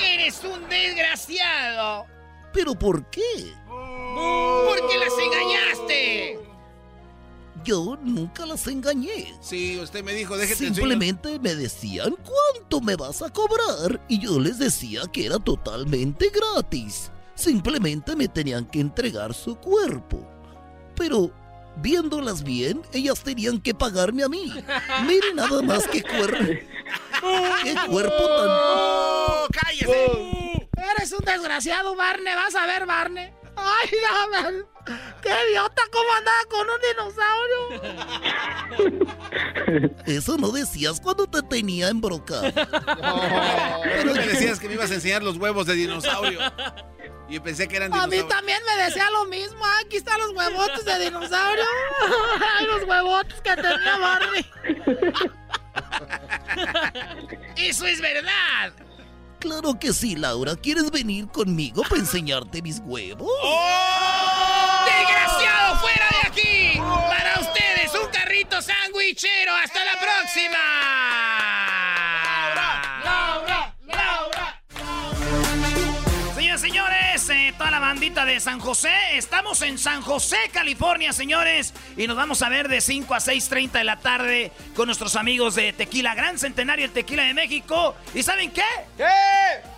[0.03, 2.07] Eres un desgraciado.
[2.53, 3.55] ¿Pero por qué?
[4.15, 6.39] Porque las engañaste.
[7.65, 9.35] Yo nunca las engañé.
[9.41, 14.41] Sí, usted me dijo, déjate Simplemente me decían cuánto me vas a cobrar y yo
[14.41, 17.11] les decía que era totalmente gratis.
[17.35, 20.29] Simplemente me tenían que entregar su cuerpo.
[20.97, 21.31] Pero
[21.77, 24.53] viéndolas bien, ellas tenían que pagarme a mí.
[25.07, 26.45] Miren nada más qué cuerpo.
[27.63, 30.69] Qué cuerpo tan ¡Oh, cállese!
[30.97, 32.35] Eres un desgraciado, Barney.
[32.35, 33.31] Vas a ver, Barney.
[33.57, 34.65] Ay, dame.
[35.23, 35.83] ¡Qué idiota!
[35.93, 36.81] ¿Cómo andaba con un
[38.91, 39.13] dinosaurio?
[40.07, 42.43] Eso no decías cuando te tenía embrocado.
[43.85, 46.41] Pero me decías que me ibas a enseñar los huevos de dinosaurio.
[47.29, 48.29] Y yo pensé que eran A mí dinosaurios.
[48.29, 49.65] también me decía lo mismo.
[49.85, 51.65] Aquí están los huevotes de dinosaurio.
[52.59, 54.51] Ay, los huevotes que tenía Barney.
[57.57, 58.73] Eso es verdad.
[59.43, 60.55] Claro que sí, Laura.
[60.55, 63.29] ¿Quieres venir conmigo para enseñarte mis huevos?
[64.87, 66.79] ¡Desgraciado, fuera de aquí!
[66.79, 69.53] Para ustedes, un carrito sandwichero.
[69.57, 70.92] ¡Hasta la próxima!
[78.03, 82.67] Bandita de San José, estamos en San José, California, señores, y nos vamos a ver
[82.67, 86.91] de 5 a 6.30 de la tarde con nuestros amigos de Tequila Gran Centenario, el
[86.91, 87.95] Tequila de México.
[88.13, 88.65] ¿Y saben qué?
[88.97, 89.05] ¿Qué?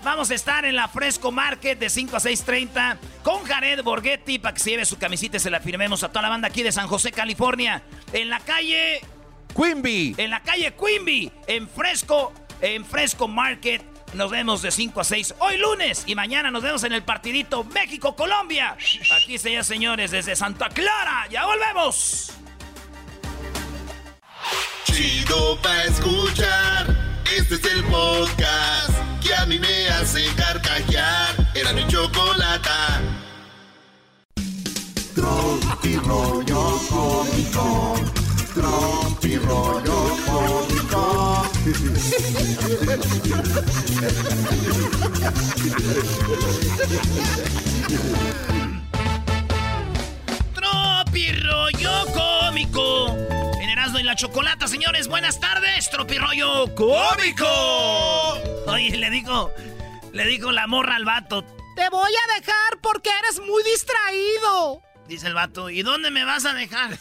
[0.02, 4.54] Vamos a estar en la Fresco Market de 5 a 6.30 con Jared Borghetti para
[4.54, 6.72] que se lleve su camisita y se la firmemos a toda la banda aquí de
[6.72, 7.82] San José, California.
[8.14, 9.02] En la calle...
[9.54, 10.14] Quimby.
[10.16, 12.32] En la calle Quimby, en Fresco,
[12.62, 13.93] en Fresco Market.
[14.14, 17.64] Nos vemos de 5 a 6 hoy lunes y mañana nos vemos en el partidito
[17.64, 18.76] México-Colombia.
[19.16, 21.26] Aquí se ya, señores, desde Santa Clara.
[21.30, 22.32] ¡Ya volvemos!
[24.84, 26.86] Chido pa' escuchar.
[27.36, 31.34] Este es el podcast que a mí me hace carcajear.
[31.54, 33.00] Era mi chocolata.
[35.16, 38.23] Tropi rollo cómico.
[38.54, 41.42] Tropi rollo cómico.
[50.54, 53.08] Tropi rollo cómico.
[53.60, 55.90] En y la Chocolata, señores, buenas tardes.
[55.90, 57.48] Tropi rollo cómico.
[58.68, 59.50] Oye, le digo,
[60.12, 61.42] le digo la morra al vato.
[61.74, 64.80] Te voy a dejar porque eres muy distraído.
[65.08, 66.92] Dice el vato, ¿y dónde me vas a dejar?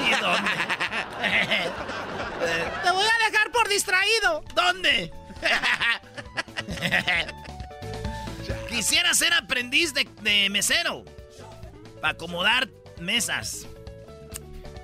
[0.00, 0.50] ¿Y dónde?
[2.82, 4.42] Te voy a dejar por distraído.
[4.54, 5.12] ¿Dónde?
[8.68, 11.04] Quisiera ser aprendiz de, de mesero.
[12.00, 12.68] Para acomodar
[13.00, 13.66] mesas.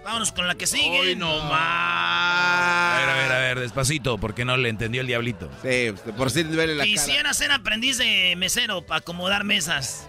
[0.04, 1.00] Vámonos con la que sigue.
[1.00, 1.52] Hoy no más.
[1.52, 5.50] A ver, a ver, a ver, despacito, porque no le entendió el diablito.
[5.62, 10.08] Sí, por si duele la Quisiera ser aprendiz de mesero para acomodar mesas.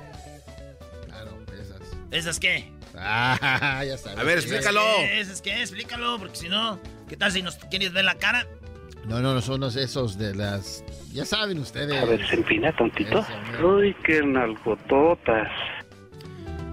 [2.11, 2.37] Esas.
[2.37, 2.71] ¿Esas qué?
[2.97, 4.17] Ah, ya sabes.
[4.19, 4.81] A ver, ¿Esas explícalo.
[4.97, 5.19] qué?
[5.19, 5.61] ¿Esas qué?
[5.61, 6.79] Explícalo, porque si no,
[7.09, 8.47] ¿qué tal si nos quieres ver la cara?
[9.05, 10.83] No, no, no son los esos de las.
[11.13, 12.01] Ya saben ustedes.
[12.01, 12.69] A ver, se empina.
[12.69, 13.65] Eso, mira.
[13.65, 15.47] Uy, qué nalgototas.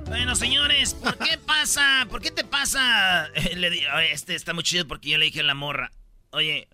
[0.06, 2.06] Bueno, señores, ¿por qué pasa?
[2.10, 3.28] ¿Por qué te pasa?
[3.56, 5.90] Le di- oye, este está muy chido porque yo le dije a la morra.
[6.30, 6.68] Oye,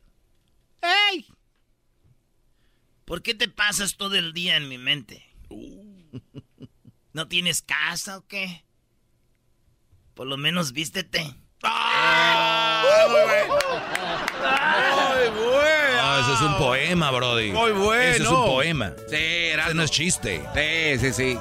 [1.10, 1.26] ¡Ey!
[3.05, 5.24] ¿por qué te pasas todo el día en mi mente?
[7.19, 8.65] ¿No tienes casa o qué?
[10.15, 11.35] Por lo menos vístete.
[11.65, 13.09] ¡Ah!
[13.09, 13.55] Muy bueno.
[15.09, 15.97] Muy bueno.
[16.01, 17.51] No, eso es un poema, Brody.
[17.51, 18.03] Muy bueno.
[18.05, 18.93] Eso es un poema.
[19.09, 19.65] Sí, era.
[19.65, 20.47] Eso no es chiste.
[20.55, 21.39] Sí, sí, sí.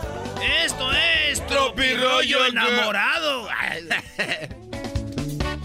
[0.63, 3.47] Esto es Tropirollo enamorado.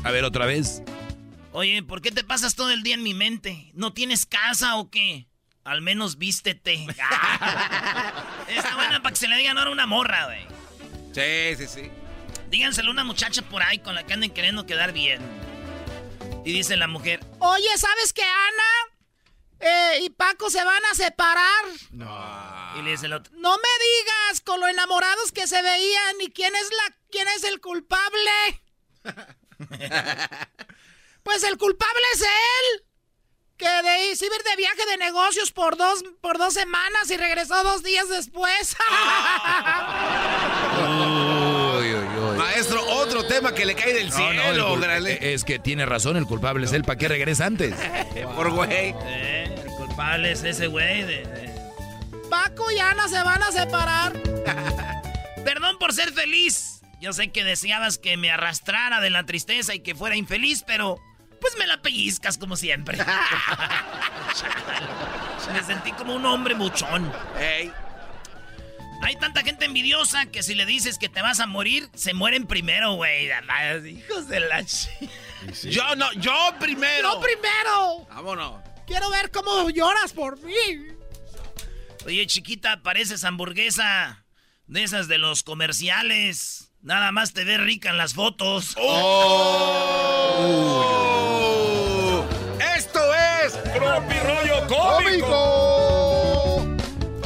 [0.04, 0.82] A ver, otra vez.
[1.52, 3.70] Oye, ¿por qué te pasas todo el día en mi mente?
[3.72, 5.26] ¿No tienes casa o qué?
[5.64, 6.74] Al menos vístete.
[8.48, 10.46] Está buena para que se le digan ahora una morra, güey.
[11.12, 11.90] Sí, sí, sí.
[12.48, 15.20] Díganselo a una muchacha por ahí con la que anden queriendo quedar bien.
[16.44, 18.92] Y dice la mujer, Oye, ¿sabes qué, Ana?
[19.60, 21.64] Eh, y Paco se van a separar.
[21.92, 22.78] No.
[22.78, 26.30] Y le dice el otro, No me digas con lo enamorados que se veían y
[26.32, 28.62] quién es la quién es el culpable.
[31.22, 32.84] pues el culpable es él.
[33.62, 37.08] Que de se iba a ir de viaje de negocios por dos por dos semanas
[37.10, 38.76] y regresó dos días después.
[40.78, 42.36] Uy, uy, uy.
[42.38, 45.18] Maestro, otro tema que le cae del No, no, el cielo, cul- grande.
[45.34, 46.82] es que tiene razón, el culpable es él.
[46.84, 47.74] ¿Para qué regresa antes?
[48.36, 48.94] Por güey.
[49.04, 51.52] eh, el culpable es ese güey de- de,
[52.30, 54.12] Paco y Ana se van a separar.
[55.44, 56.80] Perdón por ser feliz.
[57.00, 60.98] Yo sé que deseabas que me arrastrara de la tristeza y que fuera infeliz, pero
[61.42, 62.96] pues me la pellizcas como siempre.
[65.52, 67.12] me sentí como un hombre muchón.
[69.02, 72.46] Hay tanta gente envidiosa que si le dices que te vas a morir, se mueren
[72.46, 73.28] primero, güey.
[73.86, 74.88] Hijos de la chi-
[75.64, 77.14] Yo no, yo primero.
[77.14, 78.06] Yo primero.
[78.08, 78.62] Vámonos.
[78.86, 80.54] Quiero ver cómo lloras por mí.
[82.06, 84.24] Oye, chiquita, pareces hamburguesa
[84.66, 86.71] de esas de los comerciales.
[86.82, 88.74] Nada más te ves rica en las fotos.
[88.76, 88.88] ¡Oh!
[92.76, 92.98] ¡Esto
[93.44, 96.66] es Tropirollo ¡Cómico!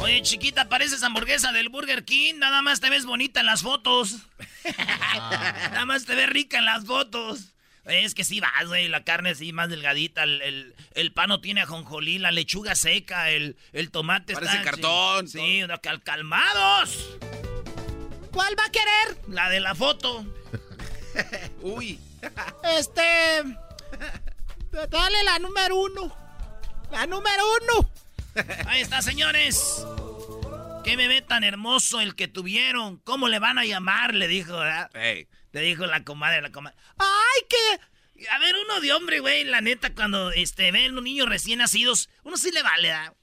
[0.02, 2.34] Oye, chiquita, pareces hamburguesa del Burger King.
[2.36, 4.16] Nada más te ves bonita en las fotos.
[5.70, 7.54] Nada más te ves rica en las fotos.
[7.86, 8.88] Es que sí vas, güey.
[8.88, 10.24] La carne así más delgadita.
[10.24, 12.18] El, el, el pan no tiene ajonjolí.
[12.18, 13.30] La lechuga seca.
[13.30, 14.70] El, el tomate Parece está...
[14.70, 17.16] cartón, Sí, no, cal- calmados.
[18.36, 19.16] ¿Cuál va a querer?
[19.28, 20.26] La de la foto.
[21.62, 21.98] Uy.
[22.76, 23.42] Este.
[24.90, 26.14] Dale la número uno.
[26.92, 27.90] La número uno.
[28.66, 29.86] Ahí está, señores.
[30.84, 32.98] Qué bebé tan hermoso el que tuvieron.
[32.98, 34.14] ¿Cómo le van a llamar?
[34.14, 34.90] Le dijo, ¿verdad?
[34.92, 36.76] Le dijo la comadre, la comadre.
[36.98, 38.26] ¡Ay, qué!
[38.28, 42.10] A ver, uno de hombre, güey, la neta, cuando este, ven un niño recién nacidos,
[42.22, 43.14] uno sí le vale, ¿verdad?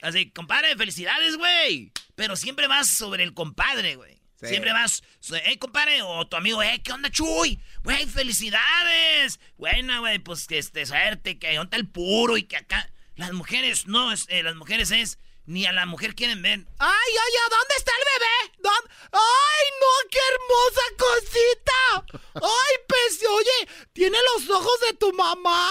[0.00, 1.90] Así, compadre, felicidades, güey.
[2.14, 4.19] Pero siempre vas sobre el compadre, güey.
[4.40, 4.46] Sí.
[4.46, 5.02] Siempre vas,
[5.44, 7.60] eh, compadre, o tu amigo, eh, ¿qué onda, Chuy?
[7.84, 9.38] Güey, felicidades.
[9.58, 12.90] Buena, güey, pues que este, suerte, que onda el puro y que acá.
[13.16, 16.60] Las mujeres, no, es, eh, las mujeres es, ni a la mujer quieren ver.
[16.78, 17.50] ¡Ay, ay, ay!
[17.50, 18.56] ¿Dónde está el bebé?
[18.62, 18.90] ¿Dónde?
[19.12, 20.08] ¡Ay, no!
[20.10, 22.20] ¡Qué hermosa cosita!
[22.34, 23.20] ¡Ay, pez!
[23.28, 25.70] Oye, tiene los ojos de tu mamá.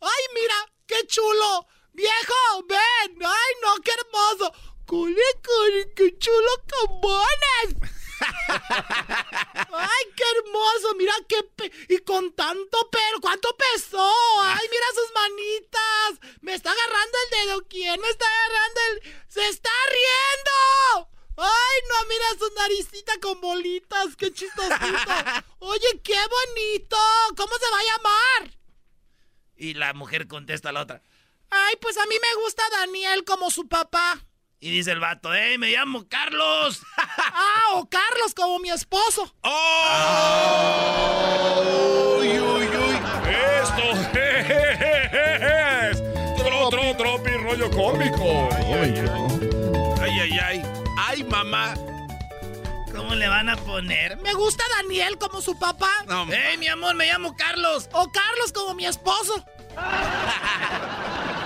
[0.00, 0.54] ¡Ay, mira!
[0.86, 1.66] ¡Qué chulo!
[1.92, 3.18] ¡Viejo, ven!
[3.20, 3.74] ¡Ay, no!
[3.82, 4.52] ¡Qué hermoso!
[4.86, 5.92] ¡Cole, cole!
[5.96, 7.95] ¡Qué chulo camones!
[9.72, 10.94] ¡Ay, qué hermoso!
[10.96, 13.20] Mira qué pe y con tanto pelo.
[13.20, 14.12] ¿Cuánto pesó?
[14.40, 16.36] ¡Ay, mira sus manitas!
[16.40, 17.66] Me está agarrando el dedo.
[17.68, 19.24] ¿Quién me está agarrando el...?
[19.28, 21.10] ¡Se está riendo!
[21.38, 22.08] ¡Ay, no!
[22.08, 24.16] Mira su naricita con bolitas.
[24.16, 25.12] ¡Qué chistosito!
[25.58, 26.96] Oye, qué bonito.
[27.36, 28.58] ¿Cómo se va a llamar?
[29.56, 31.02] Y la mujer contesta a la otra.
[31.50, 34.24] Ay, pues a mí me gusta Daniel como su papá.
[34.58, 36.80] Y dice el vato, eh, me llamo Carlos.
[36.96, 39.30] ah, o Carlos como mi esposo.
[42.18, 42.98] ¡Uy, uy, uy!
[43.62, 43.82] ¡Esto
[44.18, 46.02] es!
[46.38, 48.48] ¡Tro, tro, tropi, rollo cómico!
[50.00, 50.62] Ay, ay, ay.
[50.96, 51.74] Ay, mamá.
[52.94, 54.16] ¿Cómo le van a poner?
[54.18, 55.90] Me gusta Daniel como su papá.
[56.06, 57.90] No, ¡Ey, mi amor, me llamo Carlos!
[57.92, 59.44] O Carlos como mi esposo.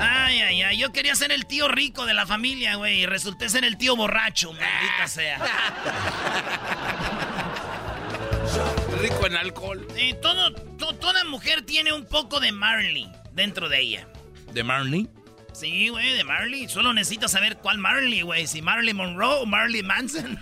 [0.00, 3.48] Ay, ay, ay, yo quería ser el tío rico de la familia, güey, y resulté
[3.48, 5.38] ser el tío borracho, maldita sea.
[9.02, 9.86] rico en alcohol.
[9.96, 14.08] Y todo, to- toda mujer tiene un poco de Marley dentro de ella.
[14.52, 15.08] ¿De Marley?
[15.52, 16.68] Sí, güey, de Marley.
[16.68, 18.46] Solo necesitas saber cuál Marley, güey.
[18.46, 20.38] Si Marley Monroe o Marley Manson.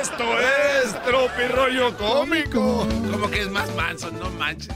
[0.00, 2.86] ¡Esto es tropi, rollo cómico!
[3.10, 4.74] Como que es más manso, no manches.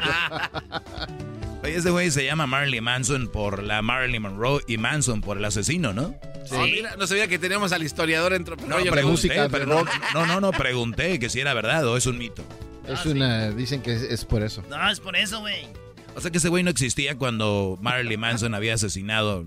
[1.62, 5.44] Oye, ese güey se llama Marley Manson por la Marilyn Monroe y Manson por el
[5.44, 6.14] asesino, ¿no?
[6.44, 6.56] Sí.
[6.56, 8.92] mira, no sabía que teníamos al historiador en No, Tropirollo.
[8.92, 12.44] pregunté, pero no, no, no, no, pregunté que si era verdad o es un mito.
[12.86, 13.50] Es una.
[13.50, 14.62] Dicen que es, es por eso.
[14.68, 15.66] no, es por eso, güey.
[16.14, 19.46] O sea que ese güey no existía cuando Marilyn Manson había asesinado.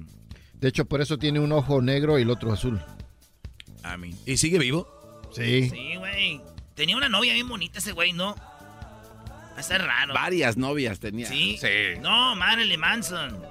[0.53, 2.81] De hecho, por eso tiene un ojo negro y el otro azul.
[3.83, 4.15] A mí.
[4.25, 4.87] ¿Y sigue vivo?
[5.31, 5.69] Sí.
[5.69, 6.41] Sí, güey.
[6.73, 8.35] Tenía una novia bien bonita ese güey, ¿no?
[9.57, 10.13] Va a ser raro.
[10.13, 11.27] Varias novias tenía.
[11.27, 11.59] ¿Sí?
[11.99, 13.41] No, Marilyn Manson.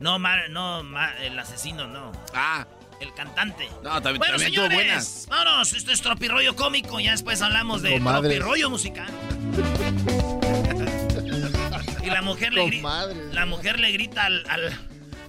[0.00, 0.80] No, Mar no,
[1.20, 2.10] el asesino, no.
[2.32, 2.66] Ah.
[2.98, 3.68] El cantante.
[3.82, 5.26] No, también, bueno, también señores, buenas.
[5.28, 5.72] vámonos.
[5.74, 6.98] Esto es tropirollo cómico.
[6.98, 8.38] Ya después hablamos de Comadres.
[8.38, 9.06] tropirollo musical.
[12.02, 13.06] y la mujer le grita.
[13.32, 14.72] La mujer le grita al, al-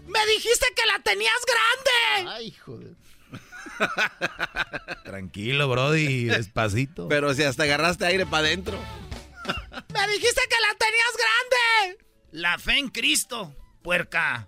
[0.07, 2.31] ¡Me dijiste que la tenías grande!
[2.37, 2.93] Ay, joder.
[5.03, 7.07] Tranquilo, Brody, despacito.
[7.07, 8.77] Pero si hasta agarraste aire para adentro.
[9.93, 11.97] ¡Me dijiste que la tenías grande!
[12.31, 14.47] La fe en Cristo, puerca.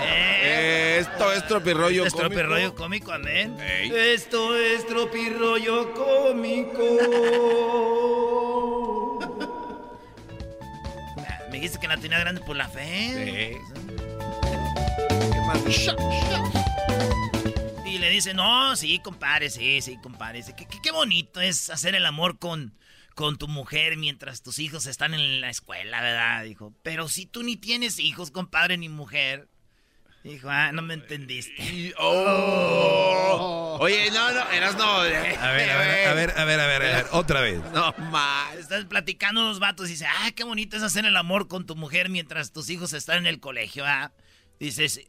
[0.00, 2.28] Eh, Esto es tropirollo Es cómico.
[2.30, 3.56] tropirollo cómico, amén.
[3.60, 6.82] Esto es tropirollo cómico.
[11.50, 13.58] Me dijiste que la tenía grande por la fe.
[17.92, 20.38] Y le dice, no, sí, compadre, sí, sí, compadre.
[20.38, 22.74] Dice, Qué, qué- qué bonito es hacer el amor con,
[23.14, 26.44] con tu mujer mientras tus hijos están en la escuela, ¿verdad?
[26.44, 29.48] Dijo, pero si tú ni tienes hijos, compadre, ni mujer.
[30.24, 31.92] Dijo, ah, no me entendiste.
[31.98, 33.76] Oh.
[33.80, 34.84] Oye, no, no, eras no.
[34.84, 37.60] A ver, a ver, a ver, a ver, a ver, a ver, otra vez.
[37.74, 38.54] No más.
[38.56, 41.74] Estás platicando los vatos y dice, ah, qué bonito es hacer el amor con tu
[41.76, 44.12] mujer mientras tus hijos están en el colegio, ¿ah?
[44.62, 45.00] Dices,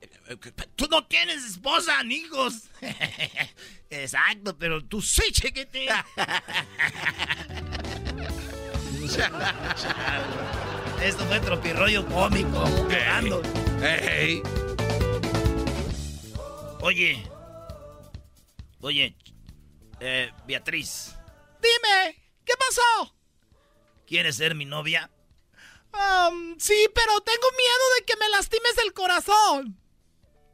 [0.75, 2.71] tú no tienes esposa ni hijos.
[3.91, 5.85] Exacto, pero tú sí, chequete.
[11.03, 12.63] Esto fue tropirroyo cómico.
[12.89, 13.43] Cagando.
[16.81, 17.23] Oye.
[18.81, 19.15] Oye.
[19.99, 21.15] Eh, Beatriz.
[21.61, 23.15] Dime, ¿qué pasó?
[24.07, 25.11] ¿Quieres ser mi novia?
[25.94, 29.78] Um, sí, pero tengo miedo de que me lastimes el corazón.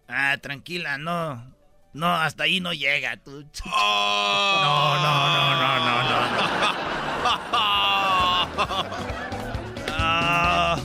[0.08, 1.56] Ah, tranquila, no.
[1.94, 3.18] No, hasta ahí no llega.
[3.18, 3.46] Tú.
[3.66, 4.60] Oh.
[4.62, 6.20] No, no, no, no, no, no.
[9.92, 10.78] Ah.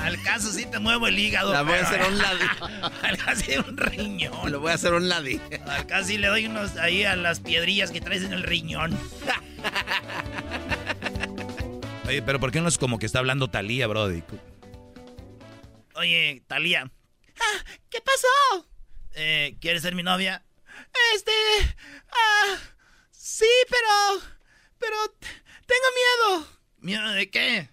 [0.00, 1.52] Al caso sí te muevo el hígado.
[1.52, 2.38] La voy a hacer a un lado.
[3.02, 4.50] Al caso sí un riñón.
[4.50, 5.40] Lo voy a hacer a un ladi.
[5.66, 8.98] Al caso sí le doy unos ahí a las piedrillas que traes en el riñón.
[12.06, 14.22] Oye, pero ¿por qué no es como que está hablando Talía, Brody?
[15.94, 16.90] Oye, Talía,
[17.90, 18.66] ¿Qué pasó?
[19.14, 20.44] eh, ¿quieres ser mi novia?
[21.14, 21.32] Este...
[22.10, 22.56] Ah,
[23.10, 24.22] sí, pero...
[24.78, 24.96] Pero...
[25.66, 26.48] Tengo miedo.
[26.78, 27.70] ¿Miedo de qué?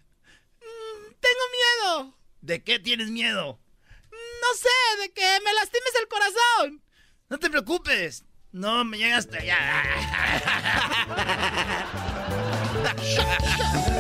[0.59, 2.17] Tengo miedo.
[2.41, 3.59] ¿De qué tienes miedo?
[4.11, 6.83] No sé, de que me lastimes el corazón.
[7.29, 8.23] No te preocupes.
[8.51, 9.57] No me llegaste allá.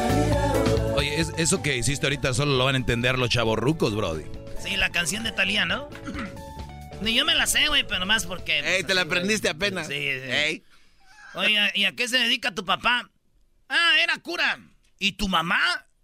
[0.99, 4.25] Oye, es- eso que hiciste ahorita solo lo van a entender los chavorrucos, Brody.
[4.61, 5.87] Sí, la canción de Talía, ¿no?
[7.01, 8.59] Ni yo me la sé, güey, pero más porque...
[8.59, 9.87] Ey, te la aprendiste apenas.
[9.87, 10.29] Sí, sí.
[10.29, 10.63] Ey.
[11.35, 13.09] Oye, ¿y a qué se dedica tu papá?
[13.69, 14.59] Ah, era cura.
[14.97, 15.59] ¿Y tu mamá?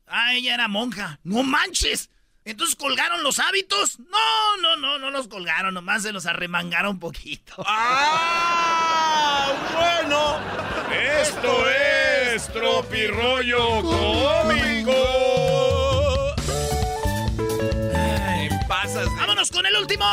[0.07, 1.19] Ah, ella era monja.
[1.25, 2.09] ¡No manches!
[2.45, 3.99] ¿Entonces colgaron los hábitos?
[3.99, 7.55] No, no, no, no los colgaron, nomás se los arremangaron un poquito.
[7.67, 9.51] ¡Ah!
[9.73, 10.39] ¡Bueno!
[11.21, 12.04] Esto es
[12.43, 14.91] Tropirollo Cómico.
[17.97, 19.07] En pasas.
[19.15, 20.05] ¡Vámonos con el último!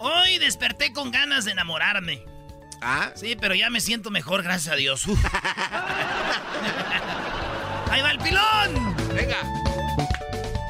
[0.00, 2.22] Hoy desperté con ganas de enamorarme.
[2.82, 3.10] ¿Ah?
[3.14, 5.06] Sí, pero ya me siento mejor, gracias a Dios.
[7.90, 8.94] ¡Ahí va el pilón!
[9.14, 9.42] Venga.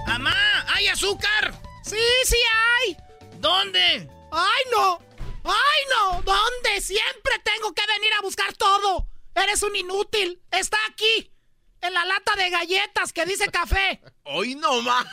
[0.06, 0.36] ¡Mamá!
[0.72, 1.52] ¿Hay azúcar?
[1.82, 2.96] Sí, sí hay.
[3.40, 4.08] ¿Dónde?
[4.30, 5.00] ¡Ay, no!
[5.44, 6.22] ¡Ay, no!
[6.22, 6.80] ¿Dónde?
[6.80, 9.08] Siempre tengo que venir a buscar todo.
[9.34, 10.42] Eres un inútil.
[10.50, 11.32] Está aquí.
[11.80, 14.00] En la lata de galletas que dice café.
[14.24, 15.06] Hoy no más.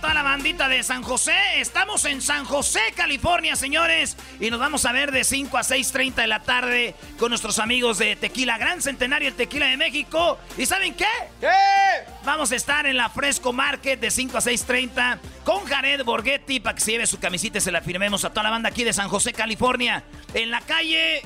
[0.00, 4.84] Toda la bandita de San José, estamos en San José, California, señores, y nos vamos
[4.84, 8.80] a ver de 5 a 6.30 de la tarde con nuestros amigos de Tequila Gran
[8.80, 10.38] Centenario, el Tequila de México.
[10.56, 11.06] ¿Y saben qué?
[11.40, 11.48] ¿Qué?
[12.24, 16.74] Vamos a estar en la Fresco Market de 5 a 6.30 con Jared Borghetti para
[16.74, 18.92] que se lleve su camisita y se la firmemos a toda la banda aquí de
[18.92, 20.04] San José, California,
[20.34, 21.22] en la calle...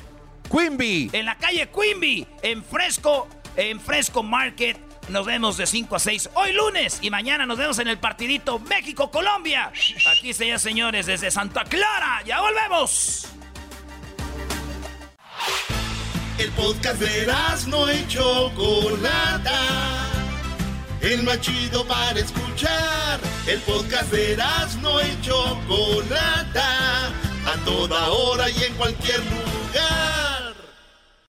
[0.51, 1.11] Quimby.
[1.13, 4.92] En la calle Quimby, en Fresco, en Fresco Market.
[5.09, 8.59] Nos vemos de 5 a 6 hoy lunes y mañana nos vemos en el partidito
[8.61, 9.73] México-Colombia.
[10.17, 12.23] Aquí, señores, señores, desde Santa Clara.
[12.25, 13.27] ¡Ya volvemos!
[16.39, 17.27] El podcast de
[17.69, 19.59] no y Chocolata.
[21.01, 23.21] El más chido para escuchar.
[23.47, 24.37] El podcast de
[24.81, 27.09] no y Chocolata.
[27.09, 30.32] a toda hora y en cualquier lugar.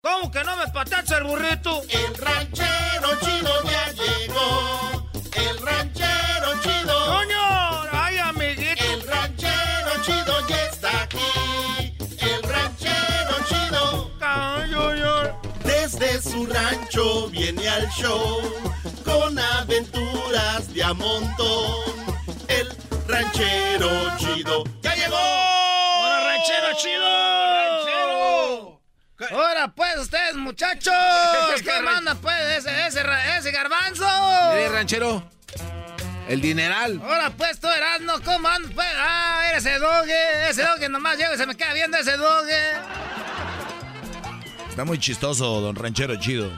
[0.03, 1.81] ¿Cómo que no me patacha el burrito?
[1.87, 5.09] El ranchero chido ya llegó.
[5.31, 7.05] El ranchero chido.
[7.05, 7.83] ¡Coño!
[7.89, 8.83] ¡Ay, amiguito!
[8.83, 11.95] El ranchero chido ya está aquí.
[12.19, 14.11] El ranchero chido.
[15.63, 18.41] Desde su rancho viene al show
[19.05, 21.93] con aventuras de a montón.
[22.49, 22.75] El
[23.07, 25.15] ranchero chido ya llegó.
[25.15, 27.05] ¡Hola, ranchero chido!
[27.05, 28.02] ¡Ranchero!
[29.31, 30.93] Ahora pues ustedes muchachos,
[31.63, 33.03] ¿qué manda pues ese, ese,
[33.37, 34.05] ese garbanzo?
[34.53, 35.29] Mire, ranchero.
[36.27, 37.01] El dineral.
[37.03, 38.87] Ahora pues tú Erasmo, ¿cómo andas pues?
[38.97, 42.71] Ah, eres ese doge, ese doge nomás llega y se me queda viendo ese doge.
[44.69, 46.49] Está muy chistoso, don Ranchero Chido.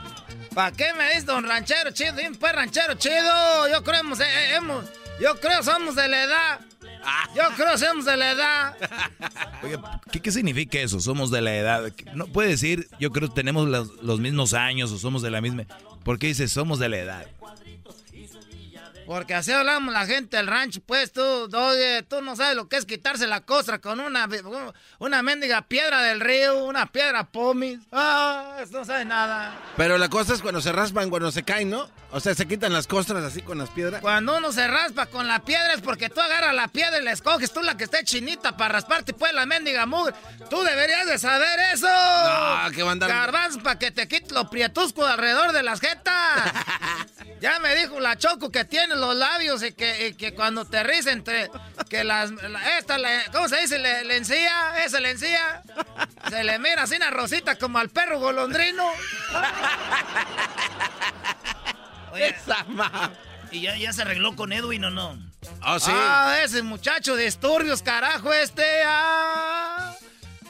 [0.56, 2.14] ¿Para qué me dices don ranchero chido?
[2.14, 4.86] Dime pues ranchero chido, yo creo hemos, eh, hemos,
[5.20, 6.60] yo creo somos de la edad.
[7.34, 8.76] Yo creo somos de la edad.
[9.62, 9.78] Oye,
[10.10, 11.00] ¿qué, qué significa eso?
[11.00, 11.92] Somos de la edad.
[12.14, 15.40] No puede decir, yo creo que tenemos los, los mismos años o somos de la
[15.40, 15.64] misma.
[16.04, 17.26] ¿Por qué dices somos de la edad?
[19.06, 22.76] Porque así hablamos la gente del rancho, pues tú, doge, tú no sabes lo que
[22.76, 24.28] es quitarse la costra con una,
[24.98, 27.78] una mendiga piedra del río, una piedra pomis.
[27.92, 29.54] Ah, no sabes nada.
[29.76, 31.88] Pero la cosa es cuando se raspan, cuando se caen, ¿no?
[32.12, 34.00] O sea, se quitan las costras así con las piedras.
[34.00, 37.12] Cuando uno se raspa con la piedra es porque tú agarras la piedra y la
[37.12, 40.14] escoges tú la que esté chinita para rasparte pues la mendiga mugre.
[40.48, 41.86] Tú deberías de saber eso.
[41.88, 45.80] No, que va a andar- Garbanzo para que te quites lo prietusco alrededor de las
[45.80, 46.14] jetas.
[47.40, 50.82] ya me dijo la Choco que tiene los labios y que, y que cuando te
[50.82, 51.50] ríes entre
[51.88, 53.78] que las la- esta la- ¿cómo se dice?
[53.78, 55.62] Le, le encía, esa le encía.
[56.30, 58.90] Se le mira así una rosita como al perro golondrino.
[62.12, 62.34] Oye,
[63.50, 65.18] ¿Y ya, ya se arregló con Edwin o no?
[65.62, 68.64] Ah, Ah, ese muchacho de disturbios, carajo, este.
[68.84, 69.94] ah.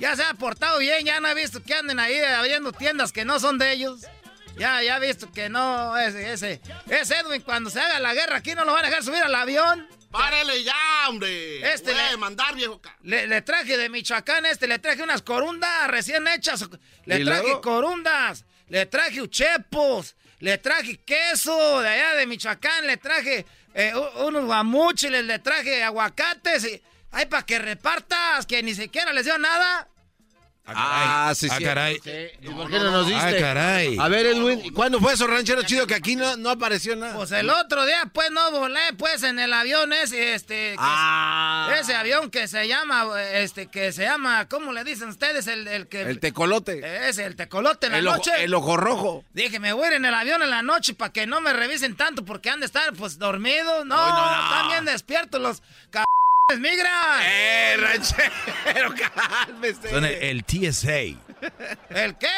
[0.01, 3.25] ya se ha portado bien, ya no he visto que anden ahí abriendo tiendas que
[3.25, 4.01] no son de ellos.
[4.57, 6.61] Ya, ya he visto que no, ese, ese.
[6.89, 9.35] Ese Edwin, cuando se haga la guerra aquí no lo van a dejar subir al
[9.35, 9.87] avión.
[10.11, 10.75] ¡Párele ya,
[11.09, 11.59] hombre!
[11.73, 12.81] Este Puede le- mandar, viejo.
[13.03, 16.65] Le, le traje de Michoacán este, le traje unas corundas recién hechas.
[17.05, 17.61] Le ¿Y traje luego?
[17.61, 23.93] corundas, le traje uchepos, le traje queso de allá de Michoacán, le traje eh,
[24.25, 26.83] unos guamuchiles, le traje aguacates y...
[27.13, 29.89] Ay, para que repartas, que ni siquiera les dio nada.
[30.69, 31.65] Ah, sí, Ah, sí.
[31.65, 32.01] caray.
[32.43, 33.37] ¿Y por qué no nos diste?
[33.37, 33.97] Ah, caray.
[34.01, 37.15] A ver, Edwin, ¿y ¿cuándo fue eso, ranchero chido, que aquí no, no apareció nada?
[37.15, 40.75] Pues el otro día, pues, no volé, pues, en el avión ese, este...
[40.79, 41.73] Ah.
[41.81, 45.47] Ese avión que se llama, este, que se llama, ¿cómo le dicen ustedes?
[45.47, 46.03] El, el que...
[46.03, 47.09] El tecolote.
[47.09, 48.33] Ese, el tecolote en la El ojo, noche.
[48.45, 49.25] el ojo rojo.
[49.35, 51.53] Dije, me voy a ir en el avión en la noche para que no me
[51.53, 53.87] revisen tanto porque han de estar, pues, dormidos.
[53.87, 54.43] No, no, no.
[54.43, 55.63] están bien despiertos los.
[56.55, 57.23] Migran.
[57.25, 59.91] ¡Eh, ranchero, cálmese!
[59.91, 61.19] Son el, el TSA.
[61.91, 62.29] ¿El qué?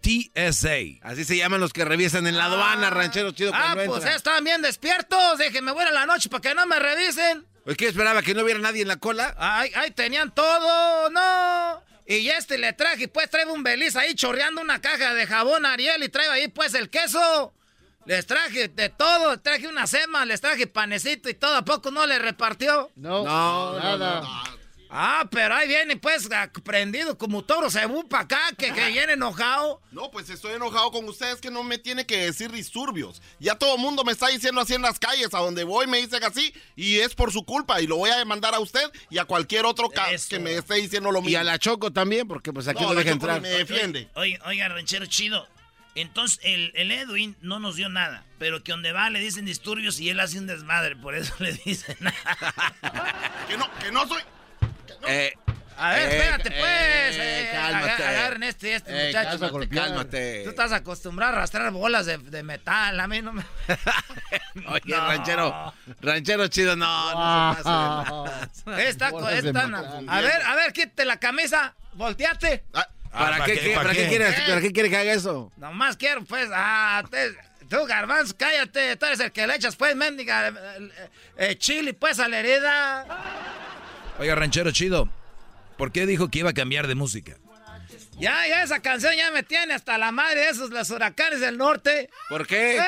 [0.00, 1.00] TSA.
[1.02, 4.16] Así se llaman los que revisan en la aduana, ranchero chido, Ah, cuando pues entran.
[4.16, 5.38] están bien despiertos.
[5.38, 7.44] Dije, me voy a la noche para que no me revisen.
[7.66, 8.22] Oye, ¿Qué esperaba?
[8.22, 9.34] ¿Que no hubiera nadie en la cola?
[9.36, 11.82] Ay, ay, tenían todo, no.
[12.06, 16.04] Y este le traje, pues trae un beliz ahí chorreando una caja de jabón Ariel
[16.04, 17.52] y trae ahí pues el queso.
[18.06, 22.06] Les traje de todo, traje una sema, les traje panecito y todo, ¿a poco no
[22.06, 22.90] le repartió?
[22.96, 24.22] No, No, nada.
[24.88, 26.28] Ah, pero ahí viene pues
[26.62, 29.82] prendido como toro cebú para acá, que, que viene enojado.
[29.90, 33.20] No, pues estoy enojado con ustedes que no me tiene que decir disturbios.
[33.40, 35.98] Ya todo el mundo me está diciendo así en las calles, a donde voy me
[35.98, 39.18] dicen así, y es por su culpa, y lo voy a demandar a usted y
[39.18, 41.30] a cualquier otro ca- que me esté diciendo lo mismo.
[41.30, 43.40] Y a la Choco también, porque pues aquí No, no, deja Choco entrar.
[43.40, 44.08] me defiende.
[44.14, 45.48] Oiga, oiga, ranchero chido.
[45.96, 49.98] Entonces, el, el Edwin no nos dio nada, pero que donde va le dicen disturbios
[49.98, 51.96] y él hace un desmadre, por eso le dicen
[53.48, 54.22] que no, que no soy.
[55.08, 55.32] Eh,
[55.78, 57.16] A ver, eh, espérate eh, pues.
[57.18, 57.90] eh, cálmate.
[58.02, 59.38] aga- agarren este, este Eh, muchacho.
[59.40, 60.40] cálmate, cálmate.
[60.44, 63.42] Tú estás acostumbrado a arrastrar bolas de, de metal, a mí no me...
[64.68, 65.06] Oye, No.
[65.06, 68.88] ranchero, ranchero chido, no, no se pase.
[68.88, 69.60] Esta, esta,
[70.08, 72.64] a ver, a ver, quítate la camisa, volteate.
[73.18, 75.52] ¿Para, qué, qué- ¿Para qué quiere, para qué quiere que haga eso?
[75.56, 77.34] Nomás quiero, pues, ah, te-
[77.68, 80.90] tú, garbanzo, cállate, tú eres el que le echas, pues, mendiga, eh,
[81.38, 83.06] eh, chili, pues, a la herida.
[84.18, 85.08] Oiga, ranchero chido.
[85.76, 87.36] ¿Por qué dijo que iba a cambiar de música?
[88.18, 91.58] Ya, ya, esa canción ya me tiene hasta la madre de esos, los huracanes del
[91.58, 92.08] norte.
[92.30, 92.78] ¿Por qué?
[92.78, 92.82] Eh,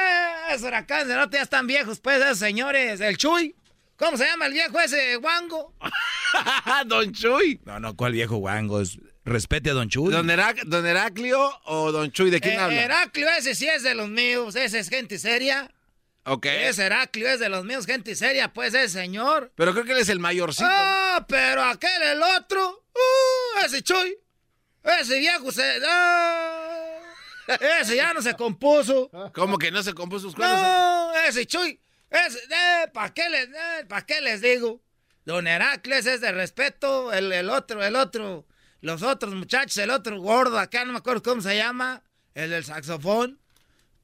[0.52, 3.54] esos huracanes del norte ya están viejos, pues, esos señores, el Chuy.
[3.98, 5.74] ¿Cómo se llama el viejo ese guango?
[6.86, 7.60] Don Chuy.
[7.66, 8.80] No, no, ¿cuál viejo guango?
[8.80, 8.98] Es-
[9.28, 10.10] Respete a Don Chuy.
[10.12, 12.30] ¿Don, Herac- ¿Don Heraclio o Don Chuy?
[12.30, 12.82] ¿De quién Eh, habla?
[12.82, 15.70] Heraclio, ese sí es de los míos, ese es gente seria.
[16.24, 16.46] Ok.
[16.46, 19.52] Ese Heraclio es de los míos, gente seria, pues, ese señor.
[19.54, 20.68] Pero creo que él es el mayorcito.
[20.70, 22.84] Ah, pero aquel el otro.
[22.94, 23.64] ¡Uh!
[23.66, 24.16] Ese Chuy.
[25.00, 25.78] Ese viejo se.
[25.86, 26.98] ¡Ah!
[27.80, 29.10] Ese ya no se compuso.
[29.34, 30.60] ¿Cómo que no se compuso sus cuernos?
[30.60, 31.80] No, ese Chuy.
[32.10, 34.82] Ese, eh, ¿para qué, les, eh, ¿pa qué les digo?
[35.24, 37.12] Don Heracles es de respeto.
[37.12, 38.46] El, el otro, el otro.
[38.80, 42.02] Los otros muchachos, el otro gordo acá, no me acuerdo cómo se llama.
[42.34, 43.38] El del saxofón.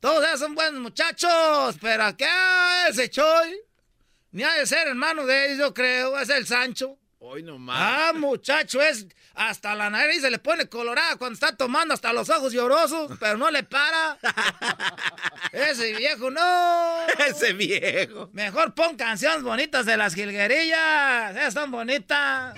[0.01, 1.77] Todos esos son buenos muchachos.
[1.81, 3.61] Pero acá ese Chuy.
[4.33, 6.19] Ni ha de ser hermano de ellos, yo creo.
[6.19, 6.99] Es el Sancho.
[7.21, 7.77] Hoy nomás.
[7.79, 12.29] Ah, muchacho, es hasta la nariz se le pone colorada cuando está tomando hasta los
[12.31, 14.19] ojos llorosos, pero no le para.
[15.53, 17.07] Ese viejo no.
[17.27, 18.31] Ese viejo.
[18.33, 21.37] Mejor pon canciones bonitas de las jilguerillas.
[21.37, 22.55] Esas son bonitas.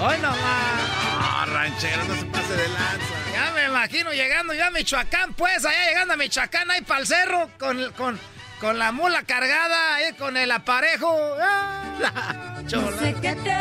[0.00, 1.02] Hoy nomás.
[1.24, 3.22] Ah, ranchero, no se pase de lanza.
[3.32, 7.06] Ya me imagino llegando ya a Michoacán, pues, allá llegando a Michoacán, ahí para el
[7.06, 8.18] cerro, con, con,
[8.62, 11.12] con la mula cargada, ahí con el aparejo.
[11.40, 12.96] Ah, chola.
[12.96, 13.56] Sé que te.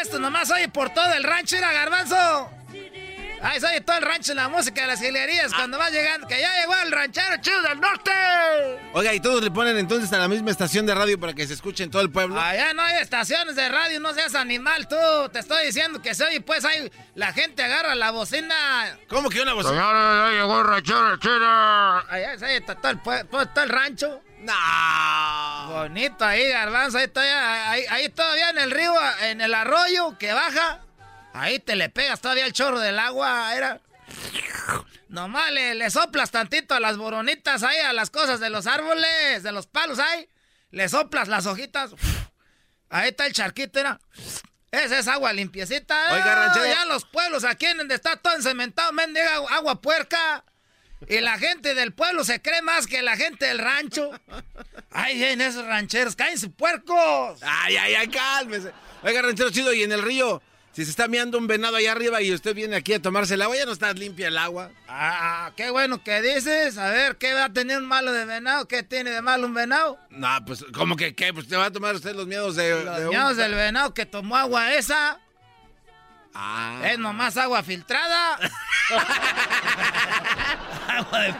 [0.00, 2.55] Esto nomás oye por todo el rancho, era garbanzo.
[3.42, 6.26] Ahí se oye todo el rancho en la música de las gilerías cuando vas llegando,
[6.26, 8.10] que ya llegó el ranchero chido del norte.
[8.94, 11.52] Oiga, ¿y todos le ponen entonces a la misma estación de radio para que se
[11.54, 12.40] escuche en todo el pueblo?
[12.40, 14.96] Allá no hay estaciones de radio, no seas animal tú.
[15.32, 18.54] Te estoy diciendo que se oye, pues ahí la gente agarra la bocina.
[19.08, 19.74] ¿Cómo que una bocina?
[19.74, 21.46] Señores, ya llegó el ranchero chido.
[22.10, 24.22] Allá se oye todo el, pue- todo, todo el rancho.
[24.40, 24.52] No.
[25.72, 26.98] Bonito ahí, garbanzo.
[26.98, 30.80] Ahí todavía, ahí, ahí todavía en el río, en el arroyo que baja.
[31.36, 33.54] Ahí te le pegas todavía el chorro del agua.
[33.54, 33.80] Era.
[35.08, 39.42] Nomás le, le soplas tantito a las boronitas ahí, a las cosas de los árboles,
[39.42, 40.28] de los palos ahí.
[40.70, 41.92] Le soplas las hojitas.
[42.88, 44.00] Ahí está el charquito, era.
[44.70, 46.12] Esa es agua limpiecita.
[46.12, 46.66] Oiga, Ah, ranchero.
[46.66, 50.44] Ya los pueblos aquí en donde está todo encementado, mendiga agua, agua puerca.
[51.08, 54.10] Y la gente del pueblo se cree más que la gente del rancho.
[54.90, 57.38] Ay, en esos rancheros, cállense puercos.
[57.42, 58.72] Ay, ay, ay, cálmese.
[59.02, 60.42] Oiga, ranchero chido, y en el río,
[60.76, 63.40] si se está meando un venado allá arriba y usted viene aquí a tomarse el
[63.40, 64.70] agua, ya no está limpia el agua.
[64.86, 66.76] Ah, qué bueno que dices.
[66.76, 68.68] A ver, ¿qué va a tener un malo de venado?
[68.68, 69.98] ¿Qué tiene de malo un venado?
[70.10, 71.32] No, pues, ¿cómo que qué?
[71.32, 72.84] Pues te va a tomar usted los miedos de.
[72.84, 75.18] Los de un- ñados del venado que tomó agua esa.
[76.34, 76.82] Ah.
[76.84, 78.38] Es nomás agua filtrada.
[80.88, 81.34] agua de...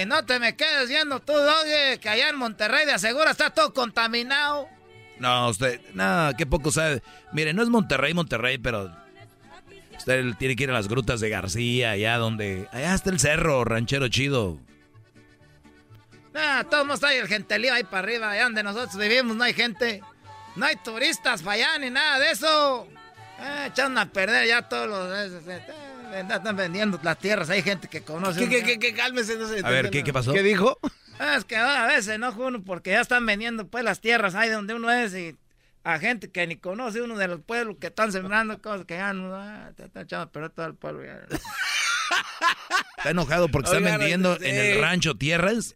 [0.00, 3.50] Y no te me quedes viendo tú, Doggy, que allá en Monterrey de asegura está
[3.50, 4.68] todo contaminado.
[5.18, 7.02] No, usted, no, qué poco sabe.
[7.32, 8.90] Mire, no es Monterrey, Monterrey, pero
[9.96, 13.64] usted tiene que ir a las grutas de García, allá donde, allá está el cerro,
[13.64, 14.58] ranchero chido.
[16.32, 19.54] Nah, todos modos hay el gentelío ahí para arriba, allá donde nosotros vivimos no hay
[19.54, 20.02] gente.
[20.56, 22.88] No hay turistas para allá ni nada de eso.
[23.40, 25.16] Eh, echaron a perder ya todos los...
[25.16, 25.62] eh, eh,
[26.12, 28.40] eh, están vendiendo las tierras, hay gente que conoce.
[28.40, 28.94] ¿Qué, qué, qué, qué?
[28.94, 30.32] Cálmese, no se A ver, ¿qué, qué pasó?
[30.32, 30.78] ¿Qué dijo?
[31.36, 34.74] Es que a veces enoja uno porque ya están vendiendo pues las tierras ahí donde
[34.74, 35.36] uno es y
[35.84, 39.12] a gente que ni conoce uno de los pueblos que están sembrando cosas que ya
[39.12, 39.34] no...
[39.34, 41.20] Ah, te están echando perder todo el pueblo ya.
[42.96, 44.46] Está enojado porque están vendiendo sí.
[44.46, 45.74] en el rancho tierras.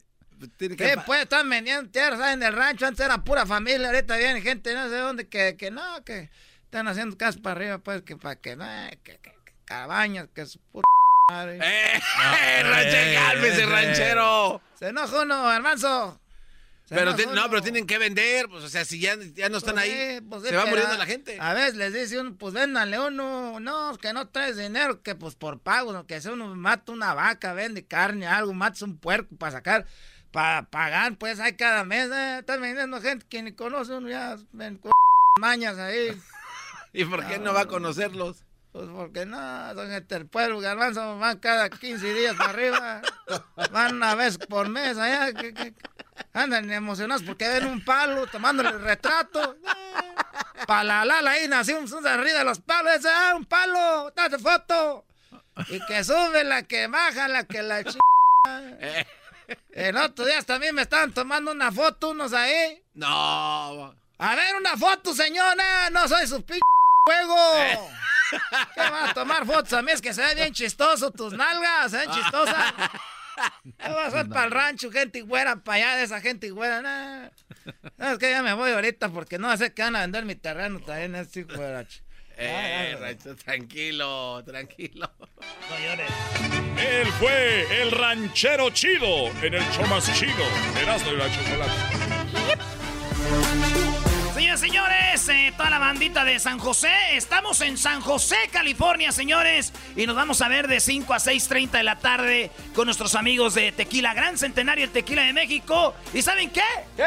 [0.58, 0.68] Sí,
[1.04, 2.86] pues están vendiendo tierras ahí en el rancho.
[2.86, 6.30] Antes era pura familia, ahorita viene gente no sé dónde que, que no, que
[6.64, 8.64] están haciendo casas para arriba, pues que para que, no,
[9.02, 10.86] que, que- que cabañas, que su puta
[11.28, 11.58] madre.
[11.62, 12.00] ¡Eh!
[12.62, 14.62] ranchero, cálmese, ranchero!
[14.78, 16.20] Se enoja uno, hermano.
[16.88, 19.84] Pero no, pero tienen que vender, pues, o sea, si ya, ya no están Pues
[19.84, 21.36] ahí, sí, pues se va pero muriendo la gente.
[21.38, 25.34] A veces les dice uno, pues véndanle uno, no, que no traes dinero, que pues
[25.34, 29.52] por pago, que si uno mata una vaca, vende carne, algo, matas un puerco para
[29.52, 29.84] sacar,
[30.32, 34.38] para pagar, pues hay cada mes, eh, están vendiendo gente que ni conoce uno, ya
[34.52, 34.92] ven con
[35.38, 36.18] mañas ahí.
[36.94, 38.44] ¿Y por qué no va a conocerlos?
[38.72, 43.02] Pues porque no, son gente del pueblo, garbanzo, van cada 15 días para arriba,
[43.72, 45.74] van una vez por mes allá, que, que-
[46.34, 49.56] andan emocionados porque ven un palo tomándole el retrato.
[50.66, 54.38] Para la lala ahí nació un arriba de los palos, ese, ah, un palo, date
[54.38, 55.04] foto.
[55.68, 57.96] Y que sube la que baja, la que la ch...
[59.72, 62.82] En otros días también me estaban tomando una foto unos ahí.
[62.94, 63.94] No.
[64.18, 65.88] A ver, una foto, señora.
[65.90, 66.58] No soy su p
[67.06, 67.36] juego.
[68.74, 69.92] ¿Qué vas a tomar fotos a mí?
[69.92, 72.74] Es que se ve bien chistoso tus nalgas, se ven chistosas.
[73.78, 76.82] ¿Qué vas a hacer para el rancho, gente güera, para allá de esa gente güera?
[76.82, 77.28] Nah.
[77.96, 80.34] No, es que ya me voy ahorita porque no sé que van a vender mi
[80.34, 82.02] terreno también, este hijo de la ch-
[82.36, 85.10] Eh, ranchero, tranquilo, tranquilo.
[85.20, 86.10] No llores.
[86.78, 90.44] Él fue el ranchero chido en el show más chido.
[90.80, 91.72] Erasmo y la chocolate.
[94.56, 95.28] Señores.
[95.28, 96.90] Eh, toda la bandita de San José.
[97.12, 99.74] Estamos en San José, California, señores.
[99.94, 103.54] Y nos vamos a ver de 5 a 6.30 de la tarde con nuestros amigos
[103.54, 105.94] de Tequila Gran Centenario, el Tequila de México.
[106.14, 106.62] ¿Y saben qué?
[106.96, 107.04] ¿Qué?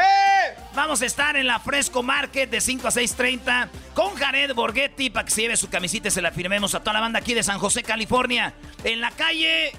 [0.74, 5.24] Vamos a estar en la Fresco Market de 5 a 6.30 con Jared Borghetti para
[5.24, 7.42] que se lleve su camisita y se la firmemos a toda la banda aquí de
[7.42, 8.54] San José, California.
[8.84, 9.72] En la calle...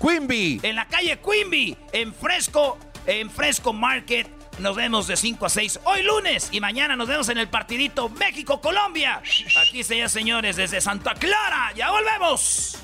[0.00, 0.60] Quimby.
[0.62, 4.35] En la calle Quimby, en Fresco, en Fresco Market.
[4.58, 8.08] Nos vemos de 5 a 6 hoy lunes y mañana nos vemos en el partidito
[8.08, 9.22] México-Colombia.
[9.60, 11.72] Aquí se señores desde Santa Clara.
[11.74, 12.78] Ya volvemos.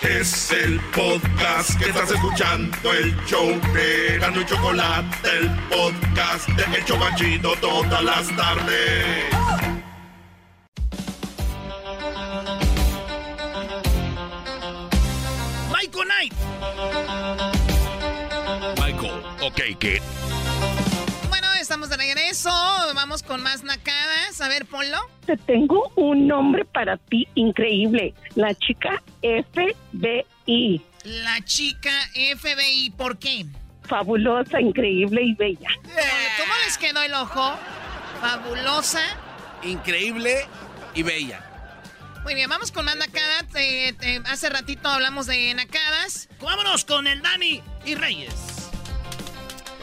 [0.00, 6.78] Es el podcast que estás escuchando, el show de Gano y Chocolate, el podcast de
[6.78, 9.24] Hecho Machito todas las tardes.
[15.70, 17.57] Michael Knight.
[19.48, 20.02] Ok, ¿qué?
[21.30, 22.50] Bueno, estamos de regreso.
[22.94, 24.38] Vamos con más nacadas.
[24.42, 24.98] A ver, ponlo.
[25.24, 28.12] Te tengo un nombre para ti increíble.
[28.34, 30.82] La chica FBI.
[31.04, 32.90] La chica FBI.
[32.90, 33.46] ¿Por qué?
[33.84, 35.70] Fabulosa, increíble y bella.
[35.82, 37.58] ¿Cómo les quedó el ojo?
[38.20, 39.00] Fabulosa.
[39.62, 40.46] Increíble
[40.94, 41.42] y bella.
[42.22, 43.46] Muy bien, vamos con más nacadas.
[43.54, 46.28] Eh, eh, hace ratito hablamos de nacadas.
[46.38, 48.57] Vámonos con el Dani y Reyes.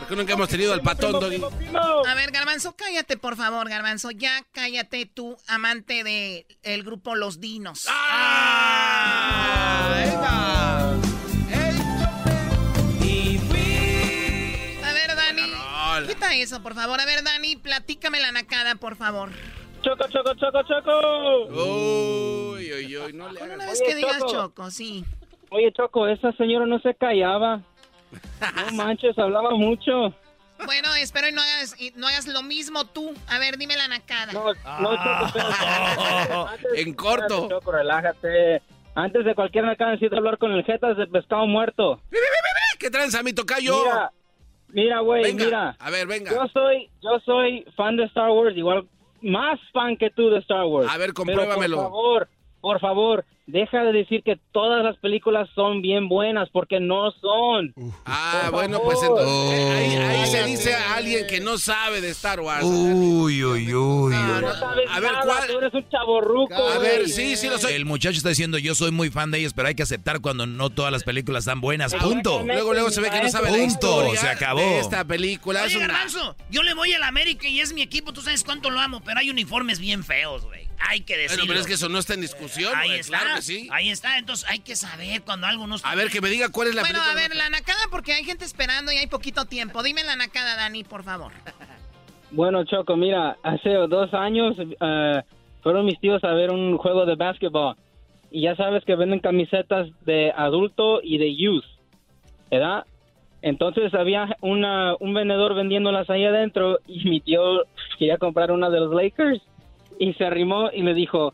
[0.05, 1.41] ¿Por qué nunca hemos tenido al patón, Doggy?
[2.07, 4.11] A ver, Garbanzo, cállate, por favor, Garbanzo.
[4.11, 7.87] Ya cállate tú, amante del el grupo Los Dinos.
[7.89, 9.95] ¡Ah!
[14.83, 16.07] A ver, Dani.
[16.07, 16.99] Quita eso, por favor.
[16.99, 19.29] A ver, Dani, platícame la nacada, por favor.
[19.81, 21.45] Choco, choco, choco, choco.
[22.53, 23.67] Uy, uy, uy, no le Una hagas.
[23.71, 25.05] vez que digas Choco, sí.
[25.51, 27.61] Oye, Choco, esa señora no se callaba.
[28.55, 30.13] No manches, hablaba mucho.
[30.65, 33.13] Bueno, espero y no hagas, y no hagas lo mismo tú.
[33.27, 34.31] A ver, dime la nacada.
[34.31, 36.33] No, no, Choco, espérate.
[36.33, 37.23] Antes- En corto.
[37.25, 38.61] espérate, Choco, relájate.
[38.95, 41.99] Antes de cualquier nacada necesito hablar con el jetas de pescado muerto.
[42.79, 43.75] ¿Qué tranza, mi tocayo?
[43.83, 44.11] Mira,
[44.69, 45.75] mira, güey, mira.
[45.79, 46.31] A ver, venga.
[46.31, 48.87] Yo soy, yo soy fan de Star Wars, igual
[49.21, 50.87] más fan que tú de Star Wars.
[50.89, 51.75] A ver, Pero compruébamelo.
[51.77, 52.29] por favor,
[52.61, 57.73] por favor, deja de decir que todas las películas son bien buenas, porque no son.
[58.05, 59.27] Ah, bueno, pues entonces
[59.59, 62.63] eh, ahí, ahí se dice a alguien que no sabe de Star Wars.
[62.65, 64.13] Uy, uy, uy.
[64.15, 65.47] No, no sabes A ver, nada, ¿cuál?
[65.47, 67.73] Tú eres un chaborruco, A ver, sí, sí lo soy.
[67.73, 70.45] El muchacho está diciendo, yo soy muy fan de ellos, pero hay que aceptar cuando
[70.47, 71.93] no todas las películas están buenas.
[71.93, 72.41] Punto.
[72.45, 74.59] Luego, luego se ve que no sabe la Punto, historia se acabó.
[74.61, 75.61] de esta película.
[75.63, 78.43] Oye, Es una- Garbanzo, yo le voy al América y es mi equipo, tú sabes
[78.43, 80.64] cuánto lo amo, pero hay uniformes bien feos, güey.
[80.79, 81.43] Hay que decirlo.
[81.43, 83.67] Bueno, pero es que eso no está en discusión, Ahí güey, está, claro que sí.
[83.71, 86.49] ahí está, entonces hay que saber cuando algo no está A ver, que me diga
[86.49, 87.11] cuál es la bueno, película.
[87.11, 89.83] a ver, la nacada, porque hay gente esperando y hay poquito tiempo.
[89.83, 91.31] Dime la nacada, Dani, por favor.
[92.31, 95.21] Bueno, Choco, mira, hace dos años eh,
[95.63, 97.75] fueron mis tíos a ver un juego de básquetbol.
[98.31, 101.63] Y ya sabes que venden camisetas de adulto y de youth,
[102.51, 102.85] ¿verdad?
[103.41, 107.61] Entonces había una, un vendedor vendiéndolas ahí adentro y mi tío
[107.99, 109.41] quería comprar una de los Lakers
[109.99, 111.33] y se arrimó y le dijo,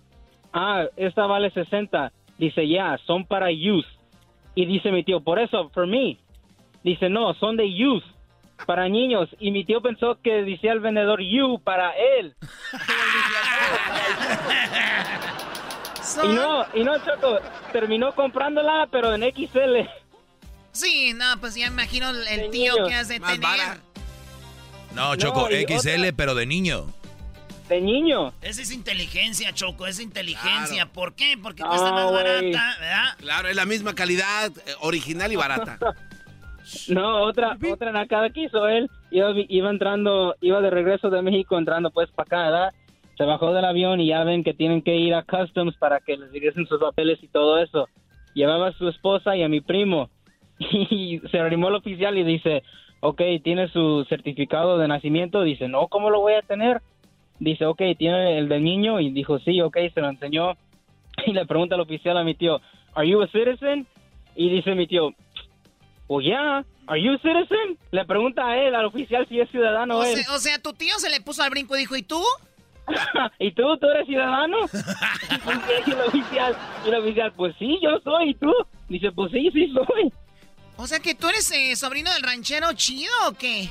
[0.54, 2.12] ah, esta vale 60.
[2.38, 3.86] Dice, ya, son para youth.
[4.56, 6.18] Y dice mi tío, por eso, for me.
[6.84, 8.04] Dice, no, son de youth,
[8.66, 9.30] para niños.
[9.40, 12.34] Y mi tío pensó que decía el vendedor you para él.
[16.24, 17.38] y no, y no, Choco,
[17.72, 19.88] terminó comprándola, pero en XL.
[20.72, 22.90] Sí, no, pues ya imagino el, De tío niños.
[22.90, 23.40] que has de tener.
[24.96, 26.86] No, Choco, y XL, otra- pero de niño.
[27.72, 28.34] De niño.
[28.42, 30.84] Esa es inteligencia, Choco, es inteligencia.
[30.84, 30.92] Claro.
[30.92, 31.38] ¿Por qué?
[31.42, 32.16] Porque No, cuesta más güey.
[32.22, 33.04] barata, ¿verdad?
[33.18, 35.80] Claro, es la misma calidad, eh, original y barata.
[36.88, 38.90] No, otra, otra nacada que hizo él.
[39.10, 42.74] Iba, iba entrando, iba de regreso de México entrando pues para acá, ¿verdad?
[43.18, 46.16] Se bajó del avión y ya ven que tienen que ir a Customs para que
[46.18, 47.90] les regresen sus papeles y todo eso.
[48.36, 50.10] Llevaba a su esposa y a mi primo.
[50.60, 52.64] Y se arrimó el oficial y dice,
[53.02, 55.42] ok, ¿tiene su certificado de nacimiento?
[55.44, 56.82] Dice, no, ¿cómo lo voy a tener?
[57.42, 59.00] Dice, ok, ¿tiene el del niño?
[59.00, 60.56] Y dijo, sí, ok, se lo enseñó.
[61.26, 62.62] Y le pregunta al oficial a mi tío,
[62.94, 63.88] ¿Are you a citizen?
[64.36, 65.14] Y dice mi tío,
[66.08, 67.78] pues ya, ¿are you a citizen?
[67.92, 70.18] Le pregunta a él, al oficial, si es ciudadano O él.
[70.18, 72.24] sea, o sea, tu tío se le puso al brinco y dijo, ¿y tú?
[73.40, 74.58] ¿Y tú, tú eres ciudadano?
[75.88, 76.56] y, el oficial,
[76.86, 78.54] y el oficial, pues sí, yo soy, ¿y tú?
[78.88, 80.14] Dice, pues sí, sí soy.
[80.78, 83.70] O sea, que tú eres eh, sobrino del ranchero chido o qué?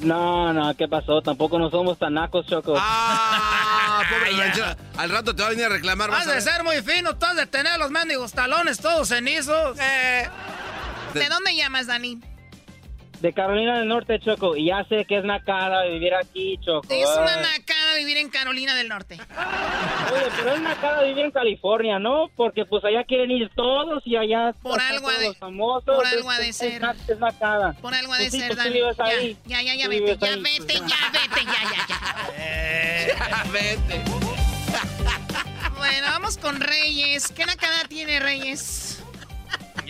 [0.00, 1.20] No, no, ¿qué pasó?
[1.22, 2.74] Tampoco no somos tan nacos, Choco.
[2.76, 4.76] Ah, pobre ranchero.
[4.96, 6.10] Al rato te va a venir a reclamar.
[6.10, 9.76] Has a de ser muy fino, tú has de tener los mendigos talones todos cenizos.
[9.76, 12.20] ¿De dónde llamas, Dani?
[13.20, 16.86] De Carolina del Norte, Choco, y ya sé que es nacada vivir aquí, Choco.
[16.90, 19.14] Es una nacada vivir en Carolina del Norte.
[20.12, 22.30] Oye, pero es nacada vivir en California, ¿no?
[22.34, 25.84] Porque pues allá quieren ir todos y allá Por están algo todos de- los famosos.
[25.96, 26.72] por es- algo ha de ser.
[26.72, 27.72] Es, na- es nacada.
[27.74, 28.80] Por algo ha de Pues sí, ser, pues Dani.
[28.80, 29.36] Ya, ahí.
[29.44, 33.44] ya, ya, vete, ya ahí, vete, pues, ya vete, ya, ya, ya.
[33.52, 34.02] Vete.
[35.76, 37.28] Bueno, vamos con Reyes.
[37.32, 38.99] ¿Qué nacada tiene Reyes?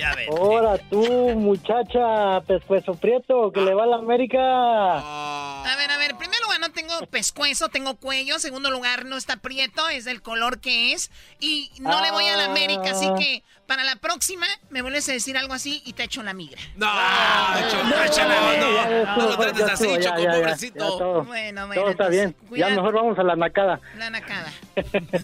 [0.01, 0.28] Ya ves.
[0.31, 1.05] Ahora tú,
[1.36, 4.40] muchacha, pescuezo prieto, que le va a la América.
[4.40, 6.70] A ver, a ver, en primer lugar no
[7.01, 8.35] tengo pescuezo, tengo cuello.
[8.35, 11.10] En segundo lugar no está prieto, es del color que es.
[11.40, 15.12] Y no le voy a la América, así que para la próxima me vuelves a
[15.12, 16.60] decir algo así y te echo la migra.
[16.77, 20.78] No, échale, no, ya no, estuvo, lo trates así, ya, Choco, ya, pobrecito.
[20.78, 21.24] ya todo.
[21.24, 22.32] Bueno, bueno, Todo está bien.
[22.48, 22.70] cuidado.
[22.70, 23.81] Ya mejor vamos a la nacada.
[23.97, 24.52] La nacada.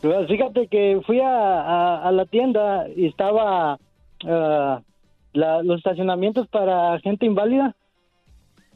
[0.00, 3.78] Pues fíjate que fui a, a- a la tienda y estaba
[4.28, 4.80] ah,
[5.32, 7.74] la- los estacionamientos para gente inválida,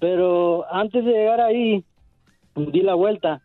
[0.01, 1.85] pero antes de llegar ahí
[2.55, 3.41] di la vuelta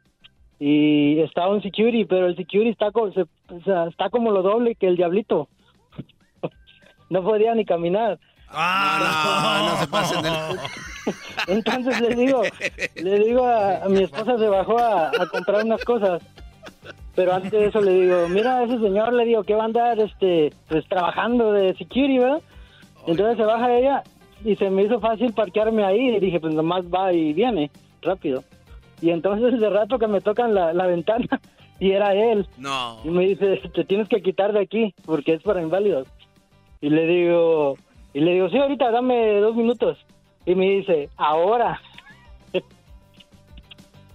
[0.59, 3.25] y estaba un security, pero el security está, co- se-
[3.89, 5.47] está como lo doble que el diablito.
[7.09, 8.19] no podía ni caminar.
[8.51, 10.33] No, no, no se pasen del...
[11.47, 12.43] Entonces le digo,
[12.95, 16.21] le digo a, a mi esposa se bajó a, a comprar unas cosas.
[17.15, 19.99] Pero antes de eso le digo, mira ese señor, le digo que va a andar
[19.99, 22.41] este pues trabajando de security, ¿verdad?
[23.07, 24.03] Entonces se baja ella
[24.45, 27.71] y se me hizo fácil parquearme ahí y dije, pues nomás va y viene
[28.01, 28.43] rápido.
[29.01, 31.41] Y entonces de rato que me tocan la, la ventana
[31.79, 32.47] y era él.
[32.57, 32.99] No.
[33.03, 36.07] Y me dice, te tienes que quitar de aquí porque es para inválidos.
[36.81, 37.77] Y le digo,
[38.13, 39.97] y le digo, sí, ahorita dame dos minutos.
[40.45, 41.81] Y me dice, ahora.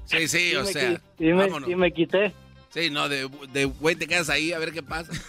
[0.04, 2.32] Sí, sí, Y o sea, qui- y me, y me quité.
[2.78, 5.12] Sí, no, de, de güey te quedas ahí a ver qué pasa.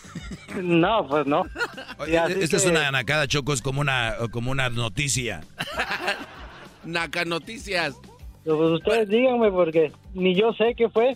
[0.62, 1.46] No, pues no.
[2.00, 5.42] Oye, así esta es una nacada, Choco, es como una, como una noticia.
[6.84, 7.94] Naca Noticias.
[8.44, 11.14] Pues ustedes díganme porque ni yo sé qué fue.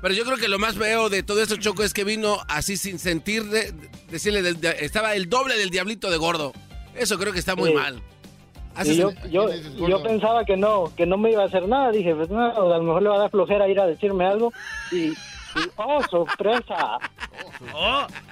[0.00, 2.76] Pero yo creo que lo más feo de todo esto, Choco, es que vino así
[2.76, 3.72] sin sentir, de,
[4.10, 6.52] decirle, del- de- estaba el doble del diablito de gordo.
[6.94, 7.74] Eso creo que está muy Sí.
[7.76, 7.96] mal.
[7.96, 11.66] Y Haces yo, el- yo, yo pensaba que no, que no me iba a hacer
[11.68, 11.90] nada.
[11.90, 14.52] Dije, pues no, a lo mejor le va a dar flojera ir a decirme algo.
[14.92, 15.12] Y,
[15.56, 16.98] y, oh, sorpresa.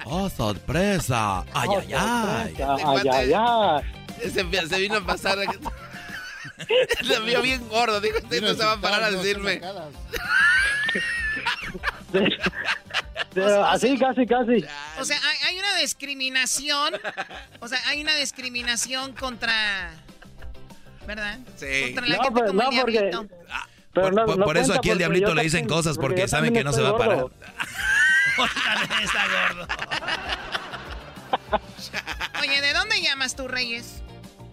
[0.05, 1.43] Oh, sorpresa.
[1.53, 2.55] Ay, Oh, ay, ay.
[2.55, 2.77] sorpresa.
[2.87, 4.29] Ay, ay, ay.
[4.31, 5.37] Se, se vino a pasar.
[7.03, 7.99] Lo vio bien gordo.
[8.01, 9.61] Dijo, este no se va a parar a decirme.
[13.33, 14.63] Pero así, casi, casi.
[14.99, 16.93] O sea, hay, hay una discriminación.
[17.59, 19.91] O sea, hay una discriminación contra.
[21.07, 21.39] ¿Verdad?
[21.57, 21.93] Sí.
[21.93, 23.27] Contra la No, gente pues, como no, el porque- diablito.
[23.93, 25.97] Pero Por, no- por- no por eso aquí al porque diablito le dicen también- cosas
[25.97, 27.25] porque saben que no se va a parar.
[29.03, 29.67] está gordo.
[32.41, 34.01] Oye, ¿de dónde llamas tú, Reyes?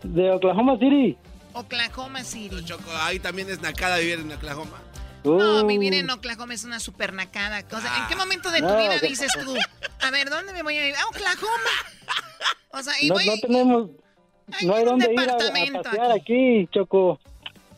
[0.03, 1.17] De Oklahoma City.
[1.53, 2.65] Oklahoma City.
[2.65, 4.79] Choco, ahí también es nacada vivir en Oklahoma.
[5.25, 7.63] No, Uh, vivir en Oklahoma es una super nacada.
[7.73, 9.55] O sea, ¿en qué momento de tu No, vida dices tú,
[10.01, 10.95] a ver, ¿dónde me voy a ir?
[10.97, 11.71] A Oklahoma.
[12.73, 13.91] O sea, y no, voy, no tenemos,
[14.63, 17.21] no hay un dónde ir a- a, pasear aquí, Choco.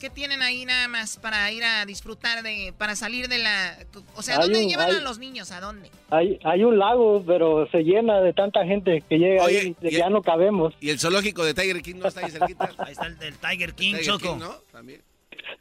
[0.03, 3.79] ¿Qué tienen ahí nada más para ir a disfrutar de, para salir de la...
[4.17, 5.53] O sea, Hay ¿dónde un- llevan hay- a los niños?
[5.53, 5.91] ¿A dónde?
[6.11, 9.89] Hay, hay un lago, pero se llena de tanta gente que llega Oye, ahí, de
[9.91, 10.75] y- ya no cabemos.
[10.81, 12.69] Y el zoológico de Tiger King no está ahí cerquita.
[12.79, 14.33] Ahí está el del Tiger King, Tiger Choco.
[14.35, 14.55] King, ¿no?
[14.73, 15.03] También.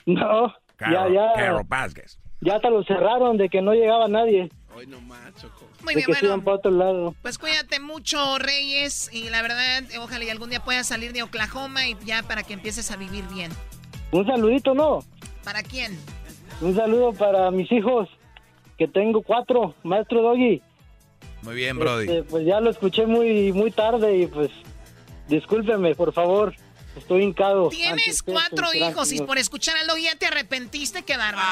[0.07, 2.18] No, ya, ya, Carol Vázquez.
[2.41, 5.68] ya hasta lo cerraron de que no llegaba nadie, Hoy no más, Choco.
[5.84, 6.43] Muy de bien, bueno.
[6.43, 7.15] para otro lado.
[7.22, 11.88] Pues cuídate mucho, Reyes, y la verdad, ojalá y algún día puedas salir de Oklahoma
[11.88, 13.51] y ya para que empieces a vivir bien.
[14.12, 15.00] Un saludito, ¿no?
[15.44, 15.98] ¿Para quién?
[16.62, 18.10] Un saludo para mis hijos,
[18.78, 20.62] que tengo cuatro, maestro Doggy.
[21.44, 22.04] Muy bien, Brody.
[22.08, 24.50] Este, pues ya lo escuché muy muy tarde y pues
[25.28, 26.54] discúlpeme, por favor.
[26.96, 27.70] Estoy hincado.
[27.70, 31.48] Tienes cuatro hijos y por escuchar algo ya te arrepentiste, qué bárbaro.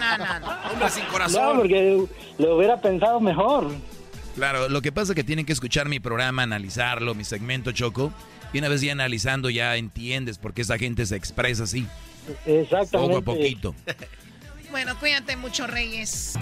[0.00, 0.40] no, no, no.
[0.40, 0.70] no.
[0.72, 1.56] Hombre sin No, corazón.
[1.58, 2.04] porque
[2.38, 3.70] lo hubiera pensado mejor.
[4.34, 8.12] Claro, lo que pasa es que tienen que escuchar mi programa, analizarlo, mi segmento Choco.
[8.52, 11.86] Y una vez ya analizando ya entiendes por qué esa gente se expresa así,
[12.46, 12.98] Exactamente.
[12.98, 13.74] poco a poquito.
[14.70, 16.32] Bueno, cuídate mucho, Reyes.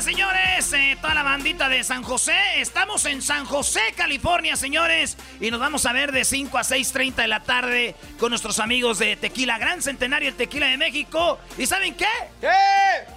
[0.00, 5.50] Señores, eh, toda la bandita de San José, estamos en San José, California, señores, y
[5.50, 9.16] nos vamos a ver de 5 a 6.30 de la tarde con nuestros amigos de
[9.16, 11.38] Tequila Gran Centenario, el Tequila de México.
[11.58, 12.06] ¿Y saben qué?
[12.40, 12.48] ¿Qué?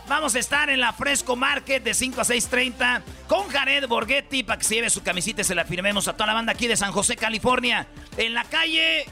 [0.07, 4.59] Vamos a estar en la Fresco Market de 5 a 6.30 con Jared Borghetti para
[4.59, 6.75] que se lleve su camisita y se la firmemos a toda la banda aquí de
[6.75, 7.87] San José, California,
[8.17, 9.05] en la calle...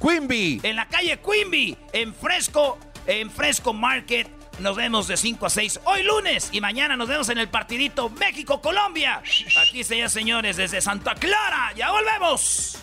[0.00, 0.60] Quimby.
[0.62, 4.35] En la calle Quimby, en Fresco, en Fresco Market.
[4.58, 8.08] Nos vemos de 5 a 6 hoy lunes y mañana nos vemos en el partidito
[8.08, 9.22] México-Colombia.
[9.60, 11.72] Aquí se señores desde Santa Clara.
[11.76, 12.78] Ya volvemos.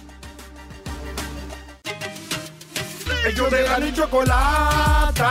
[3.26, 5.22] Ellos de la y chocolata.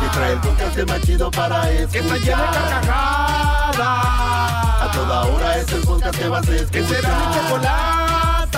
[0.00, 1.90] Que trae el podcast más chido para escuchar.
[1.90, 3.78] Que está llena de carcajadas.
[4.82, 6.70] A toda hora es el podcast que vas a escuchar.
[6.70, 8.52] Que será mi chocolata.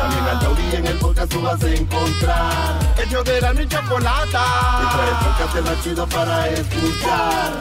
[0.00, 2.87] También al taurí en el podcast tú vas a encontrar.
[3.00, 4.44] Ellos de la y chocolata.
[4.80, 7.52] Que trae el podcast más chido para escuchar.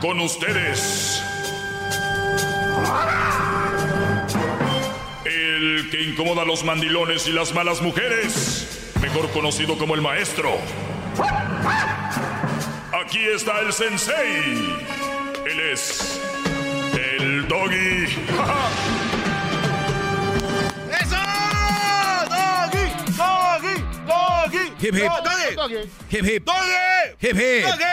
[0.00, 1.22] Con ustedes.
[5.24, 10.52] El que incomoda a los mandilones y las malas mujeres, mejor conocido como el maestro.
[13.04, 14.86] Aquí está el sensei.
[15.44, 16.25] Él es
[17.26, 18.04] el doggy.
[21.00, 21.16] ¡Eso!
[22.30, 22.84] ¡Doggy!
[23.16, 23.74] ¡Doggy!
[24.06, 24.64] ¡Doggy!
[24.80, 25.10] Hip, hip.
[25.56, 25.76] ¡Doggy!
[26.10, 26.44] Hip hip.
[26.44, 27.16] ¡Doggy!
[27.20, 27.64] Hip hip.
[27.64, 27.84] ¡Doggy!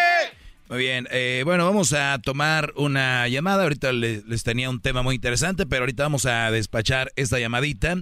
[0.69, 3.63] Muy bien, eh, bueno, vamos a tomar una llamada.
[3.63, 7.97] Ahorita les, les tenía un tema muy interesante, pero ahorita vamos a despachar esta llamadita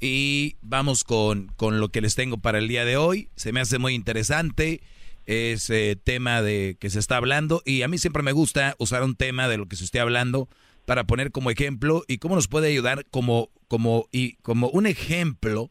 [0.00, 3.28] y vamos con, con lo que les tengo para el día de hoy.
[3.34, 4.80] Se me hace muy interesante
[5.26, 9.14] ese tema de que se está hablando y a mí siempre me gusta usar un
[9.14, 10.48] tema de lo que se esté hablando
[10.86, 15.70] para poner como ejemplo y cómo nos puede ayudar como, como, y como un ejemplo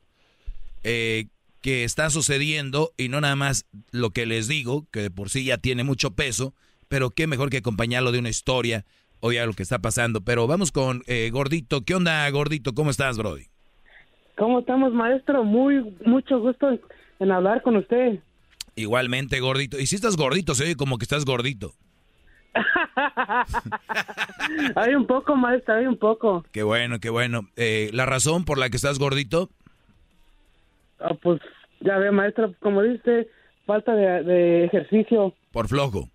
[0.83, 1.25] eh,
[1.61, 5.43] que está sucediendo y no nada más lo que les digo, que de por sí
[5.43, 6.53] ya tiene mucho peso,
[6.87, 8.85] pero qué mejor que acompañarlo de una historia
[9.19, 10.21] o ya lo que está pasando.
[10.21, 11.81] Pero vamos con eh, Gordito.
[11.81, 12.73] ¿Qué onda, Gordito?
[12.73, 13.47] ¿Cómo estás, Brody?
[14.37, 15.43] ¿Cómo estamos, maestro?
[15.43, 16.79] Muy, mucho gusto
[17.19, 18.19] en hablar con usted.
[18.79, 19.77] Igualmente, Gordito.
[19.79, 21.73] Y si estás gordito, se oye como que estás gordito.
[24.75, 26.45] hay un poco, maestro, hay un poco.
[26.51, 27.47] Qué bueno, qué bueno.
[27.55, 29.49] Eh, ¿La razón por la que estás gordito?
[30.99, 31.41] Ah, pues
[31.81, 33.27] ya ve, maestro, como dice,
[33.65, 35.33] falta de, de ejercicio.
[35.51, 36.09] Por flojo.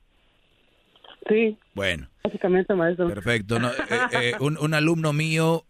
[1.28, 3.08] Sí, Bueno, básicamente, maestro.
[3.08, 3.58] perfecto.
[3.58, 3.74] No, eh,
[4.12, 5.64] eh, un, un alumno mío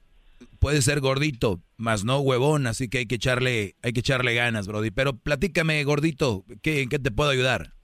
[0.64, 4.66] puede ser gordito, más no huevón, así que hay que echarle, hay que echarle ganas,
[4.66, 4.90] Brody.
[4.90, 7.74] Pero platícame, gordito, ¿qué, ¿en qué te puedo ayudar?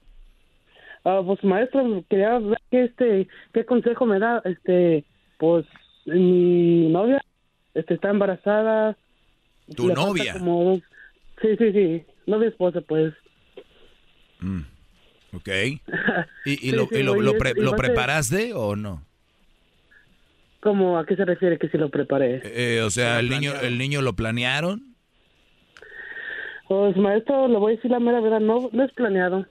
[1.05, 5.05] Ah, pues maestro, quería ver qué, este, qué consejo me da, este,
[5.37, 5.63] pues
[6.07, 7.21] mi novia,
[7.75, 8.97] este, está embarazada.
[9.75, 10.33] ¿Tu novia?
[10.33, 10.81] como-
[11.39, 13.13] sí, sí, sí, novia esposa, pues.
[14.39, 14.61] Mm,
[15.33, 15.47] ok.
[16.45, 19.05] ¿Y, y Sí, lo, sí, y lo- pre- y lo preparaste o no?
[20.61, 22.41] ¿Cómo, a qué se refiere que si lo preparé?
[22.43, 24.95] Eh, o sea, el niño, el niño lo planearon.
[26.67, 29.45] Pues maestro, le voy a decir la mera verdad, no, no es planeado.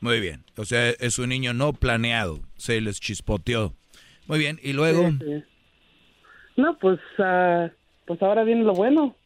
[0.00, 0.44] Muy bien.
[0.56, 2.40] O sea, es un niño no planeado.
[2.56, 3.74] Se les chispoteó.
[4.26, 4.60] Muy bien.
[4.62, 5.44] Y luego, Sí, sí.
[6.56, 7.70] No, pues, ah,
[8.06, 9.16] pues ahora viene lo bueno.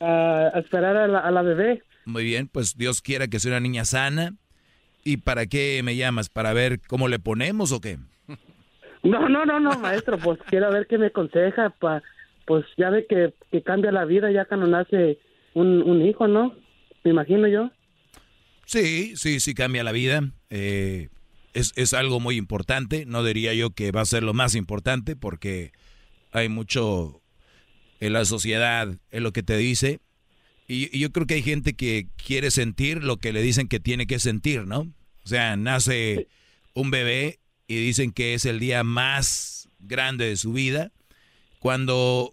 [0.00, 1.82] Ah, a esperar a la, a la bebé.
[2.04, 4.34] muy bien, pues Dios quiera que sea una niña sana.
[5.04, 6.28] ¿Y para qué me llamas?
[6.28, 7.98] ¿Para ver cómo le ponemos o qué?
[9.02, 12.02] No, no, no, no, maestro, pues quiero ver qué me aconseja, pa,
[12.46, 15.18] pues ya ve que, que cambia la vida ya cuando nace
[15.54, 16.54] un, un hijo, ¿no?
[17.02, 17.70] Me imagino yo.
[18.64, 20.22] Sí, sí, sí cambia la vida.
[20.50, 21.08] Eh,
[21.52, 23.04] es, es algo muy importante.
[23.06, 25.72] No diría yo que va a ser lo más importante porque
[26.30, 27.22] hay mucho
[28.00, 30.00] en la sociedad, en lo que te dice.
[30.72, 34.06] Y, yo creo que hay gente que quiere sentir lo que le dicen que tiene
[34.06, 34.80] que sentir, ¿no?
[35.24, 36.28] O sea, nace
[36.72, 40.90] un bebé y dicen que es el día más grande de su vida.
[41.58, 42.32] Cuando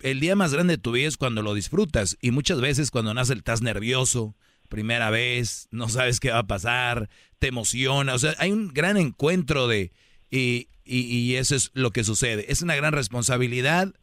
[0.00, 2.18] el día más grande de tu vida es cuando lo disfrutas.
[2.20, 4.36] Y muchas veces cuando nace estás nervioso,
[4.68, 7.08] primera vez, no sabes qué va a pasar,
[7.38, 8.14] te emociona.
[8.14, 9.92] O sea, hay un gran encuentro de...
[10.30, 12.52] Y, y, y eso es lo que sucede.
[12.52, 13.94] Es una gran responsabilidad,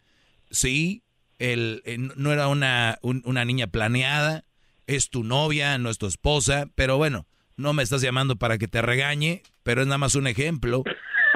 [0.49, 1.03] sí.
[1.39, 4.43] El, eh, no era una, un- una niña planeada,
[4.87, 7.25] es tu novia, no es tu esposa, pero bueno,
[7.57, 10.83] no me estás llamando para que te regañe, pero es nada más un ejemplo.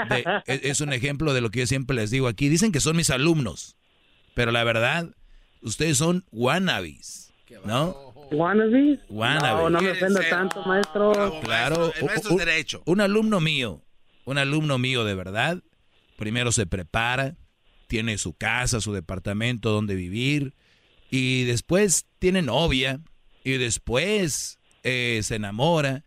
[0.10, 2.50] de- es, es un ejemplo de lo que yo siempre les digo aquí.
[2.50, 3.76] Dicen que son mis alumnos,
[4.34, 5.10] pero la verdad,
[5.62, 7.32] ustedes son wannabes,
[7.66, 8.14] ¿no?
[8.32, 9.00] ¿Wannabe?
[9.10, 9.62] Wannabe.
[9.64, 11.40] No, no me ofenda tanto, maestro.
[11.44, 12.82] Claro, el maestro un- es derecho.
[12.86, 13.84] Un alumno mío,
[14.26, 15.62] un alumno mío de verdad,
[16.18, 17.36] primero se prepara,
[17.94, 20.56] tiene su casa, su departamento donde vivir,
[21.12, 23.02] y después tiene novia,
[23.44, 26.04] y después eh, se enamora,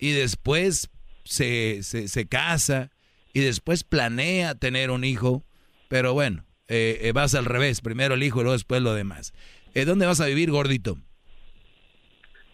[0.00, 0.90] y después
[1.22, 2.90] se, se, se casa,
[3.32, 5.44] y después planea tener un hijo,
[5.86, 9.32] pero bueno, eh, eh, vas al revés, primero el hijo y luego después lo demás.
[9.74, 10.98] Eh, ¿Dónde vas a vivir, gordito?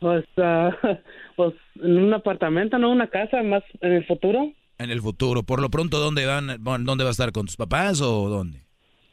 [0.01, 0.77] Pues, ah,
[1.37, 2.91] pues en un apartamento, ¿no?
[2.91, 4.53] Una casa más en el futuro.
[4.77, 5.43] En el futuro.
[5.43, 6.63] Por lo pronto, ¿dónde van?
[6.85, 7.33] ¿Dónde va a estar?
[7.33, 8.64] ¿Con tus papás o dónde?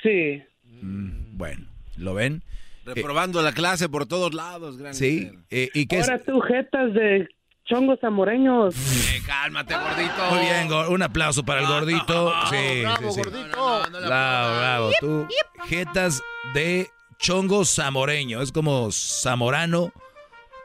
[0.02, 0.41] Sí.
[0.82, 1.65] Mm, bueno,
[1.98, 2.44] ¿lo ven?
[2.86, 6.10] Reprobando la clase por todos lados, gran Sí, eh, ¿y qué es?
[6.10, 7.28] Ahora tú, jetas de
[7.65, 8.76] chongos zamoreños.
[8.76, 10.32] Eh, cálmate, gordito.
[10.32, 12.34] Muy bien, un aplauso para el gordito.
[12.49, 13.30] Sí, bravo, sí, sí.
[13.30, 13.82] gordito.
[13.91, 14.91] Bravo, bravo.
[14.99, 15.28] Tú,
[15.68, 16.22] jetas
[16.53, 18.41] de chongo zamoreño.
[18.41, 19.94] Es como zamorano,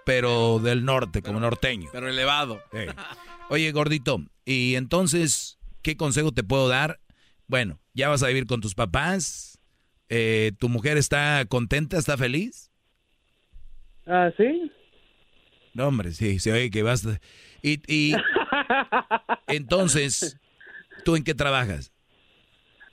[0.04, 1.90] pero del norte, como norteño.
[1.92, 2.62] Pero elevado.
[3.50, 6.98] Oye, gordito, y entonces, ¿qué consejo te puedo dar?
[7.46, 9.58] Bueno, ya vas a vivir con tus papás.
[10.08, 12.70] Eh, ¿Tu mujer está contenta, está feliz?
[14.06, 14.70] Ah, ¿sí?
[15.74, 17.04] No, hombre, sí, se oye que vas.
[17.62, 18.14] Y, y
[19.48, 20.38] entonces,
[21.04, 21.92] ¿tú en qué trabajas?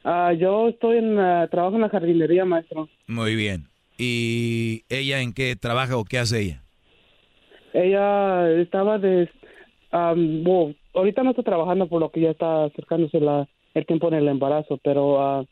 [0.06, 2.90] Ah, yo estoy en ah, trabajo en la jardinería, maestro.
[3.06, 3.68] Muy bien.
[3.98, 6.64] ¿Y ella en qué trabaja o qué hace ella?
[7.74, 9.30] Ella estaba de...
[9.92, 14.16] bueno, ahorita no está trabajando por lo que ya está acercándose la, el tiempo en
[14.16, 15.46] el embarazo, pero ah,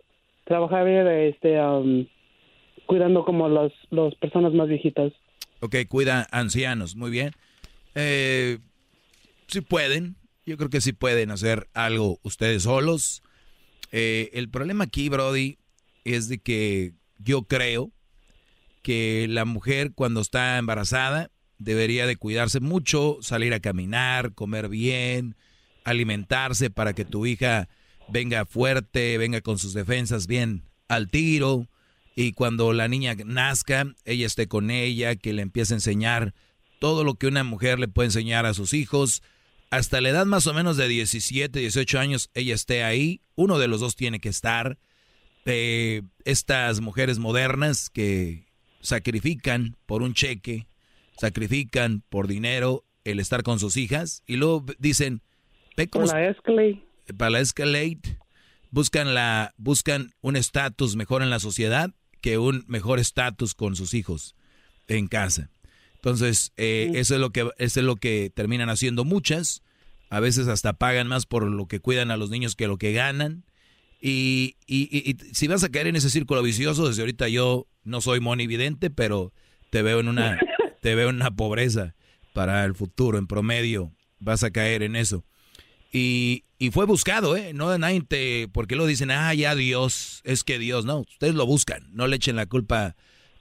[0.45, 2.07] trabajaba de, este, am,
[2.85, 5.13] cuidando como las las personas más viejitas.
[5.59, 7.31] Ok, cuida ancianos, muy bien.
[7.95, 8.57] Eh,
[9.47, 10.15] sí pueden,
[10.45, 13.21] yo creo que sí pueden hacer algo ustedes solos.
[13.91, 15.57] Eh, el problema aquí, Brody,
[16.03, 17.91] es de que yo creo
[18.81, 21.29] que la mujer cuando está embarazada
[21.59, 25.35] debería de cuidarse mucho, salir a caminar, comer bien,
[25.83, 27.69] alimentarse para que tu hija
[28.11, 31.67] venga fuerte, venga con sus defensas bien al tiro
[32.15, 36.33] y cuando la niña nazca, ella esté con ella, que le empiece a enseñar
[36.79, 39.23] todo lo que una mujer le puede enseñar a sus hijos.
[39.69, 43.21] Hasta la edad más o menos de 17, 18 años, ella esté ahí.
[43.35, 44.77] Uno de los dos tiene que estar.
[45.45, 48.45] Eh, estas mujeres modernas que
[48.81, 50.67] sacrifican por un cheque,
[51.17, 55.21] sacrifican por dinero el estar con sus hijas y luego dicen,
[55.77, 56.05] ve cómo.
[57.17, 57.99] Para la Escalade,
[58.71, 63.93] buscan la buscan un estatus mejor en la sociedad que un mejor estatus con sus
[63.93, 64.35] hijos
[64.87, 65.49] en casa.
[65.95, 69.61] Entonces, eh, eso es lo que eso es lo que terminan haciendo muchas.
[70.09, 72.91] A veces hasta pagan más por lo que cuidan a los niños que lo que
[72.91, 73.43] ganan.
[74.01, 77.67] Y, y- y- y si vas a caer en ese círculo vicioso, desde ahorita yo
[77.83, 79.31] no soy monividente, pero
[79.69, 80.39] te veo en una
[80.81, 81.95] te veo en una pobreza
[82.33, 83.17] para el futuro.
[83.19, 85.23] En promedio vas a caer en eso.
[85.91, 87.53] Y, y fue buscado, ¿eh?
[87.53, 88.47] No de nadie te...
[88.53, 92.15] Porque lo dicen, ah, ya Dios, es que Dios, no, ustedes lo buscan, no le
[92.15, 92.95] echen la culpa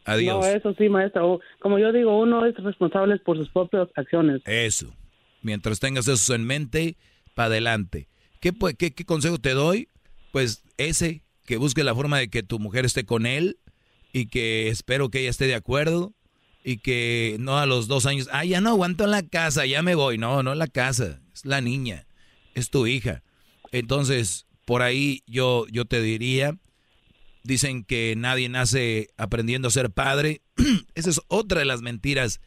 [0.04, 0.44] a Dios.
[0.44, 1.40] No, eso sí, maestro.
[1.60, 4.42] Como yo digo, uno es responsable por sus propias acciones.
[4.46, 4.92] Eso.
[5.42, 6.96] Mientras tengas eso en mente,
[7.34, 8.08] para adelante.
[8.40, 9.88] ¿Qué, qué, qué consejo te doy?
[10.32, 13.58] Pues ese, que busque la forma de que tu mujer esté con él
[14.12, 16.14] y que espero que ella esté de acuerdo
[16.64, 19.82] y que no a los dos años, ah, ya no aguanto en la casa, ya
[19.82, 20.18] me voy.
[20.18, 22.06] No, no en la casa, es la niña,
[22.54, 23.22] es tu hija.
[23.72, 26.56] Entonces, por ahí yo, yo te diría,
[27.42, 30.42] dicen que nadie nace aprendiendo a ser padre.
[30.94, 32.40] Esa es otra de las mentiras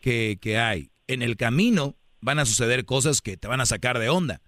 [0.00, 0.90] que, que hay.
[1.06, 4.40] En el camino van a suceder cosas que te van a sacar de onda.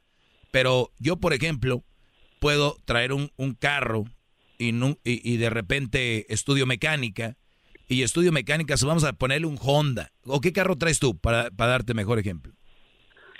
[0.51, 1.85] Pero yo, por ejemplo,
[2.41, 4.05] puedo traer un, un carro
[4.59, 4.73] y,
[5.05, 7.37] y, de repente estudio mecánica.
[7.91, 10.11] Y estudio mecánica, vamos a ponerle un Honda.
[10.25, 12.53] ¿O qué carro traes tú para, para darte mejor ejemplo?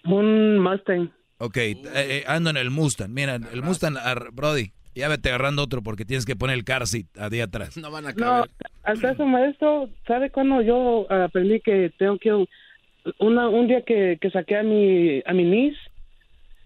[0.05, 1.13] Un Mustang.
[1.39, 3.11] Ok, eh, eh, ando en el Mustang.
[3.11, 6.87] Mira, el Mustang, ar- Brody, ya vete agarrando otro porque tienes que poner el car
[6.87, 7.77] seat a día atrás.
[7.77, 8.45] No van a No,
[8.83, 12.45] al caso maestro, ¿sabe cuándo yo aprendí que tengo que
[13.19, 15.79] una, un día que, que saqué a mi a mi niece,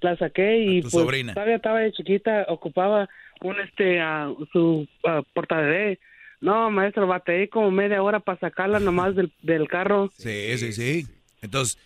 [0.00, 1.34] la saqué y tu pues sobrina.
[1.34, 3.08] todavía estaba de chiquita, ocupaba
[3.42, 5.98] un este ah, su uh, portabebé.
[6.40, 10.10] No, maestro, batallé como media hora para sacarla nomás del, del carro.
[10.16, 11.06] Sí, sí, sí.
[11.40, 11.78] Entonces,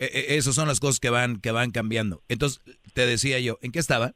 [0.00, 2.22] eh, esas son las cosas que van, que van cambiando.
[2.28, 2.60] Entonces,
[2.94, 4.14] te decía yo, ¿en qué estaba?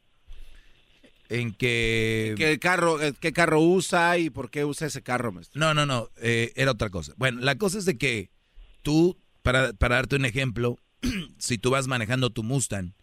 [1.29, 2.33] En que...
[2.37, 5.59] ¿Qué carro, eh, ¿Qué carro usa y por qué usa ese carro, maestro?
[5.59, 7.13] No, no, no, eh, era otra cosa.
[7.17, 8.31] Bueno, la cosa es de que
[8.81, 10.79] tú, para, para darte un ejemplo,
[11.37, 12.93] si tú vas manejando tu Mustang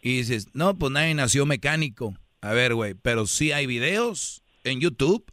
[0.00, 2.14] y dices, no, pues nadie nació mecánico.
[2.40, 5.24] A ver, güey, pero sí hay videos en YouTube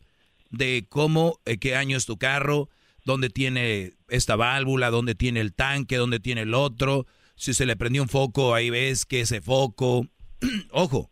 [0.50, 2.70] de cómo, eh, qué año es tu carro,
[3.08, 7.08] dónde tiene esta válvula, dónde tiene el tanque, dónde tiene el otro.
[7.36, 10.08] Si se le prendió un foco, ahí ves que ese foco.
[10.72, 11.10] Ojo,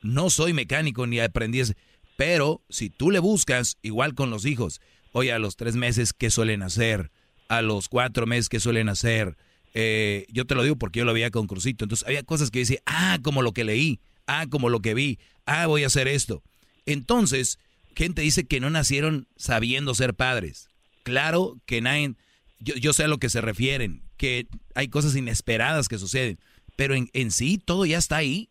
[0.00, 1.76] no soy mecánico ni aprendí ese.
[2.16, 4.80] Pero si tú le buscas, igual con los hijos,
[5.12, 7.12] oye, a los tres meses, ¿qué suelen hacer?
[7.48, 9.36] A los cuatro meses, ¿qué suelen hacer?
[9.74, 11.84] Eh, yo te lo digo porque yo lo veía con Crucito.
[11.84, 15.18] Entonces había cosas que decía, ah, como lo que leí, ah, como lo que vi,
[15.44, 16.42] ah, voy a hacer esto.
[16.86, 17.58] Entonces,
[17.94, 20.71] gente dice que no nacieron sabiendo ser padres.
[21.02, 22.14] Claro que nadie,
[22.58, 26.38] yo, yo sé a lo que se refieren, que hay cosas inesperadas que suceden,
[26.76, 28.50] pero en, en sí todo ya está ahí.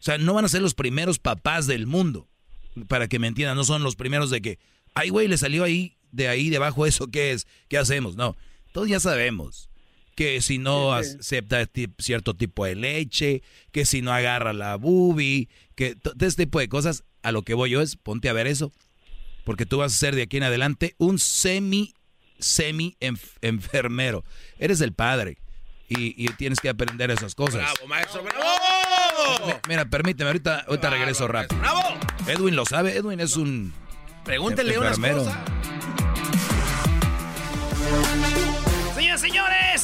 [0.00, 2.28] O sea, no van a ser los primeros papás del mundo.
[2.86, 4.58] Para que me entiendan, no son los primeros de que,
[4.94, 7.46] ay, güey, le salió ahí, de ahí debajo eso, ¿qué es?
[7.68, 8.16] ¿Qué hacemos?
[8.16, 8.36] No,
[8.72, 9.68] todos ya sabemos
[10.14, 11.68] que si no acepta
[11.98, 16.68] cierto tipo de leche, que si no agarra la bubi, que todo este tipo de
[16.68, 18.72] cosas, a lo que voy yo es, ponte a ver eso,
[19.48, 21.94] porque tú vas a ser de aquí en adelante un semi,
[22.38, 24.22] semi enfermero.
[24.58, 25.38] Eres el padre
[25.88, 27.62] y, tienes que aprender esas cosas.
[27.62, 29.58] ¡Bravo, maestro, bravo!
[29.66, 31.58] Mira, permíteme, ahorita, ahorita regreso rápido.
[31.62, 31.80] ¡Bravo!
[32.26, 33.72] Edwin lo sabe, Edwin es un
[34.22, 35.22] Pregúntele enfermero.
[35.22, 35.58] unas cosas.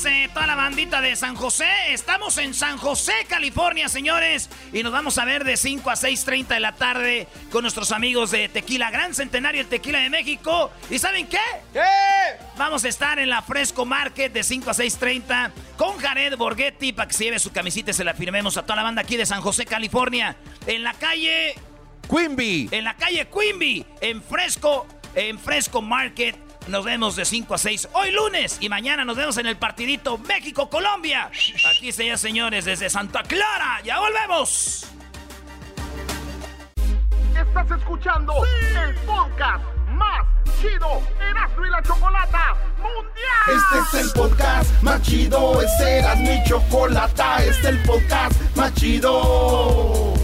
[0.07, 4.93] Eh, toda la bandita de San José, estamos en San José, California, señores, y nos
[4.93, 8.91] vamos a ver de 5 a 6.30 de la tarde con nuestros amigos de Tequila
[8.91, 10.71] Gran Centenario, el Tequila de México.
[10.91, 11.39] ¿Y saben qué?
[11.73, 11.81] ¿Qué?
[12.59, 17.09] Vamos a estar en la Fresco Market de 5 a 6.30 con Jared Borghetti para
[17.09, 19.25] que se lleve su camisita y se la firmemos a toda la banda aquí de
[19.25, 20.37] San José, California,
[20.67, 21.55] en la calle...
[22.11, 22.69] Quimby.
[22.73, 26.44] En la calle Quimby, en Fresco, en Fresco Market.
[26.69, 30.17] Nos vemos de 5 a 6 hoy lunes y mañana nos vemos en el partidito
[30.19, 31.31] México-Colombia.
[31.69, 33.81] Aquí se señores desde Santa Clara.
[33.85, 34.87] Ya volvemos.
[37.37, 38.33] Estás escuchando
[38.87, 40.27] el podcast más
[40.61, 43.83] chido Erasmo y la Chocolata Mundial.
[43.83, 48.73] Este es el podcast más chido, este Erasmo y Chocolata, este es el podcast más
[48.75, 50.24] chido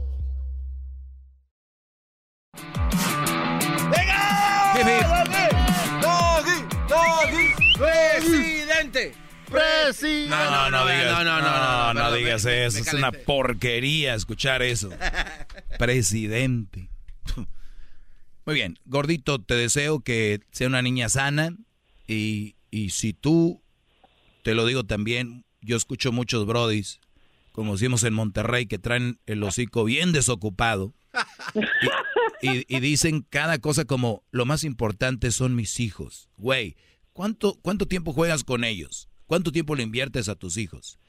[6.01, 6.65] ¡Doggy!
[6.89, 7.53] ¡Doggy!
[7.77, 9.13] ¡Presidente!
[9.47, 10.29] ¡Presidente!
[10.29, 12.79] No, no, no, digas, no, no, no, no, digas eso.
[12.79, 14.89] Es una porquería escuchar eso.
[15.77, 16.89] Presidente.
[18.45, 21.55] Muy bien, gordito, te deseo que sea una niña sana
[22.07, 23.61] y, y si tú,
[24.41, 26.99] te lo digo también, yo escucho muchos brodis,
[27.51, 30.95] como decimos en Monterrey, que traen el hocico bien desocupado
[32.41, 36.29] y, dicen cada cosa como, lo más importante son mis hijos.
[36.37, 36.75] Güey,
[37.13, 39.09] ¿cuánto, ¿cuánto tiempo juegas con ellos?
[39.27, 40.99] ¿Cuánto tiempo le inviertes a tus hijos?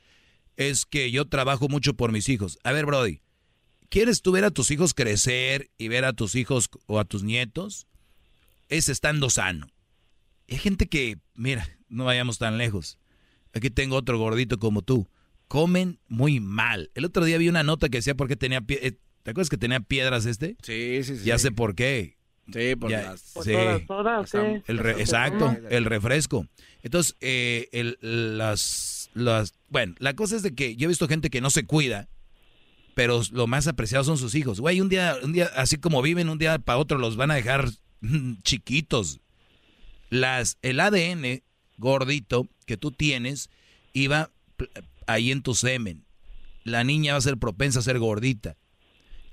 [0.56, 2.58] Es que yo trabajo mucho por mis hijos.
[2.62, 3.22] A ver, Brody,
[3.88, 7.22] ¿quieres tú ver a tus hijos crecer y ver a tus hijos o a tus
[7.22, 7.86] nietos?
[8.68, 9.68] Es estando sano.
[10.48, 12.98] Hay gente que, mira, no vayamos tan lejos.
[13.54, 15.08] Aquí tengo otro gordito como tú.
[15.48, 16.90] Comen muy mal.
[16.94, 19.56] El otro día vi una nota que decía por qué tenía eh, ¿Te acuerdas que
[19.56, 20.56] tenía piedras este?
[20.62, 21.24] Sí, sí, sí.
[21.24, 22.16] Ya sé por qué.
[22.52, 23.20] Sí, por las...
[23.20, 23.52] sí.
[23.86, 24.38] Todas, sí.
[24.66, 26.46] El exacto, el refresco.
[26.82, 29.54] Entonces, eh, el, las, las...
[29.68, 32.08] Bueno, la cosa es de que yo he visto gente que no se cuida,
[32.94, 34.60] pero lo más apreciado son sus hijos.
[34.60, 37.36] Güey, un día, un día, así como viven, un día para otro los van a
[37.36, 37.70] dejar
[38.42, 39.20] chiquitos.
[40.10, 41.42] Las, el ADN
[41.78, 43.50] gordito que tú tienes
[43.92, 44.30] iba
[45.06, 46.04] ahí en tu semen.
[46.64, 48.56] La niña va a ser propensa a ser gordita.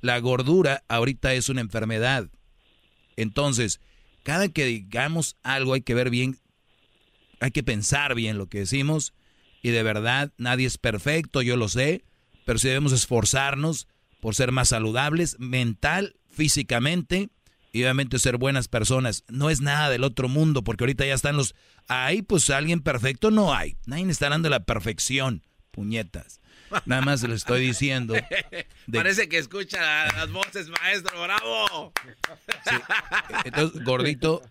[0.01, 2.29] La gordura ahorita es una enfermedad.
[3.15, 3.81] Entonces,
[4.23, 6.37] cada que digamos algo hay que ver bien,
[7.39, 9.13] hay que pensar bien lo que decimos.
[9.61, 12.03] Y de verdad, nadie es perfecto, yo lo sé,
[12.45, 13.87] pero sí debemos esforzarnos
[14.21, 17.29] por ser más saludables, mental, físicamente,
[17.71, 19.23] y obviamente ser buenas personas.
[19.27, 21.55] No es nada del otro mundo, porque ahorita ya están los...
[21.87, 23.77] Ahí, pues alguien perfecto no hay.
[23.85, 26.39] Nadie está dando la perfección, puñetas.
[26.85, 28.13] Nada más le estoy diciendo.
[28.91, 31.93] Parece que escucha las voces, maestro, bravo.
[33.45, 34.41] Entonces, gordito,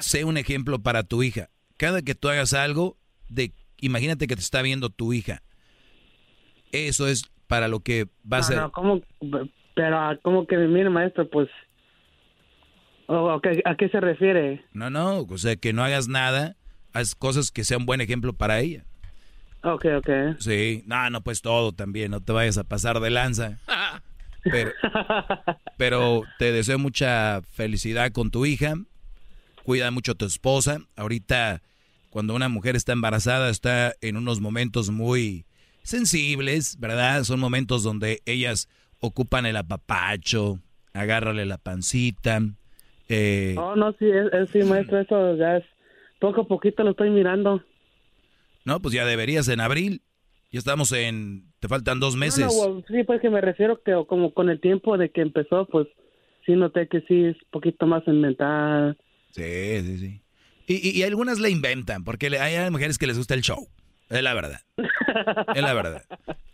[0.00, 1.48] sé un ejemplo para tu hija.
[1.76, 2.96] Cada que tú hagas algo,
[3.28, 5.42] de, imagínate que te está viendo tu hija.
[6.72, 8.60] Eso es para lo que va a ser.
[8.72, 9.00] ¿cómo?
[9.74, 11.28] Pero, ¿cómo que mire, maestro?
[11.28, 11.48] Pues.
[13.08, 14.64] ¿A qué se refiere?
[14.72, 16.56] No, no, o sea, que no hagas nada,
[16.92, 18.84] haz cosas que sean buen ejemplo para ella.
[19.66, 20.10] Ok, ok.
[20.38, 23.58] Sí, no, no, pues todo también, no te vayas a pasar de lanza.
[25.76, 28.74] Pero, te deseo mucha felicidad con tu hija,
[29.64, 30.78] cuida mucho a tu esposa.
[30.94, 31.62] Ahorita,
[32.10, 35.46] cuando una mujer está embarazada, está en unos momentos muy
[35.82, 37.24] sensibles, ¿verdad?
[37.24, 38.68] Son momentos donde ellas
[39.00, 40.60] ocupan el apapacho,
[40.92, 42.40] agárrale la pancita.
[43.08, 43.56] Eh...
[43.58, 45.64] Oh, no, sí, es, sí, maestro, eso ya es
[46.20, 47.64] poco a poquito lo estoy mirando.
[48.66, 50.02] No, pues ya deberías en abril.
[50.50, 51.52] Ya estamos en...
[51.60, 52.52] Te faltan dos meses.
[52.88, 55.86] sí, pues que me refiero que como con el tiempo de que empezó, pues
[56.44, 58.96] sí noté que sí es un poquito más inventada.
[59.30, 60.20] Sí, sí, sí.
[60.66, 63.68] Y, y, algunas le inventan, porque hay mujeres que les gusta el show.
[64.10, 64.60] Es la verdad.
[65.54, 66.04] Es la verdad.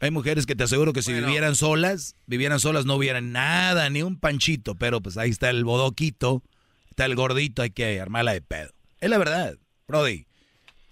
[0.01, 4.03] Hay mujeres que te aseguro que si vivieran solas, vivieran solas no hubieran nada, ni
[4.03, 6.43] un panchito, pero pues ahí está el bodoquito,
[6.91, 8.71] está el gordito, hay que armarla de pedo.
[9.01, 9.57] Es la verdad,
[9.89, 10.27] Brody.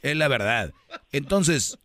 [0.02, 0.72] Es la verdad.
[1.12, 1.78] Entonces,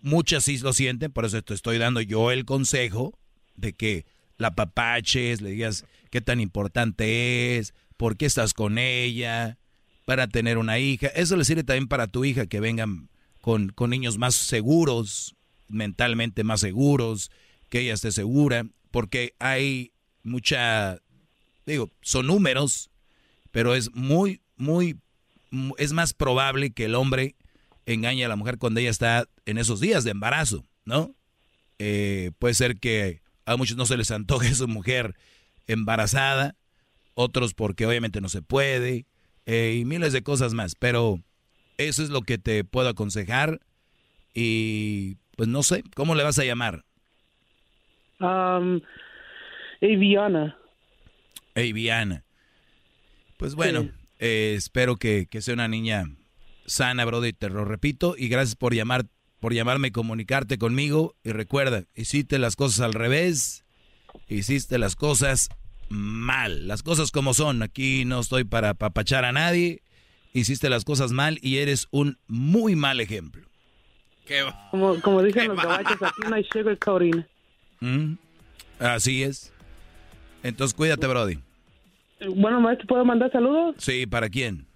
[0.00, 3.18] muchas sí lo sienten, por eso te estoy dando yo el consejo
[3.56, 4.06] de que
[4.38, 9.58] la papaches, le digas qué tan importante es, por qué estás con ella,
[10.06, 11.08] para tener una hija.
[11.08, 13.10] Eso le sirve también para tu hija, que vengan
[13.40, 15.36] con, con niños más seguros,
[15.68, 17.30] mentalmente más seguros,
[17.68, 19.92] que ella esté segura, porque hay
[20.22, 20.98] mucha,
[21.66, 22.90] digo, son números,
[23.50, 24.98] pero es muy, muy,
[25.78, 27.36] es más probable que el hombre
[27.92, 31.14] engañe a la mujer cuando ella está en esos días de embarazo, ¿no?
[31.78, 35.14] Eh, puede ser que a muchos no se les antoje su mujer
[35.66, 36.54] embarazada,
[37.14, 39.06] otros porque obviamente no se puede,
[39.46, 41.20] eh, y miles de cosas más, pero
[41.78, 43.60] eso es lo que te puedo aconsejar
[44.34, 46.84] y pues no sé, ¿cómo le vas a llamar?
[48.20, 48.80] Um,
[49.82, 50.56] Aviana.
[51.56, 52.24] Aviana.
[53.38, 53.88] Pues bueno,
[54.18, 56.04] eh, espero que, que, sea una niña
[56.70, 59.06] sana, brother, te lo repito, y gracias por llamar,
[59.40, 61.16] por llamarme y comunicarte conmigo.
[61.24, 63.64] Y recuerda, hiciste las cosas al revés,
[64.28, 65.48] hiciste las cosas
[65.88, 67.62] mal, las cosas como son.
[67.62, 69.82] Aquí no estoy para papachar a nadie.
[70.32, 73.42] Hiciste las cosas mal y eres un muy mal ejemplo.
[74.70, 76.78] como, como dicen los caballos, aquí no hay sugar
[77.80, 78.12] mm,
[78.78, 79.52] Así es.
[80.44, 81.40] Entonces cuídate, Brody.
[82.36, 83.74] Bueno, maestro, ¿puedo mandar saludos?
[83.78, 84.69] Sí, ¿para quién?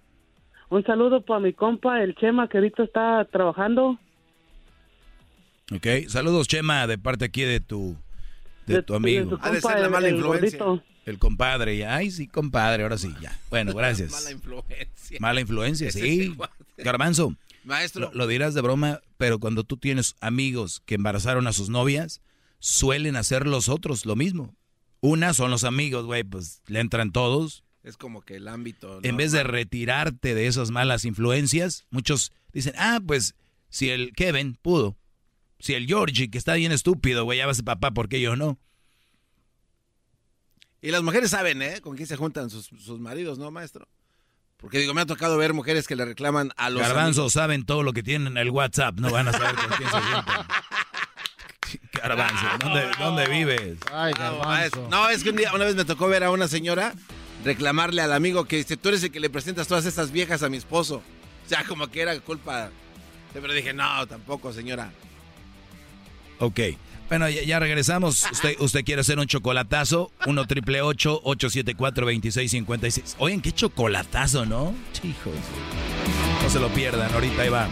[0.75, 3.97] Un saludo para mi compa, el Chema, que ahorita está trabajando.
[5.73, 7.95] Ok, saludos Chema, de parte aquí de tu,
[8.65, 9.39] de, tu amigo.
[9.41, 10.83] ha de ser la mala influencia.
[11.05, 11.95] El compadre, ya.
[11.95, 13.39] Ay, sí, compadre, ahora sí, ya.
[13.49, 14.11] Bueno, gracias.
[14.11, 15.17] Mala influencia.
[15.21, 16.35] Mala influencia, sí.
[16.75, 17.33] Garbanzo.
[17.63, 18.11] Maestro.
[18.13, 22.19] Lo, dirás de broma, pero cuando tú tienes amigos que embarazaron a sus novias,
[22.59, 24.53] suelen hacer los otros lo mismo.
[24.99, 27.64] Una son los amigos, güey, pues le entran todos.
[27.85, 28.99] Es como que el ámbito.
[29.03, 33.35] En vez de retirarte de esas malas influencias, muchos dicen, ah, pues
[33.69, 34.97] si el Kevin pudo,
[35.59, 38.19] si el Georgie, que está bien estúpido, güey, ya va a ser papá, ¿por qué
[38.19, 38.57] yo no?
[40.81, 41.79] Y las mujeres saben, ¿eh?
[41.81, 43.87] Con quién se juntan sus, maridos, ¿no, maestro?
[44.57, 46.81] Porque digo, me ha tocado ver mujeres que le reclaman a los.
[46.81, 49.89] Garbanzos saben todo lo que tienen en el WhatsApp, no van a saber con quién
[49.91, 50.47] se juntan.
[51.93, 52.45] Garbanzo,
[52.99, 53.77] ¿dónde, vives?
[53.91, 54.87] Ay, Garbanzo.
[54.89, 56.93] No, es que un día, una vez me tocó ver a una señora
[57.45, 60.49] reclamarle al amigo que dice, tú eres el que le presentas todas estas viejas a
[60.49, 61.01] mi esposo.
[61.45, 62.71] O sea, como que era culpa.
[63.33, 64.91] Pero dije, no, tampoco, señora.
[66.39, 66.59] Ok.
[67.07, 68.23] Bueno, ya, regresamos.
[68.31, 70.11] Usted, usted quiere hacer un chocolatazo.
[70.25, 73.15] 1 triple 874 2656.
[73.19, 74.73] Oigan, qué chocolatazo, ¿no?
[74.91, 75.33] Chicos.
[76.41, 77.67] No se lo pierdan, ahorita ahí va.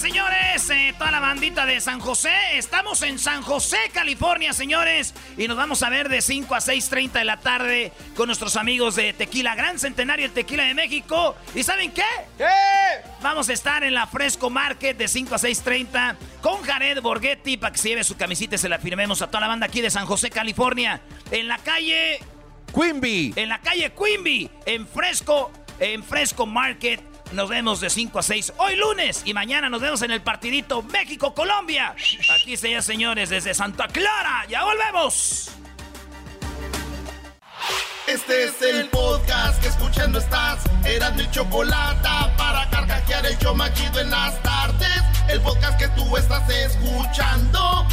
[0.00, 2.32] Señores, señores, eh, toda la bandita de San José.
[2.54, 5.12] Estamos en San José, California, señores.
[5.36, 8.96] Y nos vamos a ver de 5 a 6.30 de la tarde con nuestros amigos
[8.96, 11.36] de Tequila Gran Centenario, el Tequila de México.
[11.54, 12.02] ¿Y saben qué?
[12.38, 12.46] ¿Qué?
[13.20, 17.72] Vamos a estar en la Fresco Market de 5 a 6.30 con Jared Borghetti para
[17.72, 19.90] que se lleve su camisita y se la firmemos a toda la banda aquí de
[19.90, 21.02] San José, California.
[21.30, 22.20] En la calle...
[22.72, 23.34] Quimby.
[23.36, 27.09] En la calle Quimby, en Fresco, en Fresco Market.
[27.32, 30.82] Nos vemos de 5 a 6 hoy lunes y mañana nos vemos en el partidito
[30.82, 31.94] México-Colombia.
[32.34, 34.46] Aquí se señores desde Santa Clara.
[34.48, 35.50] Ya volvemos.
[38.08, 40.64] Este es el podcast que escuchando estás.
[40.84, 45.02] Eran mi chocolate para carcajear el yo machido en las tardes.
[45.28, 47.86] El podcast que tú estás escuchando.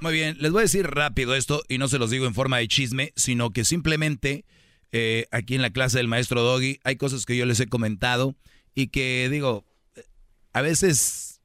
[0.00, 2.56] Muy bien, les voy a decir rápido esto y no se los digo en forma
[2.56, 4.46] de chisme, sino que simplemente
[4.92, 8.34] eh, aquí en la clase del maestro Doggy hay cosas que yo les he comentado
[8.74, 9.66] y que digo,
[10.54, 11.42] a veces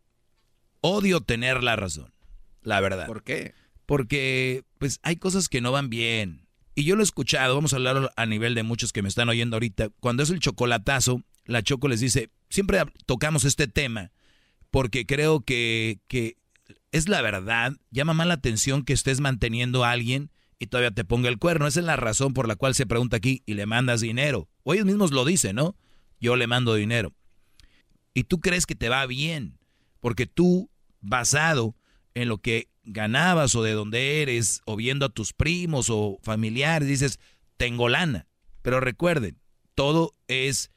[0.79, 2.13] odio tener la razón,
[2.61, 3.07] la verdad.
[3.07, 3.53] ¿Por qué?
[3.85, 6.47] Porque pues hay cosas que no van bien.
[6.75, 9.27] Y yo lo he escuchado, vamos a hablar a nivel de muchos que me están
[9.27, 9.89] oyendo ahorita.
[9.99, 14.11] Cuando es el chocolatazo, la Choco les dice, siempre tocamos este tema
[14.71, 16.37] porque creo que, que
[16.95, 21.03] es la verdad, llama más la atención que estés manteniendo a alguien y todavía te
[21.03, 21.67] ponga el cuerno.
[21.67, 24.47] Esa es la razón por la cual se pregunta aquí y le mandas dinero.
[24.63, 25.75] O ellos mismos lo dicen, ¿no?
[26.21, 27.13] Yo le mando dinero.
[28.13, 29.57] Y tú crees que te va bien,
[29.99, 30.69] porque tú,
[31.01, 31.75] basado
[32.13, 36.87] en lo que ganabas o de dónde eres, o viendo a tus primos o familiares,
[36.87, 37.19] dices,
[37.57, 38.25] tengo lana.
[38.61, 39.37] Pero recuerden,
[39.73, 40.71] todo es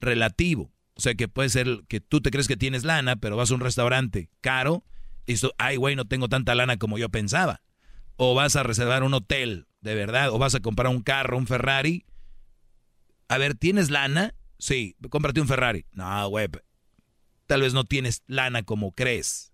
[0.00, 0.70] relativo.
[0.92, 3.54] O sea que puede ser que tú te crees que tienes lana, pero vas a
[3.54, 4.84] un restaurante caro
[5.26, 7.62] y ay, güey, no tengo tanta lana como yo pensaba.
[8.16, 11.46] O vas a reservar un hotel, de verdad, o vas a comprar un carro, un
[11.46, 12.04] Ferrari.
[13.28, 14.34] A ver, ¿tienes lana?
[14.58, 15.86] Sí, cómprate un Ferrari.
[15.92, 16.48] No, güey,
[17.46, 19.52] tal vez no tienes lana como crees.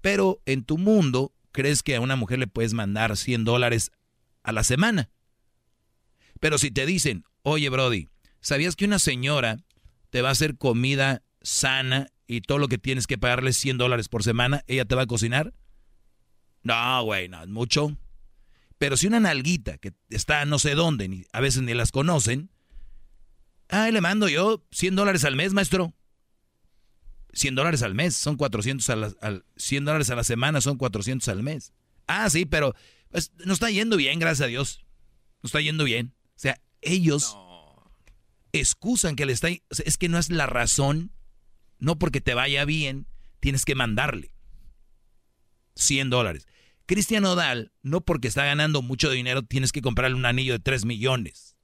[0.00, 3.90] Pero en tu mundo, crees que a una mujer le puedes mandar 100 dólares
[4.42, 5.10] a la semana.
[6.40, 8.08] Pero si te dicen, oye, Brody,
[8.40, 9.58] ¿sabías que una señora
[10.10, 14.08] te va a hacer comida sana y todo lo que tienes que pagarle 100 dólares
[14.08, 15.52] por semana, ella te va a cocinar?
[16.62, 17.98] No, güey, no, es mucho.
[18.78, 22.48] Pero si una nalguita que está no sé dónde, ni, a veces ni las conocen,
[23.68, 25.92] ay, le mando yo 100 dólares al mes, maestro.
[27.32, 30.78] 100 dólares al mes, son 400 a la, al, 100 dólares a la semana, son
[30.78, 31.72] 400 al mes.
[32.06, 32.76] Ah, sí, pero
[33.08, 34.84] pues, nos está yendo bien, gracias a Dios.
[35.42, 36.14] Nos está yendo bien.
[36.36, 37.36] O sea, ellos
[38.52, 39.48] excusan que le está...
[39.48, 41.10] es que no es la razón
[41.80, 43.06] no porque te vaya bien,
[43.40, 44.34] tienes que mandarle
[45.74, 46.46] 100 dólares.
[46.86, 50.84] Cristian Odal, no porque está ganando mucho dinero, tienes que comprarle un anillo de 3
[50.84, 51.56] millones.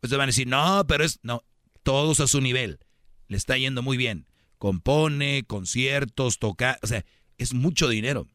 [0.00, 1.44] Te van a decir, no, pero es, no,
[1.82, 2.80] todos a su nivel.
[3.28, 4.26] Le está yendo muy bien.
[4.58, 7.04] Compone, conciertos, toca, o sea,
[7.38, 8.26] es mucho dinero.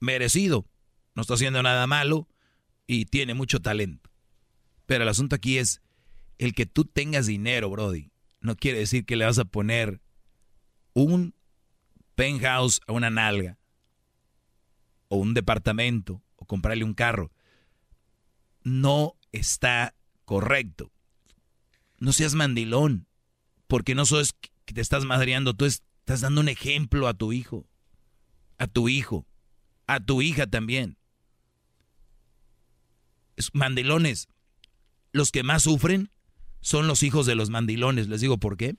[0.00, 0.66] Merecido.
[1.14, 2.28] No está haciendo nada malo
[2.86, 4.10] y tiene mucho talento.
[4.84, 5.80] Pero el asunto aquí es
[6.38, 8.10] el que tú tengas dinero, Brody
[8.46, 10.00] no quiere decir que le vas a poner
[10.94, 11.34] un
[12.14, 13.58] penthouse a una nalga,
[15.08, 17.32] o un departamento, o comprarle un carro.
[18.62, 19.94] No está
[20.24, 20.92] correcto.
[21.98, 23.08] No seas mandilón,
[23.66, 24.32] porque no sos
[24.64, 27.66] que te estás madreando, tú estás dando un ejemplo a tu hijo,
[28.58, 29.26] a tu hijo,
[29.88, 30.96] a tu hija también.
[33.52, 34.28] mandilones,
[35.10, 36.10] los que más sufren
[36.66, 38.08] son los hijos de los mandilones.
[38.08, 38.74] Les digo por qué.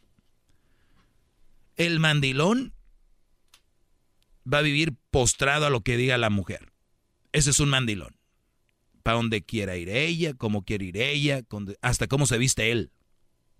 [1.77, 2.73] El mandilón
[4.45, 6.73] va a vivir postrado a lo que diga la mujer.
[7.31, 8.18] Ese es un mandilón.
[9.03, 11.43] Para donde quiera ir ella, como quiere ir ella,
[11.81, 12.91] hasta cómo se viste él.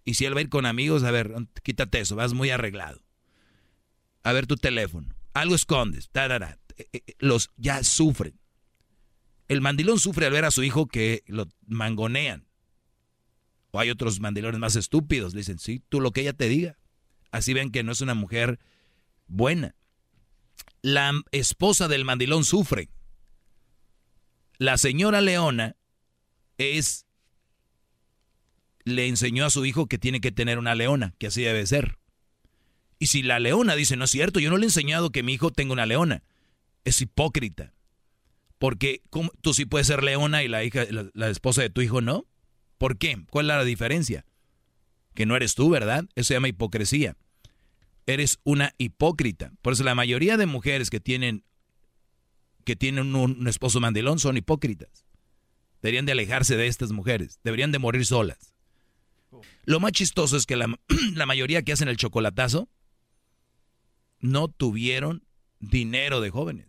[0.04, 1.34] Y si él va a ir con amigos, a ver,
[1.64, 3.02] quítate eso, vas muy arreglado.
[4.24, 5.08] A ver tu teléfono.
[5.34, 6.10] Algo escondes.
[6.14, 8.38] Eh, eh, los ya sufren.
[9.48, 12.47] El mandilón sufre al ver a su hijo que lo mangonean.
[13.80, 15.34] Hay otros mandilones más estúpidos.
[15.34, 16.78] Le dicen, sí, tú lo que ella te diga.
[17.32, 18.60] Así ven que no es una mujer
[19.28, 19.76] buena.
[20.82, 22.90] La esposa del mandilón sufre.
[24.58, 25.76] La señora Leona
[26.58, 27.08] es
[28.88, 31.98] le enseñó a su hijo que tiene que tener una leona, que así debe ser.
[33.00, 35.34] Y si la leona dice, no es cierto, yo no le he enseñado que mi
[35.34, 36.24] hijo tenga una leona,
[36.86, 37.74] es hipócrita.
[38.58, 39.04] Porque
[39.42, 42.26] tú sí puedes ser leona y la hija, la esposa de tu hijo no.
[42.78, 43.24] ¿Por qué?
[43.30, 44.26] ¿Cuál es la diferencia?
[45.14, 46.06] Que no eres tú, ¿verdad?
[46.16, 47.16] Eso se llama hipocresía.
[48.06, 49.52] Eres una hipócrita.
[49.62, 51.44] Por eso la mayoría de mujeres que tienen
[52.64, 55.06] que tienen un, esposo mandilón son hipócritas.
[55.82, 57.40] Deberían de alejarse de estas mujeres.
[57.44, 58.54] Deberían de morir solas.
[59.64, 60.78] Lo más chistoso es que la,
[61.14, 62.68] la mayoría que hacen el chocolatazo
[64.20, 65.24] no tuvieron
[65.60, 66.68] dinero de jóvenes.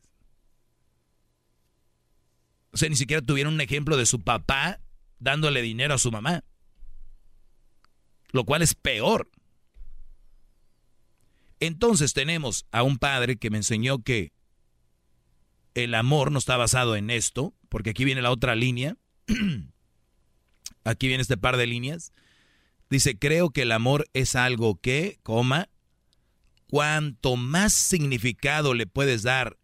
[2.71, 4.81] O sea, ni siquiera tuvieron un ejemplo de su papá
[5.19, 6.45] dándole dinero a su mamá.
[8.31, 9.31] Lo cual es peor.
[11.61, 14.33] Entonces tenemos a un padre que me enseñó que
[15.75, 18.97] el amor no está basado en esto, porque aquí viene la otra línea.
[20.85, 22.13] aquí viene este par de líneas.
[22.91, 25.69] Dice, creo que el amor es algo que, coma,
[26.71, 29.59] cuanto más significado le puedes dar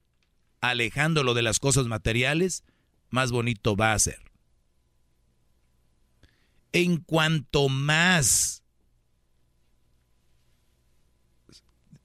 [0.60, 2.64] alejándolo de las cosas materiales,
[3.10, 4.33] más bonito va a ser
[6.74, 8.64] en cuanto más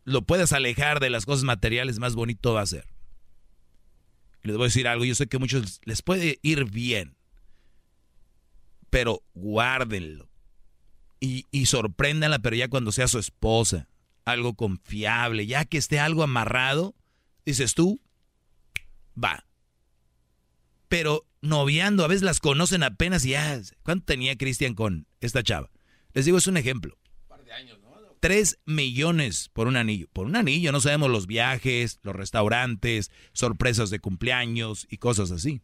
[0.06, 2.88] lo puedas alejar de las cosas materiales, más bonito va a ser.
[4.44, 7.16] Les voy a decir algo, yo sé que a muchos les puede ir bien,
[8.90, 10.30] pero guárdenlo.
[11.20, 13.90] Y, y sorpréndanla, pero ya cuando sea su esposa,
[14.24, 16.96] algo confiable, ya que esté algo amarrado,
[17.44, 18.00] dices tú,
[19.22, 19.46] va.
[20.90, 23.62] Pero noviando, a veces las conocen apenas y ya.
[23.84, 25.72] ¿Cuánto tenía Cristian con esta chava?
[26.14, 26.98] Les digo, es un ejemplo.
[27.22, 27.90] Un par de años, ¿no?
[28.20, 30.08] Tres millones por un anillo.
[30.12, 35.62] Por un anillo, no sabemos los viajes, los restaurantes, sorpresas de cumpleaños y cosas así.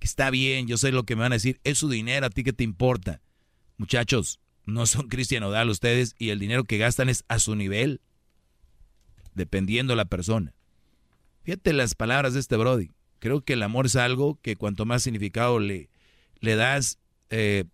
[0.00, 1.60] Está bien, yo sé lo que me van a decir.
[1.64, 3.20] Es su dinero, ¿a ti qué te importa?
[3.78, 8.00] Muchachos, no son Cristian Odal ustedes y el dinero que gastan es a su nivel,
[9.34, 10.54] dependiendo la persona.
[11.42, 12.92] Fíjate las palabras de este Brody.
[13.24, 15.88] Creo que el amor es algo que cuanto más significado le,
[16.40, 16.98] le das,
[17.30, 17.64] eh,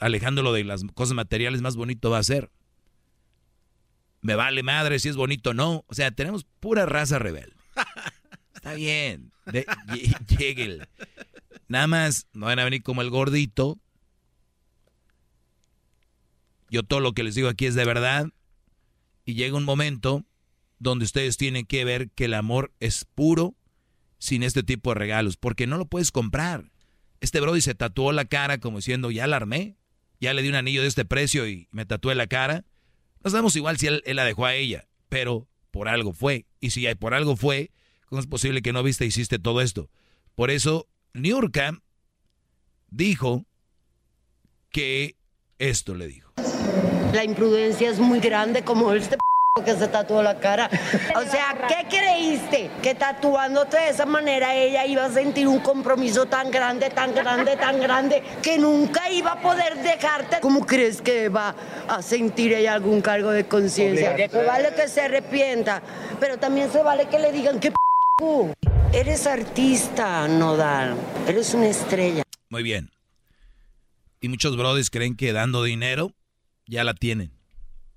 [0.00, 2.50] alejándolo de las cosas materiales, más bonito va a ser.
[4.20, 5.82] Me vale madre si es bonito o no.
[5.86, 7.56] O sea, tenemos pura raza rebelde.
[8.54, 9.32] Está bien.
[10.38, 10.86] Llegue.
[11.68, 13.78] Nada más, no van a venir como el gordito.
[16.68, 18.26] Yo todo lo que les digo aquí es de verdad.
[19.24, 20.26] Y llega un momento
[20.78, 23.54] donde ustedes tienen que ver que el amor es puro
[24.18, 26.70] sin este tipo de regalos, porque no lo puedes comprar.
[27.20, 29.76] Este Brody se tatuó la cara como diciendo, ya la armé,
[30.20, 32.64] ya le di un anillo de este precio y me tatué la cara.
[33.22, 36.46] No sabemos igual si él, la dejó a ella, pero por algo fue.
[36.60, 37.70] Y si por algo fue,
[38.06, 39.90] ¿cómo es posible que no viste e hiciste todo esto?
[40.34, 41.82] Por eso, Niurka
[42.90, 43.46] dijo
[44.70, 45.16] que
[45.58, 46.32] esto le dijo.
[47.12, 49.16] La imprudencia es muy grande como este
[49.64, 50.68] que se tatuó la cara.
[51.16, 52.70] O sea, ¿qué creíste?
[52.82, 57.56] Que tatuándote de esa manera ella iba a sentir un compromiso tan grande, tan grande,
[57.56, 60.38] tan grande, que nunca iba a poder dejarte.
[60.40, 61.54] ¿Cómo crees que va
[61.88, 64.16] a sentir ella algún cargo de conciencia?
[64.16, 65.82] Se vale que se arrepienta,
[66.20, 67.72] pero también se vale que le digan que
[68.92, 70.96] eres artista, Nodal.
[71.26, 72.22] Eres una estrella.
[72.48, 72.90] Muy bien.
[74.20, 76.12] Y muchos brodis creen que dando dinero
[76.66, 77.30] ya la tienen.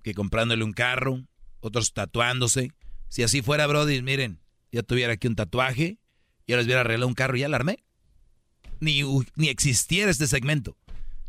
[0.03, 1.19] Que comprándole un carro,
[1.61, 2.71] otros tatuándose.
[3.07, 5.99] Si así fuera, Brody, miren, ya tuviera aquí un tatuaje,
[6.47, 7.83] ya les hubiera arreglado un carro y ya la armé.
[8.79, 9.03] Ni,
[9.35, 10.77] ni existiera este segmento.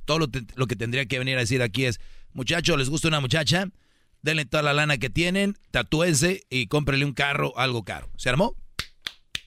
[0.04, 2.00] Todo lo, que tendría que venir a decir aquí es,
[2.32, 3.68] muchachos, ¿les gusta una muchacha?
[4.22, 8.10] Denle toda la lana que tienen, tatúense y cómprenle un carro, algo caro.
[8.16, 8.56] ¿Se armó?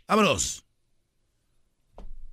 [0.08, 0.66] ¡Vámonos!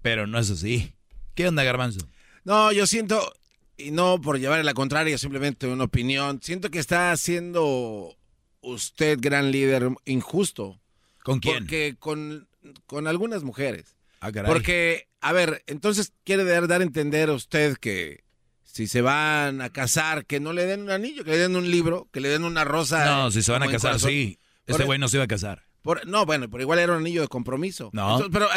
[0.02, 0.94] Pero no es así.
[1.34, 2.06] ¿Qué onda, Garbanzo?
[2.44, 3.32] No, yo siento,
[3.76, 8.16] y no por llevar la contraria, simplemente una opinión, siento que está haciendo
[8.62, 10.80] usted, gran líder, injusto.
[11.22, 11.58] ¿Con quién?
[11.58, 12.48] Porque con,
[12.86, 13.96] con algunas mujeres.
[14.20, 18.22] Ah, Porque, a ver, entonces quiere dar, dar a entender a usted que
[18.62, 21.68] si se van a casar, que no le den un anillo, que le den un
[21.70, 23.04] libro, que le den una rosa.
[23.04, 24.38] No, si se van a casar, sí.
[24.66, 25.64] Este güey no se iba a casar.
[26.06, 27.90] no, bueno, pero igual era un anillo de compromiso.
[27.92, 28.20] No.
[28.32, 28.48] pero.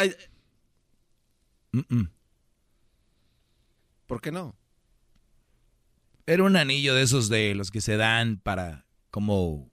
[4.06, 4.56] ¿Por qué no?
[6.26, 9.70] Era un anillo de esos de los que se dan para como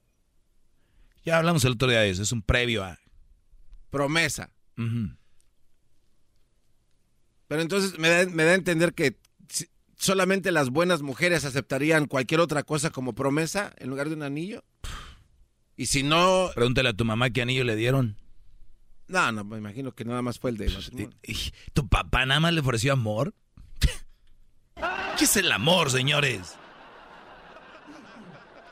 [1.24, 2.98] ya hablamos el otro día de eso, es un previo a...
[3.90, 4.50] Promesa.
[7.48, 9.18] Pero entonces me da, me da a entender que
[9.96, 14.64] solamente las buenas mujeres aceptarían cualquier otra cosa como promesa en lugar de un anillo.
[15.76, 16.50] Y si no...
[16.54, 18.16] Pregúntale a tu mamá qué anillo le dieron.
[19.08, 20.72] No, no, me imagino que nada más fue el de...
[21.72, 23.34] ¿Tu papá nada más le ofreció amor?
[25.18, 26.56] ¿Qué es el amor, señores?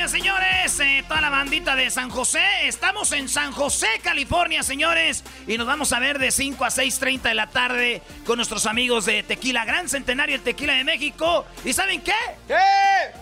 [0.00, 5.22] Señores, señores, eh, toda la bandita de San José, estamos en San José, California, señores,
[5.46, 9.04] y nos vamos a ver de 5 a 6.30 de la tarde con nuestros amigos
[9.04, 11.44] de Tequila Gran Centenario, el Tequila de México.
[11.66, 12.14] ¿Y saben qué?
[12.48, 12.54] ¿Qué?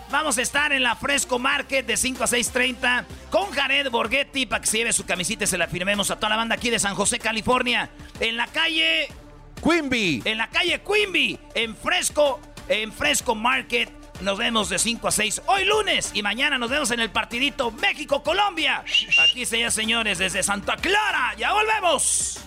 [0.09, 4.61] Vamos a estar en la Fresco Market de 5 a 6.30 con Jared Borghetti para
[4.61, 6.79] que se lleve su camisita y se la firmemos a toda la banda aquí de
[6.79, 7.89] San José, California,
[8.21, 9.09] en la calle...
[9.61, 10.21] Quimby.
[10.23, 13.98] En la calle Quimby, en Fresco, en Fresco Market.
[14.21, 17.71] Nos vemos de 5 a 6 hoy lunes y mañana nos vemos en el partidito
[17.71, 18.83] México-Colombia.
[19.23, 21.33] Aquí se señores desde Santa Clara.
[21.37, 22.39] Ya volvemos.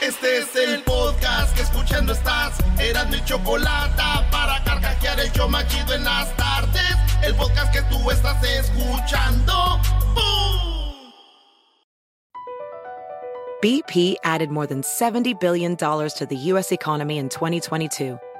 [0.00, 2.58] Este es el podcast que escuchando estás.
[2.78, 6.96] Eran mi chocolate para carcajear el yo machido en las tardes.
[7.24, 9.80] El podcast que tú estás escuchando.
[10.14, 11.12] ¡Bum!
[13.60, 16.70] BP added more than $70 billion to the U.S.
[16.70, 18.18] economy in 2022